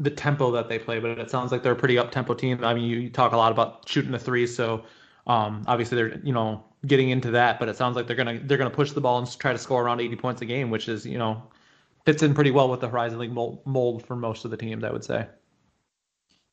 the 0.00 0.10
tempo 0.10 0.50
that 0.52 0.68
they 0.68 0.78
play, 0.78 0.98
but 0.98 1.18
it 1.18 1.30
sounds 1.30 1.52
like 1.52 1.62
they're 1.62 1.72
a 1.72 1.76
pretty 1.76 1.98
up 1.98 2.10
tempo 2.10 2.34
team. 2.34 2.64
I 2.64 2.74
mean, 2.74 2.84
you 2.84 3.10
talk 3.10 3.32
a 3.32 3.36
lot 3.36 3.52
about 3.52 3.88
shooting 3.88 4.10
the 4.10 4.18
three, 4.18 4.46
so 4.46 4.84
um, 5.26 5.62
obviously, 5.66 5.96
they're 5.96 6.18
you 6.20 6.32
know 6.32 6.64
getting 6.86 7.10
into 7.10 7.30
that, 7.32 7.58
but 7.58 7.68
it 7.68 7.76
sounds 7.76 7.96
like 7.96 8.06
they're 8.06 8.16
gonna 8.16 8.40
they're 8.44 8.58
gonna 8.58 8.70
push 8.70 8.92
the 8.92 9.00
ball 9.00 9.18
and 9.18 9.38
try 9.38 9.52
to 9.52 9.58
score 9.58 9.82
around 9.82 10.00
80 10.00 10.16
points 10.16 10.42
a 10.42 10.46
game, 10.46 10.70
which 10.70 10.88
is 10.88 11.06
you 11.06 11.18
know 11.18 11.42
fits 12.04 12.22
in 12.22 12.34
pretty 12.34 12.50
well 12.50 12.68
with 12.68 12.80
the 12.80 12.88
Horizon 12.88 13.18
League 13.18 13.32
mold 13.32 14.06
for 14.06 14.16
most 14.16 14.44
of 14.44 14.50
the 14.50 14.56
teams, 14.56 14.84
I 14.84 14.90
would 14.90 15.04
say. 15.04 15.26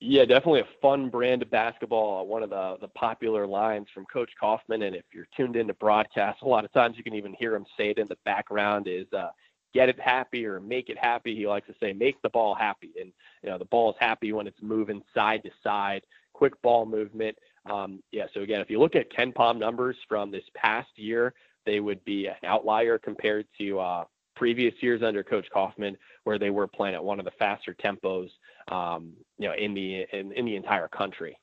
Yeah, 0.01 0.25
definitely 0.25 0.59
a 0.59 0.67
fun 0.81 1.09
brand 1.09 1.41
of 1.41 1.49
basketball. 1.49 2.27
One 2.27 2.43
of 2.43 2.49
the 2.49 2.77
the 2.81 2.89
popular 2.89 3.47
lines 3.47 3.87
from 3.93 4.05
Coach 4.05 4.31
Coffman, 4.41 4.85
and 4.85 4.95
if 4.95 5.05
you're 5.13 5.27
tuned 5.35 5.55
into 5.55 5.73
broadcast, 5.73 6.41
a 6.41 6.47
lot 6.47 6.65
of 6.65 6.73
times 6.73 6.97
you 6.97 7.03
can 7.03 7.15
even 7.15 7.33
hear 7.33 7.55
him 7.55 7.65
say 7.77 7.89
it 7.89 7.97
in 7.97 8.07
the 8.07 8.17
background. 8.25 8.87
Is 8.87 9.07
uh, 9.13 9.29
get 9.75 9.89
it 9.89 9.99
happy 9.99 10.45
or 10.45 10.59
make 10.61 10.89
it 10.89 10.97
happy. 10.97 11.35
He 11.35 11.45
likes 11.45 11.67
to 11.67 11.75
say, 11.81 11.91
make 11.91 12.19
the 12.21 12.29
ball 12.29 12.55
happy, 12.55 12.91
and 12.99 13.11
you 13.43 13.49
know 13.49 13.59
the 13.59 13.65
ball 13.65 13.91
is 13.91 13.97
happy 13.99 14.31
when 14.31 14.47
it's 14.47 14.61
moving 14.61 15.03
side 15.13 15.43
to 15.43 15.51
side, 15.61 16.01
quick 16.33 16.59
ball 16.63 16.85
movement. 16.85 17.37
Um, 17.69 18.01
yeah, 18.11 18.25
so 18.33 18.41
again, 18.41 18.61
if 18.61 18.69
you 18.69 18.79
look 18.79 18.95
at 18.95 19.11
KenPom 19.11 19.59
numbers 19.59 19.97
from 20.07 20.31
this 20.31 20.45
past 20.55 20.87
year, 20.95 21.33
they 21.65 21.81
would 21.81 22.03
be 22.05 22.27
an 22.27 22.35
outlier 22.45 22.97
compared 22.97 23.47
to 23.57 23.79
uh, 23.79 24.05
previous 24.35 24.73
years 24.79 25.03
under 25.03 25.23
Coach 25.23 25.47
Coffman, 25.53 25.97
where 26.23 26.39
they 26.39 26.51
were 26.51 26.67
playing 26.67 26.95
at 26.95 27.03
one 27.03 27.19
of 27.19 27.25
the 27.25 27.31
faster 27.37 27.75
tempos, 27.83 28.29
um, 28.71 29.11
you 29.37 29.49
know, 29.49 29.55
in 29.55 29.73
the 29.73 30.05
in, 30.13 30.31
in 30.31 30.45
the 30.45 30.55
entire 30.55 30.87
country. 30.87 31.37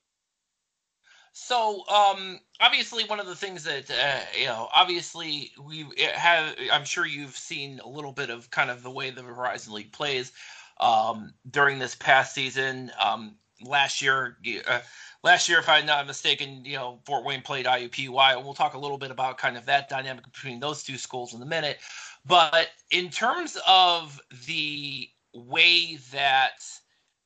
So, 1.33 1.87
um, 1.89 2.41
obviously, 2.61 3.05
one 3.05 3.19
of 3.19 3.27
the 3.27 3.35
things 3.35 3.65
that 3.65 3.91
uh, 3.91 4.21
you 4.39 4.47
know, 4.47 4.69
obviously, 4.75 5.53
we 5.63 5.87
have. 6.15 6.55
I'm 6.71 6.85
sure 6.85 7.07
you've 7.07 7.37
seen 7.37 7.81
a 7.83 7.89
little 7.89 8.13
bit 8.13 8.31
of 8.31 8.51
kind 8.51 8.71
of 8.71 8.83
the 8.83 8.91
way 8.91 9.11
the 9.11 9.23
Horizon 9.23 9.73
League 9.73 9.93
plays 9.93 10.33
um, 10.79 11.33
during 11.51 11.79
this 11.79 11.95
past 11.95 12.35
season. 12.35 12.93
Um, 13.01 13.37
last 13.65 14.03
year, 14.03 14.37
uh, 14.67 14.81
last 15.23 15.49
year, 15.49 15.59
if 15.59 15.69
I'm 15.69 15.87
not 15.87 16.07
mistaken, 16.07 16.65
you 16.65 16.77
know, 16.77 17.01
Fort 17.07 17.25
Wayne 17.25 17.43
played 17.43 17.67
IUPUI. 17.67 18.37
And 18.37 18.45
we'll 18.45 18.55
talk 18.55 18.75
a 18.75 18.79
little 18.79 18.99
bit 18.99 19.11
about 19.11 19.39
kind 19.39 19.57
of 19.57 19.67
that 19.67 19.89
dynamic 19.89 20.25
between 20.25 20.61
those 20.61 20.83
two 20.83 20.99
schools 20.99 21.35
in 21.35 21.43
a 21.43 21.47
minute. 21.47 21.79
But 22.27 22.69
in 22.91 23.11
terms 23.11 23.57
of 23.67 24.21
the 24.47 25.09
way 25.35 25.97
that 26.13 26.63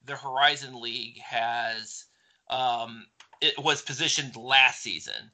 the 0.04 0.16
Horizon 0.16 0.80
League 0.80 1.18
has 1.18 2.04
um, 2.48 3.06
it 3.40 3.58
was 3.58 3.82
positioned 3.82 4.36
last 4.36 4.82
season, 4.82 5.30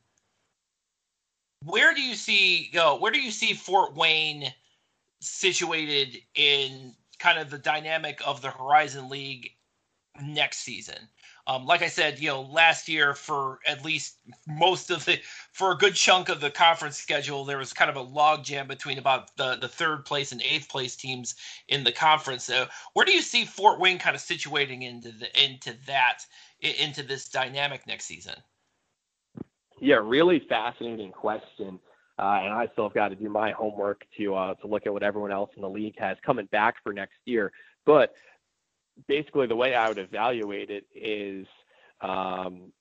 where 1.65 1.95
do 1.95 2.03
you 2.03 2.15
see 2.15 2.71
know, 2.75 2.97
where 2.97 3.13
do 3.13 3.21
you 3.21 3.31
see 3.31 3.55
Fort 3.55 3.95
Wayne 3.95 4.53
situated 5.21 6.19
in 6.35 6.95
kind 7.19 7.39
of 7.39 7.51
the 7.51 7.59
dynamic 7.59 8.21
of 8.27 8.43
the 8.43 8.51
Horizon 8.51 9.09
League 9.09 9.51
next 10.21 10.59
season? 10.59 11.09
Um, 11.47 11.67
like 11.67 11.83
I 11.83 11.89
said, 11.89 12.21
you 12.21 12.29
know, 12.29 12.43
last 12.43 12.89
year 12.89 13.15
for 13.15 13.59
at 13.67 13.85
least 13.85 14.19
most 14.47 14.91
of 14.91 15.05
the 15.05 15.19
for 15.53 15.73
a 15.73 15.77
good 15.77 15.95
chunk 15.95 16.29
of 16.29 16.41
the 16.41 16.51
conference 16.51 16.97
schedule, 16.97 17.45
there 17.45 17.59
was 17.59 17.73
kind 17.73 17.91
of 17.91 17.97
a 17.97 18.05
logjam 18.05 18.69
between 18.69 18.99
about 18.99 19.37
the 19.37 19.57
the 19.61 19.69
third 19.69 20.05
place 20.05 20.31
and 20.31 20.41
eighth 20.43 20.69
place 20.69 20.95
teams 20.95 21.35
in 21.69 21.83
the 21.83 21.91
conference. 21.91 22.45
So, 22.45 22.67
where 22.93 23.05
do 23.05 23.13
you 23.13 23.23
see 23.23 23.45
Fort 23.45 23.81
Wayne 23.81 23.99
kind 23.99 24.15
of 24.15 24.23
situating 24.23 24.83
into 24.83 25.11
the 25.11 25.45
into 25.45 25.75
that 25.87 26.25
into 26.61 27.03
this 27.03 27.29
dynamic 27.29 27.89
next 27.89 28.05
season? 28.05 28.35
Yeah, 29.81 29.97
really 29.97 30.43
fascinating 30.49 31.11
question. 31.11 31.81
Uh, 32.19 32.39
and 32.45 32.53
I 32.53 32.69
still 32.73 32.85
have 32.85 32.95
got 32.95 33.09
to 33.09 33.17
do 33.17 33.29
my 33.29 33.51
homework 33.51 34.05
to 34.19 34.35
uh, 34.37 34.55
to 34.55 34.69
look 34.69 34.87
at 34.87 34.93
what 34.93 35.03
everyone 35.03 35.33
else 35.33 35.51
in 35.57 35.63
the 35.63 35.69
league 35.69 35.99
has 35.99 36.17
coming 36.25 36.47
back 36.53 36.77
for 36.85 36.93
next 36.93 37.19
year. 37.25 37.51
But 37.85 38.15
basically, 39.07 39.47
the 39.47 39.57
way 39.57 39.75
I 39.75 39.89
would 39.89 39.99
evaluate 39.99 40.71
it 40.71 40.85
is 40.95 41.47
um, 42.01 42.73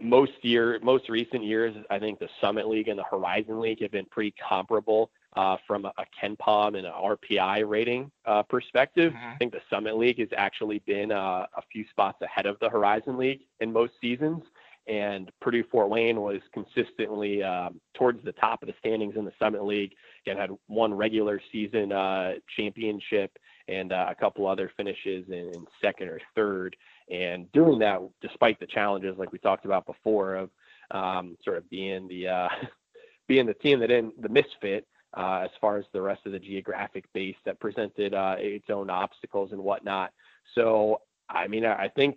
most 0.00 0.32
year, 0.42 0.78
most 0.82 1.08
recent 1.08 1.44
years, 1.44 1.74
I 1.90 1.98
think 1.98 2.18
the 2.18 2.28
Summit 2.40 2.68
League 2.68 2.88
and 2.88 2.98
the 2.98 3.04
Horizon 3.04 3.60
League 3.60 3.80
have 3.82 3.90
been 3.90 4.06
pretty 4.06 4.34
comparable 4.48 5.10
uh, 5.36 5.56
from 5.66 5.84
a, 5.84 5.92
a 5.98 6.04
KenPom 6.20 6.76
and 6.76 6.86
an 6.86 6.92
RPI 6.92 7.68
rating 7.68 8.10
uh, 8.26 8.42
perspective. 8.42 9.12
Mm-hmm. 9.12 9.30
I 9.30 9.36
think 9.36 9.52
the 9.52 9.62
Summit 9.70 9.96
League 9.96 10.18
has 10.18 10.28
actually 10.36 10.80
been 10.80 11.12
uh, 11.12 11.46
a 11.56 11.62
few 11.70 11.84
spots 11.90 12.20
ahead 12.22 12.46
of 12.46 12.58
the 12.60 12.68
Horizon 12.68 13.16
League 13.16 13.42
in 13.60 13.72
most 13.72 13.92
seasons 14.00 14.42
and 14.86 15.30
Purdue 15.40 15.64
Fort 15.70 15.88
Wayne 15.88 16.20
was 16.20 16.40
consistently 16.52 17.42
um, 17.42 17.80
towards 17.94 18.24
the 18.24 18.32
top 18.32 18.62
of 18.62 18.68
the 18.68 18.74
standings 18.80 19.14
in 19.16 19.24
the 19.24 19.32
Summit 19.38 19.64
League. 19.64 19.94
and 20.26 20.38
had 20.38 20.50
one 20.66 20.92
regular 20.92 21.40
season 21.52 21.92
uh, 21.92 22.34
championship 22.56 23.36
and 23.68 23.92
uh, 23.92 24.06
a 24.08 24.14
couple 24.14 24.46
other 24.46 24.70
finishes 24.76 25.26
in, 25.28 25.50
in, 25.54 25.66
second 25.80 26.08
or 26.08 26.20
third. 26.34 26.76
And 27.10 27.50
doing 27.52 27.78
that 27.80 28.00
despite 28.20 28.58
the 28.60 28.66
challenges, 28.66 29.16
like 29.18 29.32
we 29.32 29.38
talked 29.38 29.64
about 29.64 29.86
before, 29.86 30.36
of 30.36 30.50
um, 30.90 31.36
sort 31.44 31.58
of 31.58 31.68
being 31.70 32.08
the 32.08 32.28
uh, 32.28 32.48
being 33.28 33.46
the 33.46 33.54
team 33.54 33.80
that 33.80 33.90
in 33.90 34.12
the 34.20 34.28
misfit 34.28 34.86
uh, 35.16 35.40
as 35.44 35.50
far 35.60 35.78
as 35.78 35.84
the 35.92 36.00
rest 36.00 36.26
of 36.26 36.32
the 36.32 36.38
geographic 36.38 37.04
base 37.12 37.36
that 37.44 37.60
presented 37.60 38.14
uh, 38.14 38.36
its 38.38 38.70
own 38.70 38.90
obstacles 38.90 39.52
and 39.52 39.62
whatnot. 39.62 40.12
So 40.54 41.00
I 41.28 41.48
mean, 41.48 41.64
I 41.64 41.88
think 41.88 42.16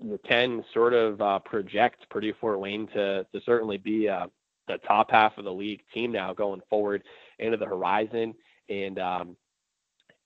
the 0.00 0.18
ten 0.18 0.64
sort 0.74 0.92
of 0.92 1.20
uh, 1.20 1.38
project 1.40 2.08
Purdue 2.10 2.34
Fort 2.40 2.60
Wayne 2.60 2.86
to 2.88 3.26
to 3.32 3.40
certainly 3.44 3.78
be 3.78 4.08
uh, 4.08 4.26
the 4.68 4.78
top 4.78 5.10
half 5.10 5.38
of 5.38 5.44
the 5.44 5.52
league 5.52 5.82
team 5.94 6.12
now 6.12 6.32
going 6.32 6.60
forward 6.68 7.02
into 7.38 7.56
the 7.56 7.66
horizon. 7.66 8.34
And 8.68 8.98
um, 8.98 9.36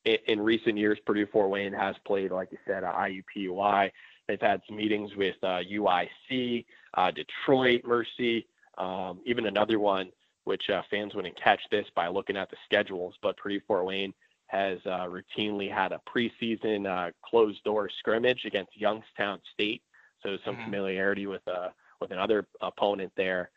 in, 0.05 0.41
recent 0.41 0.79
years, 0.79 0.99
Purdue 1.05 1.27
Fort 1.27 1.51
Wayne 1.51 1.73
has 1.73 1.95
played, 2.07 2.31
like 2.31 2.51
you 2.53 2.59
said, 2.67 2.83
IUPUI. 2.83 3.91
They've 4.27 4.41
had 4.41 4.61
some 4.67 4.77
meetings 4.77 5.15
with 5.17 5.37
uh, 5.43 5.61
UIC, 5.71 6.65
uh, 6.95 7.11
Detroit 7.11 7.83
Mercy, 7.85 8.47
um, 8.79 9.21
even 9.27 9.47
another 9.47 9.79
one, 9.79 10.11
which 10.45 10.71
uh, 10.71 10.83
fans 10.91 11.15
wouldn't 11.15 11.41
catch 11.43 11.61
this 11.71 11.87
by 11.95 12.09
looking 12.09 12.37
at 12.37 12.51
the 12.51 12.57
schedules. 12.65 13.15
But 13.23 13.37
Purdue 13.37 13.61
Fort 13.67 13.85
Wayne 13.85 14.15
has 14.47 14.79
uh, 14.87 15.07
routinely 15.07 15.73
had 15.73 15.93
a 15.93 16.01
preseason 16.09 16.87
uh, 16.87 17.13
closed 17.25 17.63
door 17.65 17.89
scrimmage 17.99 18.45
against 18.45 18.77
Youngstown 18.77 19.41
State, 19.53 19.83
so 20.23 20.37
some 20.45 20.55
mm-hmm. 20.55 20.65
familiarity 20.65 21.27
with 21.27 21.47
uh, 21.47 21.69
with 22.01 22.11
another 22.11 22.47
opponent 22.61 23.13
there. 23.17 23.51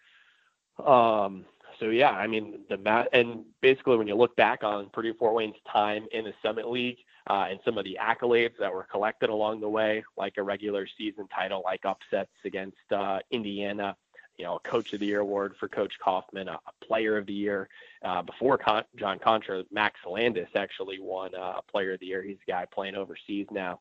Um, 0.86 1.46
so 1.80 1.86
yeah, 1.86 2.12
I 2.12 2.28
mean 2.28 2.60
the 2.70 2.78
mat 2.78 3.10
and 3.14 3.46
basically 3.62 3.98
when 3.98 4.08
you 4.08 4.16
look 4.16 4.36
back 4.36 4.64
on 4.64 4.90
Purdue 4.92 5.14
Fort 5.14 5.34
Wayne's 5.34 5.56
time 5.72 6.06
in 6.12 6.26
the 6.26 6.34
Summit 6.42 6.70
League 6.70 6.98
uh, 7.30 7.48
and 7.50 7.60
some 7.64 7.78
of 7.78 7.86
the 7.86 7.98
accolades 8.02 8.58
that 8.60 8.74
were 8.74 8.84
collected 8.84 9.30
along 9.30 9.62
the 9.62 9.70
way, 9.70 10.04
like 10.18 10.38
a 10.38 10.44
regular 10.44 10.88
season 10.98 11.28
title, 11.28 11.62
like 11.64 11.86
upsets 11.86 12.32
against 12.46 12.78
uh, 12.92 13.20
Indiana, 13.32 13.96
you 14.38 14.46
know, 14.46 14.56
a 14.56 14.60
Coach 14.60 14.94
of 14.94 15.00
the 15.00 15.06
Year 15.06 15.22
award 15.22 15.56
for 15.60 15.68
Coach 15.68 15.94
Coffman, 16.04 16.48
a, 16.48 16.54
a 16.54 16.86
Player 16.86 17.18
of 17.18 17.26
the 17.26 17.34
Year. 17.34 17.70
Uh, 18.04 18.22
before 18.22 18.58
Con- 18.58 18.84
John 18.98 19.20
Konchar, 19.20 19.64
Max 19.72 20.00
Landis 20.06 20.50
actually 20.56 21.00
won 21.00 21.34
uh, 21.36 21.54
a 21.58 21.62
Player 21.72 21.94
of 21.94 22.00
the 22.00 22.08
Year. 22.08 22.24
He's 22.24 22.38
a 22.48 22.52
guy 22.52 22.66
playing 22.66 22.96
overseas 22.96 23.48
now. 23.52 23.80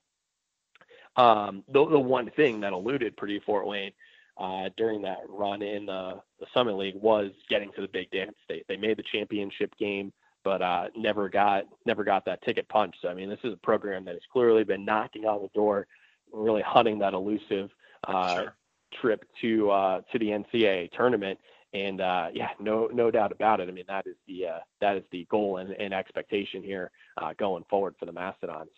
Um, 1.16 1.64
the, 1.68 1.84
the 1.84 1.98
one 1.98 2.30
thing 2.30 2.60
that 2.60 2.72
eluded 2.72 3.16
Purdue 3.16 3.40
Fort 3.40 3.66
Wayne 3.66 3.92
uh, 4.38 4.68
during 4.76 5.02
that 5.02 5.18
run 5.28 5.62
in 5.62 5.86
the, 5.86 6.20
the 6.40 6.46
Summit 6.54 6.76
League 6.76 6.96
was 6.96 7.30
getting 7.48 7.70
to 7.72 7.82
the 7.82 7.88
Big 7.88 8.10
Dance 8.10 8.34
State. 8.44 8.64
They 8.68 8.76
made 8.76 8.96
the 8.96 9.04
championship 9.12 9.76
game, 9.78 10.12
but 10.44 10.62
uh, 10.62 10.88
never 10.96 11.28
got 11.28 11.64
never 11.86 12.02
got 12.04 12.24
that 12.24 12.42
ticket 12.42 12.68
punch. 12.68 12.94
So 13.02 13.08
I 13.08 13.14
mean, 13.14 13.28
this 13.28 13.38
is 13.44 13.52
a 13.52 13.58
program 13.58 14.04
that 14.06 14.14
has 14.14 14.22
clearly 14.32 14.64
been 14.64 14.84
knocking 14.84 15.24
on 15.24 15.42
the 15.42 15.50
door, 15.54 15.86
really 16.32 16.62
hunting 16.62 16.98
that 17.00 17.14
elusive 17.14 17.70
uh, 18.08 18.34
sure 18.34 18.56
trip 19.00 19.24
to 19.40 19.70
uh, 19.70 20.00
to 20.12 20.18
the 20.18 20.26
NCAA 20.26 20.90
tournament. 20.92 21.38
And 21.74 22.00
uh, 22.00 22.28
yeah, 22.34 22.50
no 22.60 22.88
no 22.92 23.10
doubt 23.10 23.32
about 23.32 23.60
it. 23.60 23.68
I 23.68 23.72
mean, 23.72 23.84
that 23.88 24.06
is 24.06 24.16
the 24.26 24.46
uh, 24.46 24.58
that 24.80 24.96
is 24.96 25.04
the 25.10 25.26
goal 25.30 25.56
and, 25.58 25.72
and 25.72 25.94
expectation 25.94 26.62
here 26.62 26.90
uh, 27.16 27.32
going 27.38 27.64
forward 27.70 27.94
for 27.98 28.06
the 28.06 28.12
Mastodons. 28.12 28.70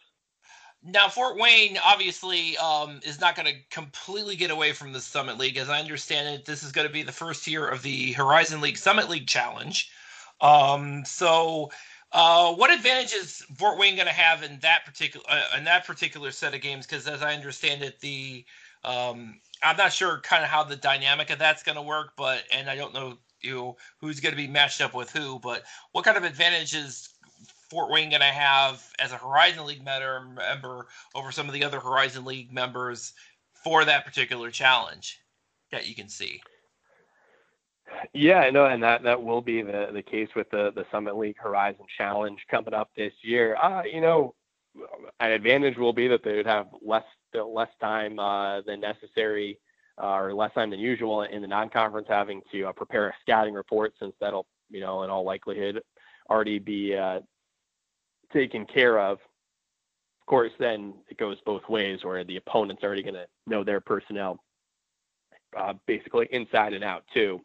Now, 0.86 1.08
Fort 1.08 1.38
Wayne 1.38 1.78
obviously 1.82 2.58
um, 2.58 3.00
is 3.02 3.18
not 3.18 3.36
going 3.36 3.46
to 3.46 3.58
completely 3.70 4.36
get 4.36 4.50
away 4.50 4.72
from 4.72 4.92
the 4.92 5.00
Summit 5.00 5.38
League. 5.38 5.56
As 5.56 5.70
I 5.70 5.80
understand 5.80 6.28
it, 6.28 6.44
this 6.44 6.62
is 6.62 6.72
going 6.72 6.86
to 6.86 6.92
be 6.92 7.02
the 7.02 7.10
first 7.10 7.46
year 7.46 7.66
of 7.66 7.82
the 7.82 8.12
Horizon 8.12 8.60
League 8.60 8.76
Summit 8.76 9.08
League 9.08 9.26
Challenge. 9.26 9.90
Um, 10.42 11.02
so, 11.06 11.70
uh, 12.12 12.52
what 12.52 12.70
advantage 12.70 13.14
is 13.14 13.38
Fort 13.56 13.78
Wayne 13.78 13.96
going 13.96 14.08
to 14.08 14.12
have 14.12 14.42
in 14.42 14.58
that 14.60 14.84
particular 14.84 15.24
uh, 15.28 15.56
in 15.56 15.64
that 15.64 15.86
particular 15.86 16.30
set 16.30 16.54
of 16.54 16.60
games? 16.60 16.86
Because 16.86 17.08
as 17.08 17.22
I 17.22 17.32
understand 17.32 17.82
it, 17.82 17.98
the 18.00 18.44
um, 18.84 19.40
I'm 19.62 19.78
not 19.78 19.92
sure 19.92 20.20
kind 20.20 20.44
of 20.44 20.50
how 20.50 20.64
the 20.64 20.76
dynamic 20.76 21.30
of 21.30 21.38
that's 21.38 21.62
going 21.62 21.76
to 21.76 21.82
work, 21.82 22.12
but 22.16 22.44
and 22.52 22.68
I 22.68 22.76
don't 22.76 22.92
know 22.92 23.16
you 23.40 23.54
know, 23.54 23.76
who's 24.00 24.20
going 24.20 24.32
to 24.32 24.36
be 24.36 24.46
matched 24.46 24.80
up 24.80 24.94
with 24.94 25.10
who, 25.10 25.38
but 25.38 25.64
what 25.92 26.04
kind 26.04 26.16
of 26.16 26.24
advantages 26.24 27.13
Fort 27.74 27.90
Wayne 27.90 28.08
going 28.08 28.20
to 28.20 28.26
have 28.26 28.88
as 29.00 29.10
a 29.10 29.16
Horizon 29.16 29.66
League 29.66 29.84
member 29.84 30.86
over 31.12 31.32
some 31.32 31.48
of 31.48 31.52
the 31.52 31.64
other 31.64 31.80
Horizon 31.80 32.24
League 32.24 32.52
members 32.52 33.14
for 33.64 33.84
that 33.84 34.04
particular 34.04 34.52
challenge 34.52 35.18
that 35.72 35.88
you 35.88 35.96
can 35.96 36.08
see? 36.08 36.40
Yeah, 38.12 38.38
I 38.38 38.50
know, 38.50 38.66
and 38.66 38.80
that 38.84 39.02
that 39.02 39.20
will 39.20 39.40
be 39.40 39.60
the 39.62 39.88
the 39.92 40.02
case 40.02 40.28
with 40.36 40.48
the 40.50 40.70
the 40.76 40.86
Summit 40.92 41.16
League 41.16 41.36
Horizon 41.36 41.84
Challenge 41.98 42.38
coming 42.48 42.74
up 42.74 42.90
this 42.96 43.12
year. 43.22 43.56
Uh, 43.60 43.82
you 43.82 44.00
know, 44.00 44.36
an 45.18 45.32
advantage 45.32 45.76
will 45.76 45.92
be 45.92 46.06
that 46.06 46.22
they 46.22 46.36
would 46.36 46.46
have 46.46 46.68
less 46.80 47.04
less 47.34 47.70
time 47.80 48.20
uh, 48.20 48.60
than 48.60 48.80
necessary 48.80 49.58
uh, 50.00 50.14
or 50.14 50.32
less 50.32 50.54
time 50.54 50.70
than 50.70 50.78
usual 50.78 51.22
in 51.22 51.42
the 51.42 51.48
non-conference 51.48 52.06
having 52.08 52.40
to 52.52 52.66
uh, 52.66 52.72
prepare 52.72 53.08
a 53.08 53.14
scouting 53.20 53.52
report 53.52 53.94
since 53.98 54.14
that'll 54.20 54.46
you 54.70 54.80
know 54.80 55.02
in 55.02 55.10
all 55.10 55.24
likelihood 55.24 55.82
already 56.30 56.58
be 56.58 56.96
uh, 56.96 57.18
taken 58.34 58.66
care 58.66 58.98
of. 58.98 59.18
Of 60.20 60.26
course, 60.26 60.52
then 60.58 60.94
it 61.08 61.18
goes 61.18 61.38
both 61.46 61.68
ways 61.68 62.00
where 62.02 62.24
the 62.24 62.36
opponent's 62.36 62.82
already 62.82 63.02
going 63.02 63.14
to 63.14 63.26
know 63.46 63.64
their 63.64 63.80
personnel 63.80 64.42
uh, 65.56 65.74
basically 65.86 66.28
inside 66.30 66.72
and 66.72 66.84
out 66.84 67.04
too. 67.12 67.40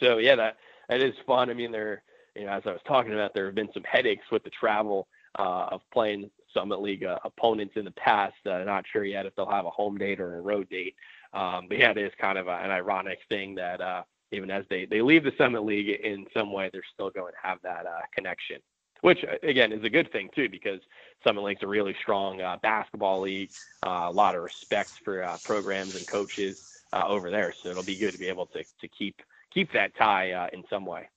So 0.00 0.18
yeah, 0.18 0.36
that 0.36 0.56
that 0.88 1.02
is 1.02 1.14
fun. 1.26 1.50
I 1.50 1.54
mean, 1.54 1.70
there 1.70 2.02
you 2.34 2.46
know 2.46 2.52
as 2.52 2.62
I 2.66 2.70
was 2.70 2.80
talking 2.86 3.12
about, 3.12 3.34
there 3.34 3.46
have 3.46 3.54
been 3.54 3.72
some 3.72 3.84
headaches 3.84 4.24
with 4.32 4.42
the 4.42 4.50
travel 4.50 5.06
uh, 5.38 5.68
of 5.72 5.80
playing 5.92 6.30
Summit 6.52 6.80
League 6.80 7.04
uh, 7.04 7.18
opponents 7.24 7.74
in 7.76 7.84
the 7.84 7.90
past. 7.92 8.34
Uh, 8.46 8.58
not 8.64 8.84
sure 8.92 9.04
yet 9.04 9.26
if 9.26 9.34
they'll 9.36 9.50
have 9.50 9.66
a 9.66 9.70
home 9.70 9.98
date 9.98 10.20
or 10.20 10.38
a 10.38 10.40
road 10.40 10.68
date. 10.68 10.94
Um, 11.32 11.66
but 11.68 11.78
yeah, 11.78 11.90
it 11.90 11.98
is 11.98 12.12
kind 12.20 12.38
of 12.38 12.46
a, 12.46 12.52
an 12.52 12.70
ironic 12.70 13.18
thing 13.28 13.56
that 13.56 13.80
uh, 13.80 14.02
even 14.30 14.50
as 14.50 14.64
they, 14.70 14.84
they 14.84 15.02
leave 15.02 15.24
the 15.24 15.32
Summit 15.36 15.64
League 15.64 15.88
in 15.88 16.26
some 16.34 16.52
way, 16.52 16.70
they're 16.72 16.82
still 16.92 17.10
going 17.10 17.32
to 17.32 17.48
have 17.48 17.58
that 17.62 17.86
uh, 17.86 18.00
connection, 18.14 18.58
which 19.04 19.22
again 19.42 19.70
is 19.70 19.84
a 19.84 19.90
good 19.90 20.10
thing 20.12 20.30
too 20.34 20.48
because 20.48 20.80
Summit 21.22 21.44
League's 21.44 21.62
a 21.62 21.66
really 21.66 21.94
strong 22.00 22.40
uh, 22.40 22.56
basketball 22.62 23.20
league, 23.20 23.50
uh, 23.86 24.06
a 24.08 24.10
lot 24.10 24.34
of 24.34 24.42
respect 24.42 24.92
for 25.04 25.22
uh, 25.22 25.36
programs 25.44 25.94
and 25.94 26.06
coaches 26.06 26.82
uh, 26.94 27.02
over 27.06 27.30
there. 27.30 27.52
So 27.62 27.68
it'll 27.68 27.82
be 27.82 27.96
good 27.96 28.12
to 28.12 28.18
be 28.18 28.28
able 28.28 28.46
to 28.46 28.64
to 28.64 28.88
keep 28.88 29.20
keep 29.52 29.70
that 29.74 29.94
tie 29.98 30.32
uh, 30.32 30.48
in 30.54 30.64
some 30.70 30.86
way. 30.86 31.10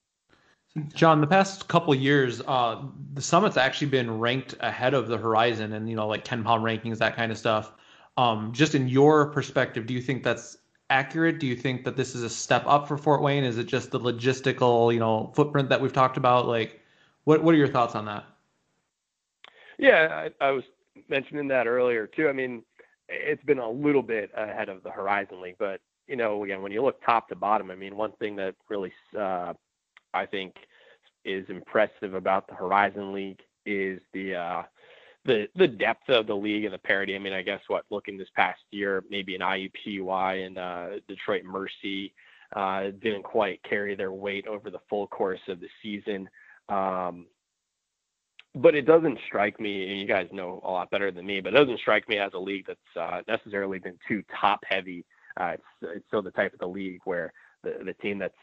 John, 0.96 1.22
the 1.22 1.28
past 1.28 1.70
couple 1.70 1.96
years, 1.96 2.42
uh, 2.46 2.84
the 3.14 3.22
summit's 3.22 3.56
actually 3.56 3.88
been 3.88 4.20
ranked 4.20 4.56
ahead 4.60 4.94
of 4.94 5.08
the 5.08 5.18
horizon, 5.18 5.72
and 5.72 5.90
you 5.90 5.96
know, 5.96 6.08
like 6.08 6.26
KenPom 6.26 6.62
rankings, 6.62 6.98
that 6.98 7.16
kind 7.16 7.32
of 7.32 7.38
stuff. 7.38 7.72
Um, 8.18 8.52
just 8.52 8.76
in 8.76 8.90
your 8.90 9.28
perspective, 9.28 9.86
do 9.86 9.94
you 9.94 10.02
think 10.02 10.24
that's 10.24 10.58
accurate? 10.90 11.40
Do 11.40 11.48
you 11.48 11.56
think 11.56 11.86
that 11.86 11.96
this 11.96 12.16
is 12.16 12.24
a 12.24 12.30
step 12.30 12.64
up 12.68 12.86
for 12.86 12.98
Fort 12.98 13.22
Wayne? 13.22 13.46
Is 13.46 13.58
it 13.58 13.68
just 13.68 13.92
the 13.92 14.00
logistical, 14.00 14.94
you 14.94 15.00
know, 15.00 15.32
footprint 15.34 15.70
that 15.70 15.80
we've 15.80 15.94
talked 15.94 16.18
about? 16.18 16.48
Like, 16.48 16.82
what 17.28 17.44
what 17.44 17.54
are 17.54 17.58
your 17.58 17.68
thoughts 17.68 17.94
on 17.94 18.06
that? 18.06 18.24
Yeah, 19.78 20.30
I, 20.40 20.46
I 20.46 20.52
was 20.52 20.64
mentioning 21.10 21.50
that 21.50 21.68
earlier 21.68 22.08
too. 22.08 22.30
I 22.30 22.32
mean, 22.32 22.64
it's 23.10 23.44
been 23.44 23.60
a 23.60 23.70
little 23.70 24.02
bit 24.02 24.32
ahead 24.34 24.70
of 24.70 24.82
the 24.82 24.90
Horizon 24.90 25.42
League, 25.42 25.58
but 25.60 25.82
you 26.08 26.16
know, 26.16 26.42
again, 26.46 26.62
when 26.62 26.72
you 26.72 26.82
look 26.82 27.04
top 27.04 27.28
to 27.28 27.36
bottom, 27.36 27.70
I 27.70 27.76
mean, 27.76 27.98
one 27.98 28.14
thing 28.14 28.38
that 28.38 28.56
really 28.70 28.94
uh, 29.20 29.54
I 30.14 30.26
think 30.26 30.56
is 31.26 31.46
impressive 31.50 32.14
about 32.14 32.48
the 32.48 32.56
Horizon 32.56 33.12
League 33.12 33.42
is 33.66 34.00
the 34.14 34.36
uh, 34.36 34.64
the 35.26 35.50
the 35.58 35.68
depth 35.68 36.08
of 36.08 36.28
the 36.28 36.36
league 36.36 36.64
and 36.64 36.74
the 36.74 36.80
parity. 36.80 37.14
I 37.14 37.20
mean, 37.20 37.34
I 37.34 37.42
guess 37.42 37.60
what 37.68 37.84
looking 37.90 38.18
this 38.18 38.30
past 38.38 38.62
year, 38.72 39.04
maybe 39.10 39.36
an 39.36 39.42
IUPUI 39.42 40.48
and 40.48 40.58
uh, 40.58 40.88
Detroit 41.10 41.44
Mercy 41.44 42.14
uh, 42.56 42.84
didn't 43.02 43.24
quite 43.24 43.62
carry 43.64 43.96
their 43.96 44.14
weight 44.14 44.48
over 44.48 44.70
the 44.70 44.80
full 44.90 45.08
course 45.08 45.42
of 45.50 45.60
the 45.60 45.68
season. 45.84 46.30
Um, 46.70 47.28
but 48.56 48.76
it 48.76 48.86
doesn't 48.86 49.20
strike 49.28 49.60
me, 49.60 49.90
and 49.90 50.00
you 50.00 50.08
guys 50.08 50.28
know 50.32 50.62
a 50.64 50.72
lot 50.72 50.90
better 50.90 51.12
than 51.12 51.26
me, 51.26 51.42
but 51.42 51.54
it 51.54 51.58
doesn't 51.58 51.80
strike 51.80 52.08
me 52.10 52.18
as 52.18 52.34
a 52.34 52.40
league 52.40 52.66
that's 52.68 52.98
uh, 53.00 53.22
necessarily 53.28 53.80
been 53.80 53.98
too 54.08 54.24
top 54.42 54.60
heavy 54.68 55.06
Uh, 55.40 55.54
it's 55.54 55.64
it's 55.82 56.08
still 56.08 56.22
the 56.24 56.32
type 56.32 56.54
of 56.54 56.60
the 56.60 56.68
league 56.68 57.02
where 57.06 57.32
the 57.64 57.78
the 57.86 57.94
team 57.96 58.18
that's 58.18 58.34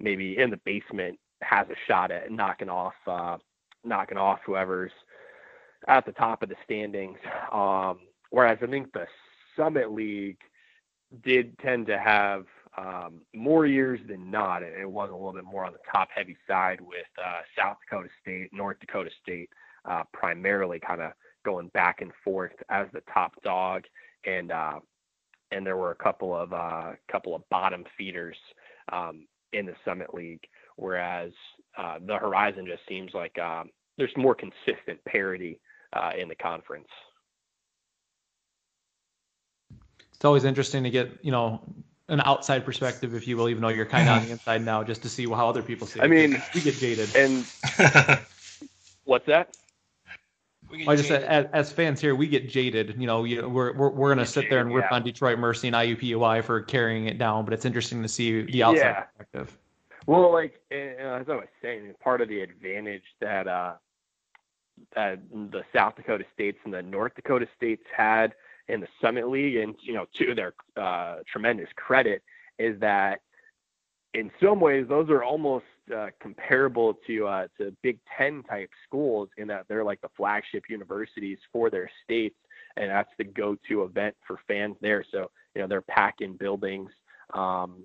maybe 0.00 0.38
in 0.38 0.50
the 0.50 0.60
basement 0.64 1.18
has 1.42 1.66
a 1.68 1.74
shot 1.86 2.10
at 2.10 2.30
knocking 2.30 2.68
off 2.70 2.94
uh, 3.06 3.36
knocking 3.84 4.18
off 4.18 4.40
whoever's 4.46 4.92
at 5.86 6.04
the 6.06 6.12
top 6.12 6.42
of 6.42 6.48
the 6.48 6.56
standings. 6.64 7.18
Um, 7.52 8.00
whereas 8.30 8.58
I 8.62 8.66
think 8.66 8.92
the 8.92 9.06
Summit 9.56 9.92
League 9.92 10.38
did 11.24 11.58
tend 11.58 11.86
to 11.86 11.98
have 11.98 12.44
um, 12.78 13.22
more 13.34 13.66
years 13.66 13.98
than 14.08 14.30
not, 14.30 14.62
it 14.62 14.88
was 14.88 15.10
a 15.10 15.14
little 15.14 15.32
bit 15.32 15.44
more 15.44 15.64
on 15.64 15.72
the 15.72 15.78
top 15.92 16.08
heavy 16.14 16.36
side 16.46 16.80
with 16.80 17.06
uh, 17.18 17.40
South 17.56 17.76
Dakota 17.84 18.08
State, 18.22 18.50
North 18.52 18.78
Dakota 18.80 19.10
State, 19.22 19.50
uh, 19.84 20.04
primarily 20.12 20.78
kind 20.78 21.02
of 21.02 21.12
going 21.44 21.68
back 21.68 22.00
and 22.02 22.12
forth 22.22 22.52
as 22.68 22.86
the 22.92 23.02
top 23.12 23.32
dog, 23.42 23.84
and 24.24 24.52
uh, 24.52 24.78
and 25.50 25.66
there 25.66 25.76
were 25.76 25.90
a 25.90 25.96
couple 25.96 26.36
of 26.36 26.52
uh, 26.52 26.92
couple 27.10 27.34
of 27.34 27.42
bottom 27.50 27.84
feeders 27.96 28.36
um, 28.92 29.26
in 29.52 29.66
the 29.66 29.74
Summit 29.84 30.14
League, 30.14 30.46
whereas 30.76 31.32
uh, 31.76 31.98
the 32.06 32.16
Horizon 32.16 32.66
just 32.66 32.82
seems 32.88 33.12
like 33.12 33.36
um, 33.38 33.70
there's 33.96 34.16
more 34.16 34.36
consistent 34.36 35.02
parity 35.06 35.58
uh, 35.94 36.12
in 36.16 36.28
the 36.28 36.36
conference. 36.36 36.88
It's 40.14 40.24
always 40.24 40.44
interesting 40.44 40.84
to 40.84 40.90
get 40.90 41.18
you 41.22 41.32
know 41.32 41.60
an 42.08 42.20
outside 42.22 42.64
perspective, 42.64 43.14
if 43.14 43.26
you 43.28 43.36
will, 43.36 43.48
even 43.48 43.62
though 43.62 43.68
you're 43.68 43.86
kind 43.86 44.08
of 44.08 44.16
on 44.16 44.24
the 44.24 44.32
inside 44.32 44.64
now, 44.64 44.82
just 44.82 45.02
to 45.02 45.08
see 45.08 45.26
how 45.26 45.48
other 45.48 45.62
people 45.62 45.86
see 45.86 46.00
it. 46.00 46.02
I 46.02 46.06
mean, 46.06 46.42
we 46.54 46.60
get 46.60 46.74
jaded. 46.76 47.14
And 47.14 47.44
what's 49.04 49.26
that? 49.26 49.56
I 50.86 50.96
just 50.96 51.08
said, 51.08 51.22
as, 51.24 51.46
as, 51.52 51.72
fans 51.72 52.00
here, 52.00 52.14
we 52.14 52.26
get 52.26 52.48
jaded. 52.48 52.94
You 52.98 53.06
know, 53.06 53.24
you, 53.24 53.48
we're 53.48 53.72
we're, 53.74 53.88
we're 53.88 54.14
gonna 54.14 54.26
sit 54.26 54.50
there 54.50 54.60
and 54.60 54.74
rip 54.74 54.84
yeah. 54.90 54.96
on 54.96 55.02
Detroit 55.02 55.38
Mercy 55.38 55.68
and 55.68 55.74
IUPUI 55.74 56.44
for 56.44 56.60
carrying 56.60 57.06
it 57.06 57.16
down, 57.16 57.46
but 57.46 57.54
it's 57.54 57.64
interesting 57.64 58.02
to 58.02 58.08
see 58.08 58.42
the 58.42 58.62
outside 58.62 58.80
yeah. 58.80 59.00
perspective. 59.00 59.58
Well, 60.06 60.30
like 60.32 60.60
as 60.70 61.26
I 61.28 61.34
was 61.34 61.48
saying, 61.62 61.94
part 62.00 62.20
of 62.20 62.28
the 62.28 62.40
advantage 62.40 63.04
that 63.20 63.48
uh, 63.48 63.74
that 64.94 65.20
the 65.30 65.62
South 65.74 65.96
Dakota 65.96 66.24
states 66.34 66.58
and 66.64 66.72
the 66.72 66.82
North 66.82 67.14
Dakota 67.14 67.48
states 67.56 67.84
had 67.94 68.34
in 68.68 68.80
the 68.80 68.88
Summit 69.00 69.28
League, 69.28 69.56
and 69.56 69.74
you 69.80 69.94
know, 69.94 70.06
to 70.14 70.34
their 70.34 70.54
uh, 70.76 71.16
tremendous 71.26 71.68
credit, 71.76 72.22
is 72.58 72.78
that 72.80 73.20
in 74.14 74.30
some 74.42 74.60
ways 74.60 74.86
those 74.88 75.10
are 75.10 75.22
almost 75.22 75.64
uh, 75.94 76.08
comparable 76.20 76.94
to 77.06 77.26
uh, 77.26 77.46
to 77.58 77.74
Big 77.82 77.98
Ten 78.16 78.42
type 78.42 78.70
schools 78.86 79.28
in 79.36 79.48
that 79.48 79.66
they're 79.68 79.84
like 79.84 80.00
the 80.00 80.08
flagship 80.16 80.64
universities 80.68 81.38
for 81.52 81.70
their 81.70 81.90
states, 82.04 82.36
and 82.76 82.90
that's 82.90 83.10
the 83.18 83.24
go-to 83.24 83.84
event 83.84 84.14
for 84.26 84.38
fans 84.46 84.76
there. 84.80 85.04
So 85.10 85.30
you 85.54 85.62
know 85.62 85.68
they're 85.68 85.82
packing 85.82 86.34
buildings 86.34 86.90
um, 87.34 87.84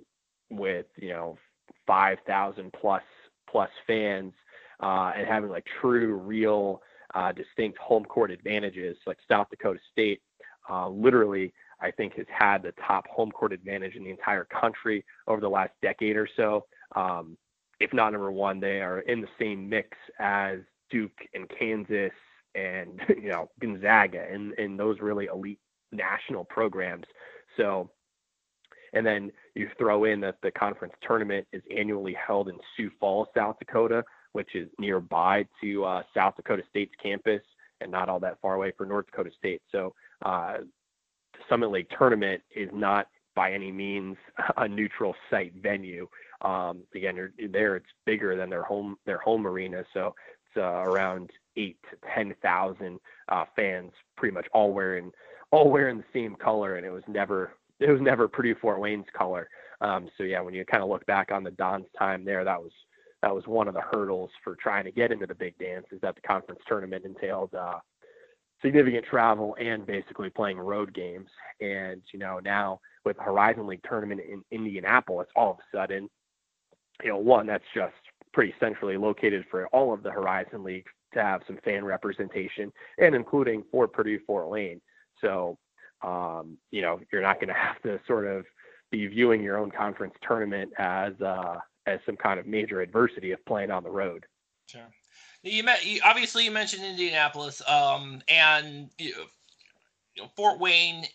with 0.50 0.88
you 0.98 1.10
know 1.10 1.38
five 1.86 2.18
thousand 2.26 2.74
plus 2.74 3.04
plus 3.50 3.70
fans 3.86 4.34
uh, 4.80 5.14
and 5.16 5.28
having 5.28 5.50
like 5.50 5.66
true, 5.80 6.16
real, 6.16 6.82
uh, 7.16 7.32
distinct 7.32 7.78
home 7.78 8.04
court 8.04 8.32
advantages. 8.32 8.98
Like 9.06 9.18
South 9.30 9.48
Dakota 9.50 9.80
State, 9.92 10.22
uh, 10.70 10.90
literally, 10.90 11.54
I 11.82 11.92
think 11.92 12.16
has 12.16 12.26
had 12.30 12.64
the 12.64 12.74
top 12.88 13.08
home 13.08 13.32
court 13.32 13.54
advantage 13.54 13.96
in 13.96 14.04
the 14.04 14.10
entire 14.10 14.46
country 14.46 15.04
over 15.28 15.42
the 15.42 15.50
last 15.50 15.72
decade 15.82 16.16
or 16.16 16.28
so. 16.36 16.66
Um, 16.96 17.38
if 17.80 17.94
not 17.94 18.14
number 18.14 18.32
one, 18.32 18.60
they 18.60 18.82
are 18.82 19.00
in 19.00 19.22
the 19.22 19.28
same 19.40 19.68
mix 19.68 19.98
as 20.20 20.60
Duke 20.90 21.18
and 21.34 21.50
Kansas 21.50 22.12
and 22.56 23.02
you 23.10 23.30
know 23.30 23.50
Gonzaga 23.60 24.26
and 24.32 24.54
and 24.54 24.80
those 24.80 25.00
really 25.00 25.26
elite 25.26 25.60
national 25.92 26.46
programs. 26.46 27.06
So, 27.58 27.90
and 28.94 29.06
then 29.06 29.32
you 29.56 29.70
throw 29.78 30.06
in 30.06 30.22
that 30.22 30.38
the 30.42 30.52
conference 30.52 30.94
tournament 31.06 31.48
is 31.52 31.62
annually 31.76 32.16
held 32.16 32.50
in 32.50 32.58
Sioux 32.76 32.92
Falls, 33.00 33.28
South 33.36 33.58
Dakota, 33.60 34.04
which 34.32 34.56
is 34.56 34.70
nearby 34.80 35.46
to 35.62 35.86
uh, 35.86 36.04
South 36.16 36.36
Dakota 36.36 36.64
State's 36.70 36.94
campus 37.02 37.42
and 37.82 37.92
not 37.92 38.10
all 38.10 38.20
that 38.20 38.40
far 38.42 38.56
away 38.56 38.72
for 38.78 38.86
North 38.86 39.06
Dakota 39.08 39.30
State. 39.38 39.62
So, 39.72 39.94
uh, 40.24 40.58
Summit 41.50 41.72
League 41.72 41.88
tournament 41.98 42.42
is 42.56 42.70
not 42.74 43.08
by 43.36 43.52
any 43.52 43.72
means 43.72 44.18
a 44.58 44.68
neutral 44.68 45.16
site 45.30 45.54
venue. 45.62 46.08
Um, 46.42 46.84
again, 46.96 47.16
you're, 47.16 47.32
there 47.52 47.76
it's 47.76 47.86
bigger 48.06 48.36
than 48.36 48.50
their 48.50 48.64
home 48.64 48.98
their 49.06 49.20
home 49.20 49.48
arena, 49.48 49.84
so 49.94 50.14
it's 50.48 50.58
uh, 50.58 50.84
around 50.84 51.30
eight 51.56 51.78
to 51.90 51.98
ten 52.14 52.36
thousand 52.42 53.00
uh, 53.30 53.46
fans, 53.56 53.92
pretty 54.18 54.34
much 54.34 54.48
all 54.54 54.74
wearing 54.74 55.12
all 55.52 55.70
wearing 55.70 55.98
the 55.98 56.04
same 56.14 56.36
color, 56.36 56.76
and 56.76 56.86
it 56.86 56.92
was 56.92 57.04
never 57.08 57.54
it 57.80 57.90
was 57.90 58.02
never 58.02 58.28
Purdue 58.28 58.56
Fort 58.62 58.80
Wayne's 58.80 59.06
color. 59.18 59.48
Um, 59.82 60.10
so 60.18 60.24
yeah, 60.24 60.42
when 60.42 60.54
you 60.54 60.66
kind 60.66 60.84
of 60.84 60.90
look 60.90 61.06
back 61.06 61.32
on 61.32 61.44
the 61.44 61.52
Don's 61.52 61.88
time 61.98 62.24
there, 62.26 62.44
that 62.44 62.62
was 62.62 62.72
that 63.22 63.34
was 63.34 63.48
one 63.48 63.68
of 63.68 63.74
the 63.74 63.82
hurdles 63.82 64.32
for 64.44 64.56
trying 64.56 64.84
to 64.84 64.92
get 64.92 65.12
into 65.12 65.26
the 65.26 65.36
big 65.36 65.58
dance 65.58 65.86
is 65.92 66.02
that 66.02 66.16
the 66.16 66.22
conference 66.22 66.62
tournament 66.68 67.06
entailed 67.06 67.54
uh, 67.54 67.80
significant 68.64 69.06
travel 69.06 69.56
and 69.60 69.86
basically 69.86 70.30
playing 70.30 70.58
road 70.58 70.94
games. 70.94 71.30
And 71.62 72.02
you 72.12 72.20
know 72.20 72.40
now 72.40 72.80
with 73.06 73.18
Horizon 73.18 73.68
League 73.68 73.84
tournament 73.88 74.22
in 74.22 74.44
Indianapolis, 74.52 75.28
all 75.36 75.52
of 75.52 75.58
a 75.58 75.78
sudden 75.78 76.10
you 77.02 77.10
know, 77.10 77.18
one 77.18 77.48
that's 77.48 77.64
just 77.74 77.94
pretty 78.34 78.54
centrally 78.60 78.98
located 78.98 79.46
for 79.50 79.68
all 79.68 79.94
of 79.94 80.04
the 80.04 80.12
Horizon 80.12 80.64
League 80.64 80.88
to 81.14 81.22
have 81.22 81.42
some 81.48 81.58
fan 81.64 81.86
representation, 81.86 82.72
and 82.98 83.16
including 83.16 83.64
for 83.72 83.88
Purdue 83.88 84.20
Fort 84.26 84.50
Wayne. 84.50 84.82
So, 85.22 85.58
um, 86.02 86.58
you 86.72 86.82
know, 86.82 87.00
you're 87.12 87.22
not 87.22 87.36
going 87.36 87.48
to 87.54 87.54
have 87.54 87.82
to 87.84 88.00
sort 88.08 88.26
of 88.26 88.46
be 88.92 89.08
viewing 89.08 89.42
your 89.42 89.58
own 89.58 89.72
conference 89.72 90.14
tournament 90.28 90.72
as 90.78 91.14
uh, 91.22 91.58
as 91.86 92.00
some 92.06 92.16
kind 92.16 92.40
of 92.40 92.48
major 92.48 92.82
adversity 92.82 93.32
of 93.32 93.44
playing 93.46 93.72
on 93.72 93.84
the 93.84 93.90
road. 93.90 94.26
Sure. 94.68 94.90
You, 95.44 95.64
met, 95.64 95.86
you 95.86 96.00
obviously 96.04 96.46
you 96.46 96.52
mentioned 96.52 96.86
Indianapolis, 96.86 97.62
um, 97.68 98.22
and 98.28 98.90
you 98.98 99.14
know, 100.18 100.28
Fort 100.36 100.60
Wayne 100.60 101.06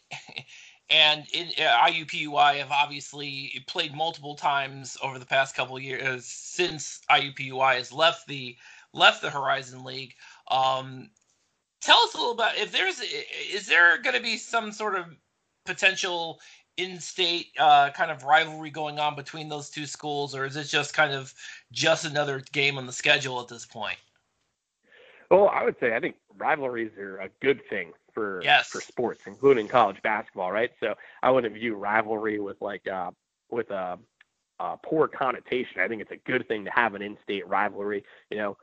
and 0.91 1.27
in, 1.33 1.49
uh, 1.59 1.79
IUPUI 1.87 2.59
have 2.59 2.71
obviously 2.71 3.65
played 3.67 3.95
multiple 3.95 4.35
times 4.35 4.97
over 5.03 5.19
the 5.19 5.27
past 5.27 5.55
couple 5.55 5.79
years 5.79 6.27
since 6.27 7.01
IUPUI 7.11 7.77
has 7.77 7.93
left 7.93 8.27
the 8.27 8.57
left 8.93 9.23
the 9.23 9.31
Horizon 9.31 9.85
League. 9.85 10.15
Um, 10.51 11.11
tell 11.81 11.99
us 11.99 12.15
a 12.15 12.17
little 12.19 12.33
about 12.33 12.57
if 12.57 12.73
there's 12.73 13.01
is 13.53 13.67
there 13.67 14.01
going 14.03 14.17
to 14.17 14.23
be 14.23 14.37
some 14.37 14.73
sort 14.73 14.97
of 14.97 15.07
potential 15.65 16.41
in-state 16.79 17.49
uh, 17.59 17.91
kind 17.91 18.11
of 18.11 18.25
rivalry 18.25 18.71
going 18.71 18.99
on 18.99 19.17
between 19.17 19.49
those 19.49 19.69
two 19.69 19.85
schools, 19.85 20.35
or 20.35 20.47
is 20.47 20.57
it 20.57 20.65
just 20.65 20.95
kind 20.95 21.13
of 21.13 21.35
just 21.73 22.05
another 22.05 22.43
game 22.53 22.79
on 22.79 22.87
the 22.87 22.93
schedule 22.93 23.41
at 23.41 23.49
this 23.49 23.67
point? 23.67 23.99
Well, 25.31 25.51
I 25.53 25.65
would 25.65 25.77
say 25.79 25.95
I 25.95 26.01
think 26.01 26.17
rivalries 26.39 26.97
are 26.97 27.19
a 27.19 27.29
good 27.41 27.61
thing 27.69 27.93
for 28.15 28.41
yes. 28.43 28.69
for 28.69 28.81
sports, 28.81 29.23
including 29.27 29.69
college 29.69 30.01
basketball, 30.03 30.53
right? 30.53 30.71
So 30.81 30.95
I 31.23 31.31
wouldn't 31.31 31.53
view 31.53 31.75
rivalry 31.75 32.41
with 32.41 32.61
like 32.63 32.89
uh, 32.89 33.11
with 33.51 33.71
a, 33.71 33.99
a 34.61 34.77
poor 34.83 35.09
connotation. 35.09 35.83
I 35.83 35.89
think 35.89 36.01
it's 36.01 36.13
a 36.13 36.17
good 36.17 36.49
thing 36.49 36.65
to 36.65 36.71
have 36.71 36.95
an 36.95 37.03
in-state 37.03 37.47
rivalry. 37.47 38.05
You 38.31 38.39
know, 38.39 38.57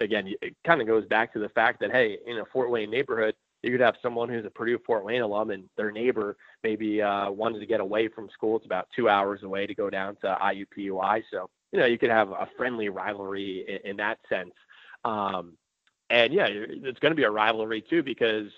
again, 0.00 0.34
it 0.42 0.54
kind 0.64 0.82
of 0.82 0.86
goes 0.86 1.06
back 1.06 1.32
to 1.32 1.38
the 1.38 1.48
fact 1.48 1.80
that 1.80 1.92
hey, 1.92 2.18
in 2.26 2.38
a 2.38 2.44
Fort 2.44 2.70
Wayne 2.70 2.90
neighborhood, 2.90 3.34
you 3.62 3.70
could 3.70 3.80
have 3.80 3.96
someone 4.02 4.28
who's 4.28 4.44
a 4.44 4.50
Purdue 4.50 4.78
Fort 4.84 5.04
Wayne 5.04 5.22
alum 5.22 5.50
and 5.50 5.64
their 5.76 5.92
neighbor 5.92 6.36
maybe 6.62 7.00
uh, 7.00 7.30
wanted 7.30 7.60
to 7.60 7.66
get 7.66 7.80
away 7.80 8.08
from 8.08 8.28
school. 8.30 8.56
It's 8.56 8.66
about 8.66 8.88
two 8.94 9.08
hours 9.08 9.42
away 9.42 9.66
to 9.66 9.74
go 9.74 9.88
down 9.88 10.16
to 10.22 10.36
IUPUI. 10.42 11.22
So 11.30 11.48
you 11.72 11.78
know, 11.78 11.86
you 11.86 11.98
could 11.98 12.10
have 12.10 12.30
a 12.30 12.48
friendly 12.56 12.88
rivalry 12.88 13.64
in, 13.68 13.90
in 13.90 13.96
that 13.96 14.18
sense. 14.28 14.52
Um, 15.04 15.54
and 16.10 16.32
yeah, 16.32 16.46
it's 16.48 16.98
going 16.98 17.12
to 17.12 17.16
be 17.16 17.24
a 17.24 17.30
rivalry 17.30 17.82
too 17.88 18.02
because 18.02 18.50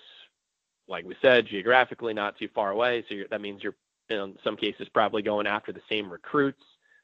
like 0.87 1.05
we 1.05 1.15
said, 1.21 1.47
geographically 1.47 2.13
not 2.13 2.37
too 2.37 2.49
far 2.53 2.71
away. 2.71 3.03
So 3.09 3.15
that 3.31 3.41
means 3.41 3.63
you're 3.63 3.75
in 4.09 4.35
some 4.43 4.55
cases 4.55 4.87
probably 4.93 5.21
going 5.21 5.47
after 5.47 5.71
the 5.71 5.81
same 5.89 6.11
recruits. 6.11 6.61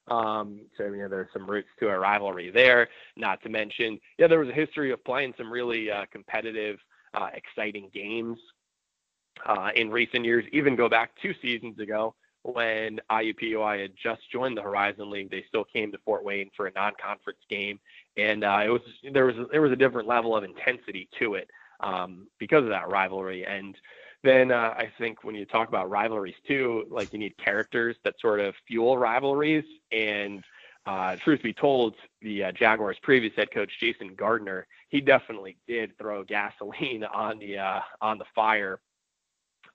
Um, 0.07 0.61
so 0.77 0.85
you 0.85 0.97
know 0.97 1.07
there's 1.07 1.29
some 1.31 1.49
roots 1.49 1.69
to 1.79 1.89
a 1.89 1.97
rivalry 1.97 2.49
there. 2.49 2.89
Not 3.15 3.41
to 3.43 3.49
mention, 3.49 3.99
yeah, 4.17 4.27
there 4.27 4.39
was 4.39 4.49
a 4.49 4.53
history 4.53 4.91
of 4.91 5.03
playing 5.03 5.33
some 5.37 5.51
really 5.51 5.89
uh, 5.89 6.05
competitive, 6.11 6.79
uh, 7.13 7.29
exciting 7.33 7.89
games 7.93 8.37
uh, 9.45 9.69
in 9.75 9.89
recent 9.89 10.25
years. 10.25 10.45
Even 10.51 10.75
go 10.75 10.89
back 10.89 11.11
two 11.21 11.33
seasons 11.41 11.79
ago 11.79 12.15
when 12.43 12.99
IUPUI 13.09 13.81
had 13.81 13.93
just 14.01 14.21
joined 14.31 14.57
the 14.57 14.61
Horizon 14.61 15.11
League, 15.11 15.29
they 15.29 15.45
still 15.47 15.63
came 15.63 15.91
to 15.91 15.97
Fort 15.99 16.23
Wayne 16.23 16.49
for 16.55 16.67
a 16.67 16.71
non-conference 16.71 17.39
game, 17.49 17.79
and 18.17 18.43
uh, 18.43 18.61
it 18.65 18.69
was 18.69 18.81
there 19.13 19.25
was 19.25 19.35
there 19.51 19.61
was 19.61 19.71
a 19.71 19.75
different 19.75 20.07
level 20.07 20.35
of 20.35 20.43
intensity 20.43 21.07
to 21.19 21.35
it 21.35 21.49
um, 21.81 22.27
because 22.39 22.63
of 22.63 22.69
that 22.69 22.89
rivalry. 22.89 23.45
And 23.45 23.75
then 24.23 24.51
uh, 24.51 24.73
I 24.77 24.91
think 24.97 25.23
when 25.23 25.35
you 25.35 25.45
talk 25.45 25.67
about 25.67 25.89
rivalries 25.89 26.35
too, 26.47 26.85
like 26.89 27.13
you 27.13 27.19
need 27.19 27.37
characters 27.37 27.95
that 28.03 28.15
sort 28.19 28.39
of 28.39 28.55
fuel 28.67 28.97
rivalries. 28.97 29.65
And 29.91 30.43
uh, 30.85 31.15
truth 31.17 31.43
be 31.43 31.53
told, 31.53 31.95
the 32.21 32.45
uh, 32.45 32.51
Jaguars' 32.51 32.97
previous 33.01 33.33
head 33.35 33.51
coach 33.51 33.71
Jason 33.79 34.15
Gardner, 34.15 34.67
he 34.89 34.99
definitely 34.99 35.57
did 35.67 35.97
throw 35.97 36.23
gasoline 36.23 37.03
on 37.13 37.39
the 37.39 37.59
uh, 37.59 37.81
on 38.01 38.17
the 38.17 38.25
fire 38.33 38.79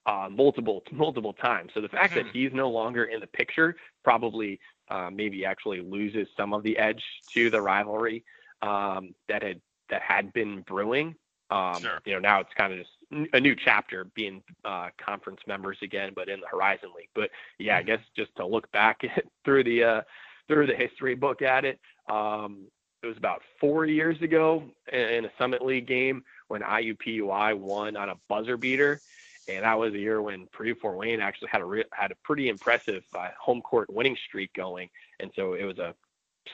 uh, 0.05 0.29
multiple 0.31 0.83
multiple 0.91 1.33
times. 1.33 1.71
So 1.73 1.81
the 1.81 1.89
fact 1.89 2.13
that 2.15 2.25
hmm. 2.25 2.31
he's 2.33 2.53
no 2.53 2.69
longer 2.69 3.05
in 3.05 3.19
the 3.19 3.27
picture 3.27 3.75
probably 4.03 4.59
uh, 4.89 5.09
maybe 5.13 5.45
actually 5.45 5.81
loses 5.81 6.27
some 6.35 6.53
of 6.53 6.63
the 6.63 6.77
edge 6.77 7.03
to 7.33 7.49
the 7.49 7.61
rivalry 7.61 8.23
um, 8.61 9.13
that 9.27 9.43
had 9.43 9.61
that 9.89 10.01
had 10.01 10.33
been 10.33 10.61
brewing. 10.61 11.15
Um, 11.49 11.79
sure. 11.79 11.99
You 12.05 12.13
know, 12.13 12.19
now 12.19 12.39
it's 12.41 12.53
kind 12.57 12.73
of 12.73 12.79
just 12.79 13.31
a 13.33 13.39
new 13.39 13.55
chapter 13.55 14.05
being 14.15 14.43
uh, 14.65 14.89
conference 14.97 15.39
members 15.47 15.77
again, 15.81 16.11
but 16.13 16.27
in 16.27 16.41
the 16.41 16.47
Horizon 16.47 16.89
League. 16.95 17.09
But 17.15 17.29
yeah, 17.57 17.77
I 17.77 17.79
mm-hmm. 17.79 17.87
guess 17.87 17.99
just 18.15 18.35
to 18.35 18.45
look 18.45 18.69
back 18.71 19.01
through 19.45 19.63
the 19.63 19.83
uh, 19.83 20.01
through 20.47 20.67
the 20.67 20.75
history 20.75 21.15
book 21.15 21.41
at 21.41 21.65
it, 21.65 21.79
um, 22.09 22.67
it 23.03 23.07
was 23.07 23.17
about 23.17 23.41
four 23.59 23.85
years 23.85 24.21
ago 24.21 24.63
in 24.91 25.25
a 25.25 25.31
Summit 25.37 25.63
League 25.63 25.87
game 25.87 26.23
when 26.47 26.61
IUPUI 26.61 27.57
won 27.57 27.95
on 27.95 28.09
a 28.09 28.15
buzzer 28.27 28.57
beater, 28.57 28.99
and 29.47 29.63
that 29.63 29.77
was 29.77 29.93
a 29.93 29.99
year 29.99 30.21
when 30.21 30.47
Purdue 30.47 30.75
Fort 30.75 30.97
Wayne 30.97 31.21
actually 31.21 31.49
had 31.51 31.61
a 31.61 31.65
re- 31.65 31.83
had 31.91 32.11
a 32.11 32.15
pretty 32.23 32.49
impressive 32.49 33.03
uh, 33.15 33.29
home 33.39 33.61
court 33.61 33.93
winning 33.93 34.17
streak 34.27 34.51
going, 34.53 34.89
and 35.19 35.31
so 35.35 35.53
it 35.53 35.63
was 35.63 35.77
a 35.77 35.93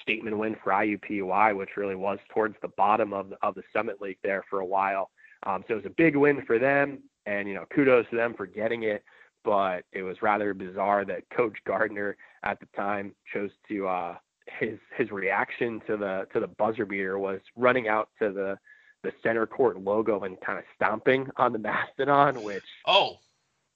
statement 0.01 0.37
win 0.37 0.55
for 0.63 0.71
IUPUI, 0.71 1.55
which 1.55 1.77
really 1.77 1.95
was 1.95 2.19
towards 2.29 2.55
the 2.61 2.67
bottom 2.69 3.13
of 3.13 3.29
the, 3.29 3.37
of 3.41 3.55
the 3.55 3.63
Summit 3.71 4.01
League 4.01 4.17
there 4.23 4.43
for 4.49 4.59
a 4.59 4.65
while. 4.65 5.11
Um, 5.45 5.63
so 5.67 5.75
it 5.75 5.77
was 5.77 5.85
a 5.85 5.95
big 5.95 6.15
win 6.15 6.43
for 6.45 6.59
them, 6.59 7.03
and 7.25 7.47
you 7.47 7.53
know, 7.53 7.65
kudos 7.73 8.05
to 8.09 8.15
them 8.15 8.33
for 8.33 8.45
getting 8.45 8.83
it. 8.83 9.03
But 9.43 9.83
it 9.91 10.03
was 10.03 10.21
rather 10.21 10.53
bizarre 10.53 11.05
that 11.05 11.29
Coach 11.29 11.57
Gardner 11.65 12.15
at 12.43 12.59
the 12.59 12.67
time 12.75 13.13
chose 13.33 13.51
to 13.67 13.87
uh, 13.87 14.15
his 14.59 14.79
his 14.95 15.11
reaction 15.11 15.81
to 15.87 15.97
the 15.97 16.27
to 16.33 16.39
the 16.39 16.47
buzzer 16.47 16.85
beater 16.85 17.17
was 17.19 17.41
running 17.55 17.87
out 17.87 18.09
to 18.19 18.31
the 18.31 18.57
the 19.03 19.11
center 19.21 19.45
court 19.45 19.79
logo 19.81 20.21
and 20.21 20.39
kind 20.41 20.57
of 20.57 20.65
stomping 20.75 21.29
on 21.37 21.53
the 21.53 21.59
mastodon, 21.59 22.43
which 22.43 22.63
oh, 22.85 23.17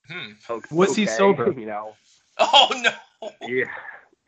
hmm. 0.08 0.32
was 0.70 0.96
he 0.96 1.06
sober? 1.06 1.52
You 1.52 1.66
know. 1.66 1.94
Oh 2.38 2.68
no. 2.82 3.30
Yeah, 3.42 3.64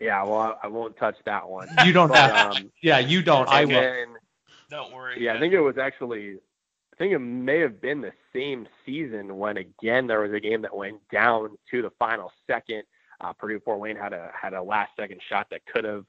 yeah. 0.00 0.22
Well, 0.24 0.58
I, 0.62 0.64
I 0.64 0.66
won't 0.66 0.96
touch 0.96 1.16
that 1.26 1.48
one. 1.48 1.68
You 1.84 1.92
don't 1.92 2.08
but, 2.08 2.18
have. 2.18 2.56
Um, 2.56 2.72
yeah, 2.82 2.98
you 2.98 3.22
don't. 3.22 3.48
I 3.48 3.64
will. 3.64 4.06
Don't 4.68 4.92
worry. 4.92 5.22
Yeah, 5.24 5.34
I 5.34 5.40
think 5.40 5.52
it 5.52 5.60
was 5.60 5.78
actually 5.78 6.38
think 7.00 7.14
it 7.14 7.18
may 7.18 7.58
have 7.60 7.80
been 7.80 8.02
the 8.02 8.12
same 8.34 8.68
season 8.84 9.38
when 9.38 9.56
again 9.56 10.06
there 10.06 10.20
was 10.20 10.32
a 10.32 10.40
game 10.40 10.60
that 10.60 10.76
went 10.76 11.00
down 11.10 11.56
to 11.70 11.80
the 11.80 11.90
final 11.98 12.30
second. 12.46 12.82
Uh, 13.22 13.32
Purdue 13.32 13.58
Fort 13.64 13.80
Wayne 13.80 13.96
had 13.96 14.12
a 14.12 14.30
had 14.38 14.52
a 14.52 14.62
last 14.62 14.90
second 14.98 15.20
shot 15.26 15.46
that 15.50 15.64
could 15.64 15.84
have 15.84 16.04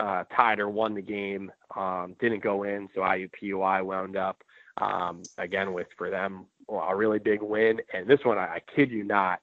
uh, 0.00 0.24
tied 0.36 0.58
or 0.58 0.68
won 0.68 0.94
the 0.94 1.02
game. 1.02 1.52
Um, 1.76 2.16
didn't 2.18 2.42
go 2.42 2.64
in, 2.64 2.88
so 2.94 3.02
IUPUI 3.02 3.84
wound 3.84 4.16
up 4.16 4.42
um, 4.78 5.22
again 5.38 5.72
with 5.72 5.86
for 5.96 6.10
them 6.10 6.46
a 6.68 6.96
really 6.96 7.20
big 7.20 7.40
win. 7.40 7.80
And 7.92 8.08
this 8.08 8.24
one, 8.24 8.36
I, 8.36 8.56
I 8.56 8.62
kid 8.74 8.90
you 8.90 9.04
not, 9.04 9.38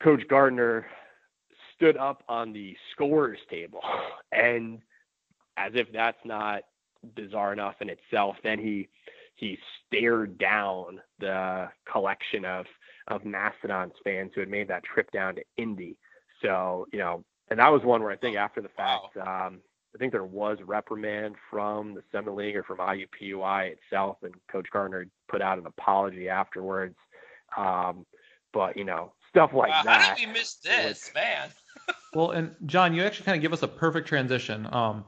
Coach 0.00 0.22
Gardner 0.28 0.86
stood 1.74 1.96
up 1.96 2.22
on 2.28 2.52
the 2.52 2.76
scorers 2.92 3.40
table, 3.50 3.80
and 4.32 4.78
as 5.56 5.72
if 5.74 5.88
that's 5.92 6.24
not 6.24 6.62
bizarre 7.16 7.52
enough 7.52 7.74
in 7.80 7.90
itself, 7.90 8.36
then 8.44 8.60
he 8.60 8.88
he 9.36 9.58
stared 9.86 10.38
down 10.38 11.00
the 11.18 11.68
collection 11.90 12.44
of 12.44 12.66
of 13.08 13.24
Mastodon's 13.24 13.92
fans 14.02 14.32
who 14.34 14.40
had 14.40 14.48
made 14.48 14.68
that 14.68 14.82
trip 14.82 15.10
down 15.10 15.34
to 15.34 15.42
Indy. 15.58 15.96
So, 16.40 16.86
you 16.90 16.98
know, 16.98 17.22
and 17.50 17.58
that 17.58 17.68
was 17.68 17.82
one 17.82 18.02
where 18.02 18.10
I 18.10 18.16
think 18.16 18.36
after 18.36 18.62
the 18.62 18.70
fact, 18.70 19.16
wow. 19.16 19.48
um, 19.48 19.60
I 19.94 19.98
think 19.98 20.12
there 20.12 20.24
was 20.24 20.58
reprimand 20.64 21.36
from 21.50 21.94
the 21.94 22.02
Summit 22.10 22.34
League 22.34 22.56
or 22.56 22.62
from 22.62 22.78
IUPUI 22.78 23.72
itself, 23.72 24.16
and 24.22 24.34
Coach 24.50 24.66
Gardner 24.72 25.06
put 25.28 25.42
out 25.42 25.58
an 25.58 25.66
apology 25.66 26.28
afterwards. 26.28 26.96
Um, 27.56 28.06
but 28.52 28.76
you 28.76 28.84
know, 28.84 29.12
stuff 29.28 29.52
like 29.52 29.70
wow, 29.70 29.82
that. 29.84 30.00
How 30.00 30.14
did 30.14 30.26
we 30.26 30.32
miss 30.32 30.54
this, 30.54 31.10
man? 31.14 31.50
well, 32.14 32.30
and 32.30 32.54
John, 32.66 32.94
you 32.94 33.02
actually 33.02 33.26
kind 33.26 33.36
of 33.36 33.42
give 33.42 33.52
us 33.52 33.62
a 33.62 33.68
perfect 33.68 34.08
transition. 34.08 34.66
Um, 34.72 35.04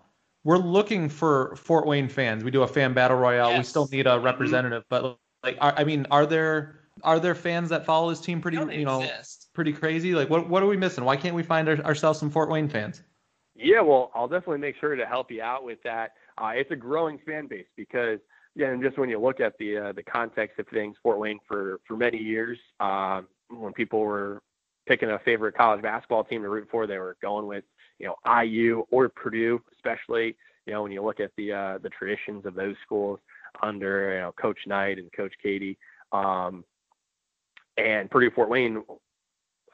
we're 0.47 0.59
looking 0.59 1.09
for 1.09 1.57
Fort 1.57 1.87
Wayne 1.87 2.09
fans. 2.09 2.45
We 2.45 2.53
do 2.53 2.63
a 2.63 2.69
fan 2.69 2.95
battle 2.95 3.17
royale. 3.17 3.51
Yes. 3.51 3.59
We 3.59 3.65
still 3.65 3.89
need 3.89 4.07
a 4.07 4.11
mm-hmm. 4.11 4.25
representative, 4.25 4.85
but 4.89 5.19
like, 5.43 5.59
I 5.61 5.83
mean, 5.83 6.07
are 6.13 6.25
there 6.25 6.83
are 7.03 7.19
there 7.19 7.35
fans 7.35 7.69
that 7.71 7.85
follow 7.85 8.11
this 8.11 8.21
team 8.21 8.41
pretty, 8.41 8.57
you 8.57 8.85
know, 8.85 9.03
exist. 9.03 9.49
pretty 9.55 9.73
crazy? 9.73 10.15
Like, 10.15 10.31
what 10.31 10.49
what 10.49 10.63
are 10.63 10.67
we 10.67 10.77
missing? 10.77 11.05
Why 11.05 11.17
can't 11.17 11.35
we 11.35 11.43
find 11.43 11.69
our, 11.69 11.79
ourselves 11.79 12.21
some 12.21 12.31
Fort 12.31 12.49
Wayne 12.49 12.69
fans? 12.69 13.03
Yeah, 13.57 13.81
well, 13.81 14.13
I'll 14.15 14.29
definitely 14.29 14.59
make 14.59 14.77
sure 14.79 14.95
to 14.95 15.05
help 15.05 15.33
you 15.33 15.43
out 15.43 15.65
with 15.65 15.83
that. 15.83 16.13
Uh, 16.39 16.53
it's 16.55 16.71
a 16.71 16.77
growing 16.77 17.19
fan 17.27 17.49
base 17.49 17.67
because, 17.77 18.21
yeah, 18.55 18.69
and 18.69 18.81
just 18.81 18.99
when 18.99 19.09
you 19.09 19.19
look 19.19 19.41
at 19.41 19.59
the 19.59 19.77
uh, 19.77 19.93
the 19.93 20.03
context 20.05 20.61
of 20.61 20.69
things, 20.69 20.97
Fort 21.03 21.19
Wayne 21.19 21.41
for 21.49 21.81
for 21.89 21.97
many 21.97 22.19
years, 22.19 22.57
um, 22.79 23.27
when 23.51 23.73
people 23.73 23.99
were 23.99 24.41
picking 24.87 25.11
a 25.11 25.19
favorite 25.19 25.57
college 25.57 25.83
basketball 25.83 26.23
team 26.23 26.43
to 26.43 26.49
root 26.49 26.69
for, 26.71 26.87
they 26.87 26.99
were 26.99 27.17
going 27.21 27.49
with 27.49 27.65
you 27.99 28.07
know, 28.07 28.43
IU 28.43 28.85
or 28.91 29.09
Purdue, 29.09 29.61
especially, 29.75 30.37
you 30.67 30.73
know, 30.73 30.83
when 30.83 30.93
you 30.93 31.03
look 31.03 31.21
at 31.21 31.31
the 31.37 31.53
uh, 31.53 31.79
the 31.79 31.89
traditions 31.91 32.45
of 32.45 32.55
those 32.55 32.75
schools 32.85 33.21
under 33.63 34.15
you 34.15 34.21
know 34.21 34.33
Coach 34.33 34.59
Knight 34.67 34.99
and 34.99 35.13
Coach 35.13 35.33
Keady, 35.45 35.77
um, 36.13 36.65
and 37.77 38.11
Purdue 38.11 38.31
Fort 38.35 38.49
Wayne, 38.49 38.83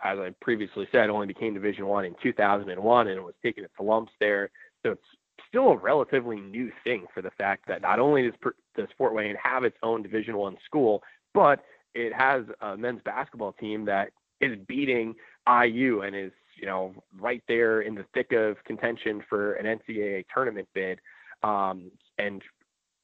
as 0.05 0.19
I 0.19 0.35
previously 0.41 0.87
said, 0.93 1.11
only 1.11 1.27
became 1.27 1.55
Division 1.55 1.87
One 1.87 2.05
in 2.05 2.15
2001, 2.23 3.09
and 3.09 3.17
it 3.17 3.23
was 3.23 3.35
taking 3.43 3.65
its 3.65 3.75
lumps 3.81 4.13
there. 4.21 4.51
So 4.85 4.93
it's 4.93 5.03
still 5.49 5.71
a 5.71 5.77
relatively 5.77 6.41
new 6.41 6.71
thing 6.85 7.07
for 7.15 7.23
the 7.23 7.31
fact 7.33 7.67
that 7.69 7.83
not 7.83 7.99
only 7.99 8.31
does, 8.31 8.53
does 8.77 8.89
Fort 8.99 9.15
Wayne 9.15 9.37
have 9.43 9.65
its 9.65 9.77
own 9.83 10.03
Division 10.03 10.37
One 10.37 10.57
school, 10.65 11.03
but 11.35 11.65
it 11.95 12.13
has 12.13 12.45
a 12.61 12.77
men's 12.77 13.03
basketball 13.05 13.53
team 13.53 13.85
that 13.87 14.11
is 14.41 14.59
beating 14.67 15.15
IU 15.49 16.03
and 16.03 16.17
is 16.17 16.33
you 16.57 16.67
know, 16.67 16.95
right 17.19 17.43
there 17.49 17.83
in 17.83 17.95
the 17.95 18.05
thick 18.15 18.33
of 18.33 18.57
contention 18.65 19.23
for 19.29 19.55
an 19.55 19.67
NCAA 19.67 20.25
tournament 20.33 20.69
bid. 20.75 21.01
Um, 21.43 21.91
and 22.19 22.43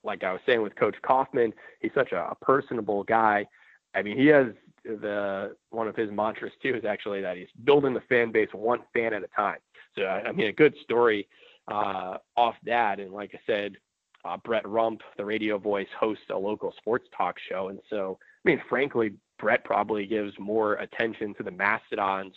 like 0.05 0.25
I 0.25 0.33
was 0.33 0.41
saying 0.47 0.63
with 0.63 0.77
Coach 0.77 0.97
Coffman, 1.03 1.53
he's 1.81 1.91
such 1.95 2.13
a, 2.13 2.35
personable 2.41 3.05
guy. 3.05 3.47
I 3.95 4.03
mean, 4.03 4.17
he 4.17 4.27
has 4.27 4.49
the 4.85 5.57
one 5.71 5.89
of 5.89 5.97
his 5.97 6.11
mantras 6.11 6.53
too 6.63 6.75
is 6.75 6.85
actually 6.85 7.21
that 7.23 7.37
he's 7.37 7.49
building 7.65 7.95
the 7.95 8.01
fan 8.03 8.33
base 8.33 8.49
one 8.53 8.81
fan 8.95 9.13
at 9.13 9.23
a 9.23 9.29
time. 9.29 9.59
So 9.97 10.05
I 10.05 10.31
mean, 10.33 10.47
a 10.47 10.53
good 10.53 10.75
story 10.83 11.29
uh, 11.71 12.19
off 12.37 12.55
that. 12.65 13.01
And 13.01 13.13
like 13.13 13.35
I 13.35 13.41
said, 13.47 13.77
uh, 14.25 14.37
Brett 14.45 14.67
Rump, 14.69 15.01
the 15.17 15.25
radio 15.25 15.59
voice, 15.59 15.89
hosts 15.99 16.25
a 16.31 16.39
local 16.39 16.73
sports 16.77 17.09
talk 17.17 17.37
show, 17.49 17.69
and 17.69 17.81
so 17.91 18.19
I 18.45 18.49
mean, 18.49 18.63
frankly, 18.69 19.15
Brett 19.39 19.65
probably 19.65 20.07
gives 20.07 20.33
more 20.39 20.75
attention 20.75 21.35
to 21.35 21.43
the 21.43 21.51
Mastodons 21.51 22.35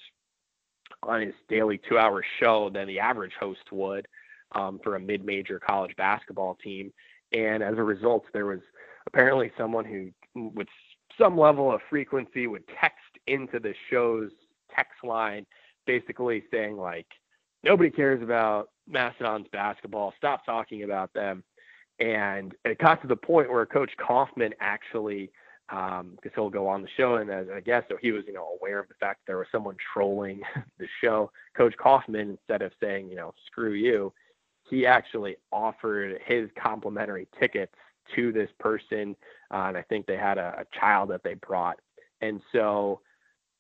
on 1.04 1.22
his 1.22 1.34
daily 1.50 1.80
two 1.90 1.98
hour 1.98 2.24
show 2.40 2.70
than 2.70 2.88
the 2.88 3.00
average 3.00 3.34
host 3.40 3.72
would 3.72 4.08
um, 4.54 4.80
for 4.84 4.96
a 4.96 5.00
mid 5.00 5.26
major 5.26 5.60
college 5.60 5.96
basketball 5.98 6.56
team. 6.64 6.92
And 7.34 7.64
as 7.64 7.78
a 7.78 7.84
result, 7.84 8.26
there 8.34 8.46
was 8.46 8.60
apparently 9.08 9.52
someone 9.58 9.86
who, 9.86 10.12
with 10.36 10.68
some 11.18 11.38
level 11.38 11.72
of 11.72 11.82
frequency, 11.90 12.48
would 12.48 12.64
text 12.80 13.00
into 13.28 13.60
the 13.60 13.74
show's 13.90 14.32
text 14.76 15.04
line 15.04 15.46
basically 15.86 16.44
saying, 16.52 16.78
like, 16.78 17.08
nobody 17.64 17.90
cares 17.90 18.22
about 18.22 18.70
Mastodon's 18.88 19.48
basketball, 19.52 20.14
stop 20.18 20.46
talking 20.46 20.84
about 20.84 21.14
them. 21.14 21.44
And 22.00 22.54
it 22.66 22.80
got 22.80 23.02
to 23.02 23.08
the 23.08 23.16
point 23.16 23.52
where 23.52 23.66
Coach 23.66 23.92
Coffman 24.00 24.54
actually 24.60 25.32
um, 25.72 26.12
because 26.16 26.32
he'll 26.36 26.50
go 26.50 26.68
on 26.68 26.82
the 26.82 26.88
show 26.98 27.16
and 27.16 27.30
as 27.30 27.48
a 27.56 27.62
guest, 27.62 27.88
so 27.90 27.98
he 28.02 28.12
was, 28.12 28.24
you 28.28 28.34
know, 28.34 28.58
aware 28.60 28.80
of 28.80 28.88
the 28.88 28.94
fact 29.00 29.22
there 29.26 29.38
was 29.38 29.48
someone 29.52 29.76
trolling 29.94 30.42
the 30.80 30.88
show. 31.02 31.32
Coach 31.56 31.76
Coffman, 31.78 32.32
instead 32.32 32.62
of 32.62 32.72
saying, 32.82 33.10
you 33.10 33.16
know, 33.16 33.34
screw 33.48 33.74
you, 33.74 34.14
he 34.70 34.86
actually 34.86 35.36
offered 35.52 36.20
his 36.26 36.50
complimentary 36.62 37.28
tickets 37.40 37.74
to 38.16 38.32
this 38.32 38.50
person, 38.60 39.16
uh, 39.54 39.66
and 39.68 39.78
I 39.78 39.84
think 39.84 40.06
they 40.06 40.18
had 40.18 40.38
a, 40.38 40.56
a 40.60 40.80
child 40.80 41.10
that 41.10 41.24
they 41.24 41.36
brought, 41.36 41.80
and 42.22 42.42
so 42.52 43.00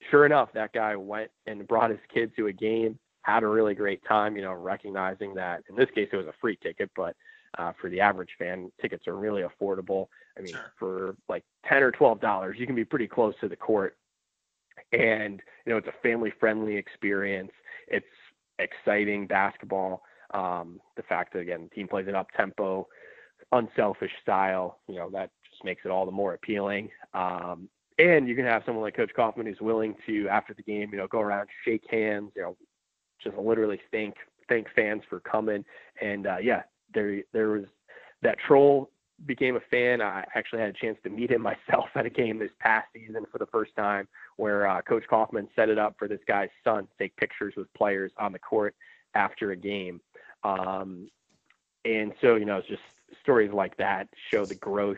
sure 0.09 0.25
enough, 0.25 0.49
that 0.53 0.73
guy 0.73 0.95
went 0.95 1.29
and 1.47 1.67
brought 1.67 1.91
his 1.91 1.99
kid 2.13 2.31
to 2.35 2.47
a 2.47 2.53
game, 2.53 2.97
had 3.21 3.43
a 3.43 3.47
really 3.47 3.75
great 3.75 4.01
time, 4.07 4.35
you 4.35 4.41
know, 4.41 4.53
recognizing 4.53 5.33
that 5.35 5.61
in 5.69 5.75
this 5.75 5.89
case 5.93 6.09
it 6.11 6.17
was 6.17 6.27
a 6.27 6.33
free 6.41 6.57
ticket, 6.63 6.89
but 6.95 7.15
uh, 7.57 7.71
for 7.79 7.89
the 7.89 7.99
average 7.99 8.31
fan, 8.39 8.71
tickets 8.81 9.07
are 9.07 9.15
really 9.15 9.43
affordable. 9.43 10.07
I 10.37 10.41
mean, 10.41 10.53
sure. 10.53 10.73
for 10.79 11.15
like 11.27 11.43
ten 11.67 11.83
or 11.83 11.91
twelve 11.91 12.21
dollars, 12.21 12.57
you 12.59 12.65
can 12.65 12.75
be 12.75 12.85
pretty 12.85 13.07
close 13.07 13.33
to 13.41 13.49
the 13.49 13.55
court, 13.55 13.97
and 14.93 15.41
you 15.65 15.71
know 15.71 15.77
it's 15.77 15.87
a 15.87 16.01
family-friendly 16.03 16.75
experience. 16.75 17.51
It's 17.87 18.05
exciting 18.59 19.27
basketball. 19.27 20.03
Um, 20.33 20.79
the 20.95 21.03
fact 21.03 21.33
that 21.33 21.39
again, 21.39 21.63
the 21.63 21.75
team 21.75 21.87
plays 21.87 22.07
an 22.07 22.15
up-tempo, 22.15 22.87
unselfish 23.51 24.11
style, 24.21 24.79
you 24.87 24.95
know, 24.95 25.09
that 25.09 25.29
just 25.49 25.63
makes 25.65 25.81
it 25.83 25.91
all 25.91 26.05
the 26.05 26.11
more 26.11 26.33
appealing. 26.33 26.89
Um, 27.13 27.67
and 27.99 28.27
you 28.27 28.35
can 28.35 28.45
have 28.45 28.63
someone 28.65 28.83
like 28.83 28.95
Coach 28.95 29.11
Coffman 29.17 29.45
who's 29.45 29.59
willing 29.59 29.95
to, 30.07 30.27
after 30.29 30.53
the 30.53 30.63
game, 30.63 30.89
you 30.91 30.97
know, 30.97 31.07
go 31.07 31.19
around, 31.19 31.49
shake 31.65 31.83
hands, 31.89 32.31
you 32.35 32.41
know, 32.41 32.57
just 33.21 33.37
literally 33.37 33.79
thank 33.91 34.15
thank 34.49 34.67
fans 34.75 35.03
for 35.09 35.19
coming. 35.19 35.63
And 36.01 36.27
uh, 36.27 36.37
yeah, 36.41 36.63
there 36.93 37.21
there 37.33 37.49
was 37.49 37.65
that 38.21 38.37
troll 38.39 38.89
became 39.25 39.55
a 39.55 39.61
fan. 39.71 40.01
I 40.01 40.25
actually 40.35 40.61
had 40.61 40.69
a 40.69 40.73
chance 40.73 40.97
to 41.03 41.09
meet 41.09 41.31
him 41.31 41.41
myself 41.67 41.89
at 41.95 42.05
a 42.05 42.09
game 42.09 42.39
this 42.39 42.51
past 42.59 42.87
season 42.93 43.25
for 43.31 43.37
the 43.37 43.45
first 43.47 43.75
time, 43.75 44.07
where 44.37 44.67
uh, 44.67 44.81
Coach 44.81 45.03
Coffman 45.09 45.47
set 45.55 45.69
it 45.69 45.77
up 45.77 45.95
for 45.97 46.07
this 46.07 46.21
guy's 46.27 46.49
son 46.63 46.83
to 46.83 46.91
take 46.97 47.15
pictures 47.17 47.53
with 47.55 47.71
players 47.73 48.11
on 48.17 48.31
the 48.31 48.39
court 48.39 48.75
after 49.13 49.51
a 49.51 49.55
game. 49.55 50.01
Um, 50.43 51.09
and 51.85 52.13
so, 52.21 52.35
you 52.35 52.45
know, 52.45 52.57
it's 52.57 52.67
just 52.67 52.81
stories 53.21 53.51
like 53.51 53.77
that 53.77 54.07
show 54.29 54.45
the 54.45 54.55
growth 54.55 54.97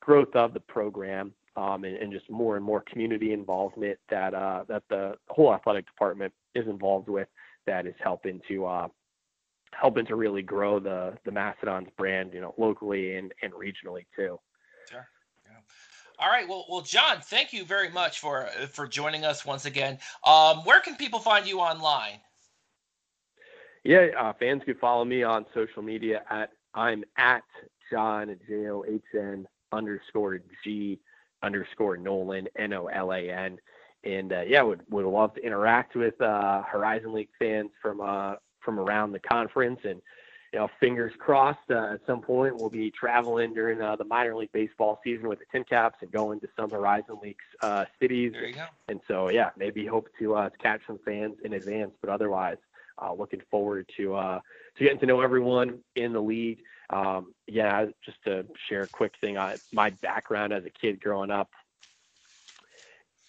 growth 0.00 0.34
of 0.34 0.54
the 0.54 0.60
program 0.60 1.32
um, 1.56 1.84
and, 1.84 1.96
and, 1.96 2.12
just 2.12 2.30
more 2.30 2.56
and 2.56 2.64
more 2.64 2.82
community 2.82 3.32
involvement 3.32 3.98
that 4.08 4.34
uh, 4.34 4.64
that 4.68 4.82
the 4.88 5.16
whole 5.28 5.52
athletic 5.52 5.86
department 5.86 6.32
is 6.54 6.66
involved 6.66 7.08
with 7.08 7.28
that 7.66 7.86
is 7.86 7.94
helping 7.98 8.40
to 8.46 8.66
uh, 8.66 8.88
helping 9.78 10.06
to 10.06 10.16
really 10.16 10.42
grow 10.42 10.78
the 10.78 11.16
the 11.24 11.32
Mastodons 11.32 11.88
brand, 11.96 12.32
you 12.34 12.40
know, 12.40 12.54
locally 12.56 13.16
and, 13.16 13.32
and 13.42 13.52
regionally 13.52 14.06
too. 14.14 14.38
Sure. 14.90 15.06
Yeah. 15.44 15.58
All 16.18 16.30
right. 16.30 16.48
Well, 16.48 16.64
well, 16.70 16.82
John, 16.82 17.20
thank 17.20 17.52
you 17.52 17.64
very 17.64 17.90
much 17.90 18.20
for 18.20 18.46
for 18.70 18.86
joining 18.86 19.24
us 19.24 19.44
once 19.44 19.64
again. 19.66 19.98
Um, 20.24 20.58
where 20.64 20.80
can 20.80 20.96
people 20.96 21.18
find 21.18 21.46
you 21.46 21.60
online? 21.60 22.20
Yeah, 23.84 24.06
uh, 24.18 24.32
fans 24.32 24.62
can 24.64 24.74
follow 24.78 25.04
me 25.04 25.22
on 25.22 25.46
social 25.54 25.82
media 25.82 26.22
at 26.30 26.50
I'm 26.74 27.04
at 27.16 27.44
John 27.90 28.36
J 28.48 28.68
O 28.68 28.84
H 28.88 29.02
N 29.14 29.46
underscore 29.72 30.40
G 30.64 30.98
underscore 31.42 31.96
Nolan 31.96 32.48
N 32.58 32.72
O 32.72 32.86
L 32.86 33.12
A 33.12 33.30
N. 33.30 33.58
And 34.04 34.32
uh, 34.32 34.42
yeah, 34.46 34.62
would 34.62 34.82
would 34.90 35.04
love 35.04 35.34
to 35.34 35.40
interact 35.44 35.96
with 35.96 36.20
uh, 36.20 36.62
Horizon 36.62 37.12
League 37.12 37.28
fans 37.38 37.70
from 37.80 38.00
uh, 38.00 38.34
from 38.66 38.78
around 38.78 39.12
the 39.12 39.18
conference, 39.18 39.80
and 39.84 40.02
you 40.52 40.58
know, 40.58 40.68
fingers 40.78 41.12
crossed. 41.18 41.70
Uh, 41.70 41.94
at 41.94 42.00
some 42.06 42.20
point, 42.20 42.56
we'll 42.56 42.68
be 42.68 42.90
traveling 42.90 43.54
during 43.54 43.80
uh, 43.80 43.96
the 43.96 44.04
minor 44.04 44.36
league 44.36 44.52
baseball 44.52 45.00
season 45.02 45.28
with 45.28 45.38
the 45.38 45.58
TinCaps 45.58 45.94
and 46.02 46.10
going 46.10 46.40
to 46.40 46.48
some 46.54 46.68
Horizon 46.68 47.16
League 47.22 47.38
uh, 47.62 47.86
cities. 47.98 48.32
There 48.32 48.46
you 48.46 48.54
go. 48.54 48.66
And 48.88 49.00
so 49.08 49.30
yeah, 49.30 49.50
maybe 49.56 49.86
hope 49.86 50.10
to 50.18 50.34
to 50.34 50.52
catch 50.60 50.82
some 50.86 50.98
fans 51.04 51.36
in 51.42 51.54
advance, 51.54 51.92
but 52.02 52.10
otherwise, 52.10 52.58
looking 53.16 53.40
forward 53.50 53.90
to 53.96 54.40
to 54.76 54.84
getting 54.84 54.98
to 54.98 55.06
know 55.06 55.22
everyone 55.22 55.78
in 55.94 56.12
the 56.12 56.20
league. 56.20 56.58
Um, 56.90 57.34
yeah, 57.46 57.86
just 58.04 58.22
to 58.24 58.46
share 58.68 58.82
a 58.82 58.86
quick 58.86 59.14
thing, 59.20 59.38
I, 59.38 59.56
my 59.72 59.90
background 59.90 60.52
as 60.52 60.64
a 60.64 60.70
kid 60.70 61.00
growing 61.00 61.30
up, 61.30 61.50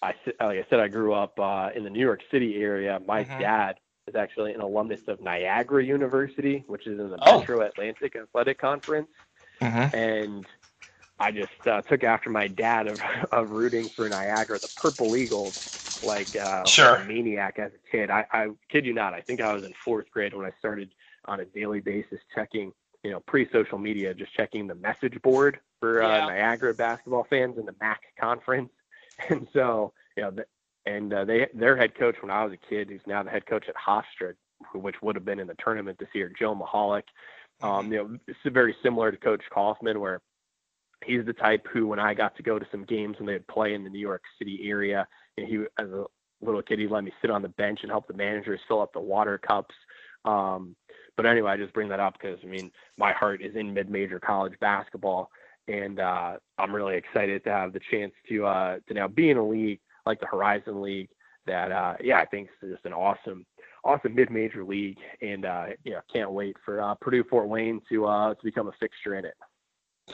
I 0.00 0.14
like 0.40 0.58
I 0.58 0.66
said, 0.70 0.80
I 0.80 0.88
grew 0.88 1.12
up 1.12 1.38
uh, 1.40 1.70
in 1.74 1.82
the 1.82 1.90
New 1.90 2.00
York 2.00 2.20
City 2.30 2.62
area. 2.62 3.00
My 3.04 3.24
mm-hmm. 3.24 3.40
dad 3.40 3.80
is 4.08 4.14
actually 4.14 4.52
an 4.52 4.60
alumnus 4.60 5.08
of 5.08 5.20
Niagara 5.20 5.84
University, 5.84 6.64
which 6.66 6.86
is 6.86 6.98
in 6.98 7.10
the 7.10 7.18
oh. 7.22 7.40
Metro 7.40 7.60
Atlantic 7.60 8.16
Athletic 8.16 8.58
Conference, 8.58 9.08
mm-hmm. 9.60 9.96
and 9.96 10.46
I 11.20 11.30
just 11.30 11.66
uh, 11.66 11.82
took 11.82 12.04
after 12.04 12.30
my 12.30 12.48
dad 12.48 12.88
of, 12.88 13.00
of 13.32 13.50
rooting 13.50 13.88
for 13.88 14.08
Niagara, 14.08 14.58
the 14.58 14.72
Purple 14.76 15.16
Eagles, 15.16 16.02
like, 16.04 16.34
uh, 16.36 16.64
sure. 16.64 16.92
like 16.92 17.04
a 17.04 17.08
maniac 17.08 17.58
as 17.58 17.72
a 17.72 17.90
kid. 17.90 18.10
I, 18.10 18.26
I 18.32 18.48
kid 18.68 18.86
you 18.86 18.94
not, 18.94 19.14
I 19.14 19.20
think 19.20 19.40
I 19.40 19.52
was 19.52 19.64
in 19.64 19.72
fourth 19.84 20.10
grade 20.10 20.34
when 20.34 20.46
I 20.46 20.52
started 20.58 20.90
on 21.24 21.40
a 21.40 21.44
daily 21.44 21.80
basis 21.80 22.20
checking 22.34 22.72
you 23.04 23.10
know, 23.10 23.20
pre-social 23.20 23.78
media, 23.78 24.12
just 24.14 24.32
checking 24.34 24.66
the 24.66 24.74
message 24.74 25.20
board 25.22 25.60
for 25.80 26.02
uh, 26.02 26.26
Niagara 26.26 26.74
basketball 26.74 27.24
fans 27.24 27.58
in 27.58 27.64
the 27.64 27.72
MAAC 27.72 27.96
conference, 28.20 28.70
and 29.28 29.46
so 29.52 29.92
you 30.16 30.24
know, 30.24 30.30
the, 30.30 30.46
and 30.86 31.12
uh, 31.12 31.24
they 31.24 31.46
their 31.54 31.76
head 31.76 31.94
coach 31.94 32.16
when 32.20 32.30
I 32.30 32.44
was 32.44 32.52
a 32.52 32.68
kid, 32.68 32.88
who's 32.88 33.00
now 33.06 33.22
the 33.22 33.30
head 33.30 33.46
coach 33.46 33.66
at 33.68 33.74
Hofstra, 33.76 34.34
which 34.74 34.96
would 35.02 35.16
have 35.16 35.24
been 35.24 35.40
in 35.40 35.46
the 35.46 35.56
tournament 35.62 35.98
this 35.98 36.08
year, 36.14 36.32
Joe 36.38 36.54
Mihalich. 36.54 37.02
Um, 37.60 37.84
mm-hmm. 37.84 37.92
you 37.92 37.98
know, 37.98 38.18
it's 38.26 38.38
very 38.46 38.76
similar 38.82 39.10
to 39.10 39.16
Coach 39.16 39.42
Coffman, 39.52 39.98
where 39.98 40.20
he's 41.04 41.24
the 41.24 41.32
type 41.32 41.66
who, 41.72 41.86
when 41.86 41.98
I 41.98 42.14
got 42.14 42.36
to 42.36 42.42
go 42.42 42.58
to 42.58 42.66
some 42.70 42.84
games 42.84 43.16
when 43.18 43.26
they'd 43.26 43.46
play 43.48 43.74
in 43.74 43.84
the 43.84 43.90
New 43.90 43.98
York 43.98 44.22
City 44.38 44.60
area, 44.64 45.06
know, 45.44 45.48
he 45.48 45.82
as 45.82 45.90
a 45.90 46.04
little 46.40 46.62
kid, 46.62 46.78
he 46.78 46.86
let 46.86 47.04
me 47.04 47.12
sit 47.20 47.30
on 47.30 47.42
the 47.42 47.48
bench 47.48 47.80
and 47.82 47.90
help 47.90 48.06
the 48.06 48.14
managers 48.14 48.60
fill 48.68 48.80
up 48.80 48.92
the 48.92 49.00
water 49.00 49.38
cups. 49.38 49.74
Um, 50.24 50.76
but 51.16 51.26
anyway, 51.26 51.52
I 51.52 51.56
just 51.56 51.74
bring 51.74 51.88
that 51.88 52.00
up 52.00 52.14
because 52.14 52.38
I 52.42 52.46
mean, 52.46 52.70
my 52.96 53.12
heart 53.12 53.42
is 53.42 53.56
in 53.56 53.74
mid-major 53.74 54.20
college 54.20 54.54
basketball, 54.60 55.30
and 55.66 55.98
uh, 55.98 56.36
I'm 56.58 56.74
really 56.74 56.96
excited 56.96 57.42
to 57.44 57.50
have 57.50 57.72
the 57.72 57.80
chance 57.90 58.12
to 58.28 58.46
uh, 58.46 58.78
to 58.86 58.94
now 58.94 59.08
be 59.08 59.30
in 59.30 59.36
a 59.36 59.46
league 59.46 59.80
like 60.08 60.20
the 60.20 60.26
Horizon 60.26 60.82
League. 60.82 61.10
That 61.46 61.70
uh, 61.70 61.94
yeah, 62.02 62.18
I 62.18 62.26
think 62.26 62.48
is 62.62 62.72
just 62.72 62.84
an 62.84 62.92
awesome, 62.92 63.46
awesome 63.84 64.14
mid-major 64.14 64.64
league, 64.64 64.98
and 65.22 65.46
uh, 65.46 65.66
yeah, 65.84 66.00
can't 66.12 66.32
wait 66.32 66.56
for 66.64 66.82
uh, 66.82 66.94
Purdue 66.96 67.24
Fort 67.24 67.48
Wayne 67.48 67.80
to 67.88 68.06
uh, 68.06 68.34
to 68.34 68.44
become 68.44 68.68
a 68.68 68.72
fixture 68.72 69.14
in 69.14 69.24
it. 69.24 69.34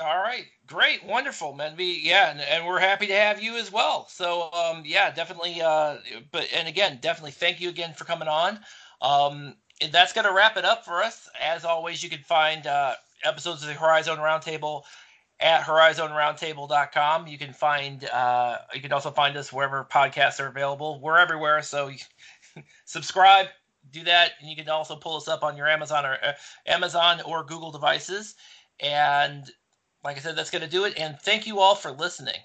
All 0.01 0.23
right, 0.23 0.45
great, 0.67 1.05
wonderful, 1.05 1.55
man. 1.55 1.75
We 1.77 2.01
yeah, 2.05 2.31
and, 2.31 2.41
and, 2.41 2.67
we're 2.67 2.81
happy 2.81 3.07
to 3.07 3.15
have 3.15 3.43
you 3.43 3.57
as 3.57 3.73
well. 3.73 4.07
So 4.09 4.53
um, 4.53 4.83
yeah, 4.85 5.11
definitely. 5.13 5.61
Uh, 5.61 5.97
but 6.31 6.49
and 6.55 6.69
again, 6.69 6.99
definitely 7.01 7.33
thank 7.33 7.61
you 7.61 7.69
again 7.69 7.95
for 7.95 8.05
coming 8.05 8.29
on. 8.29 8.61
Um, 9.01 9.55
that's 9.91 10.13
going 10.13 10.27
to 10.27 10.33
wrap 10.33 10.57
it 10.57 10.65
up 10.65 10.85
for 10.85 11.03
us. 11.03 11.29
As 11.41 11.65
always, 11.65 12.03
you 12.03 12.11
can 12.11 12.21
find 12.21 12.67
uh, 12.67 12.95
episodes 13.25 13.63
of 13.63 13.69
the 13.69 13.75
Horizon 13.75 14.19
Roundtable 14.19 14.83
at 15.41 15.63
horizonroundtable.com. 15.63 17.27
You 17.27 17.39
can 17.39 17.53
find 17.53 18.05
uh, 18.07 18.59
you 18.75 18.81
can 18.81 18.93
also 18.93 19.11
find 19.11 19.37
us 19.37 19.53
wherever 19.53 19.85
podcasts 19.85 20.41
are 20.41 20.49
available. 20.49 21.01
We're 21.01 21.19
everywhere, 21.19 21.63
so 21.63 21.91
subscribe, 22.85 23.47
do 23.91 24.05
that, 24.05 24.33
and 24.41 24.49
you 24.49 24.57
can 24.57 24.69
also 24.69 24.97
pull 24.97 25.17
us 25.17 25.29
up 25.29 25.43
on 25.43 25.57
your 25.57 25.69
Amazon 25.69 26.07
or 26.07 26.19
uh, 26.23 26.33
Amazon 26.67 27.21
or 27.23 27.45
Google 27.45 27.73
devices. 27.73 28.35
And 28.81 29.51
like 30.05 30.17
I 30.17 30.21
said, 30.21 30.37
that's 30.37 30.51
going 30.51 30.63
to 30.63 30.69
do 30.71 30.85
it. 30.85 30.99
And 30.99 31.19
thank 31.21 31.47
you 31.47 31.61
all 31.61 31.75
for 31.75 31.91
listening. 31.91 32.41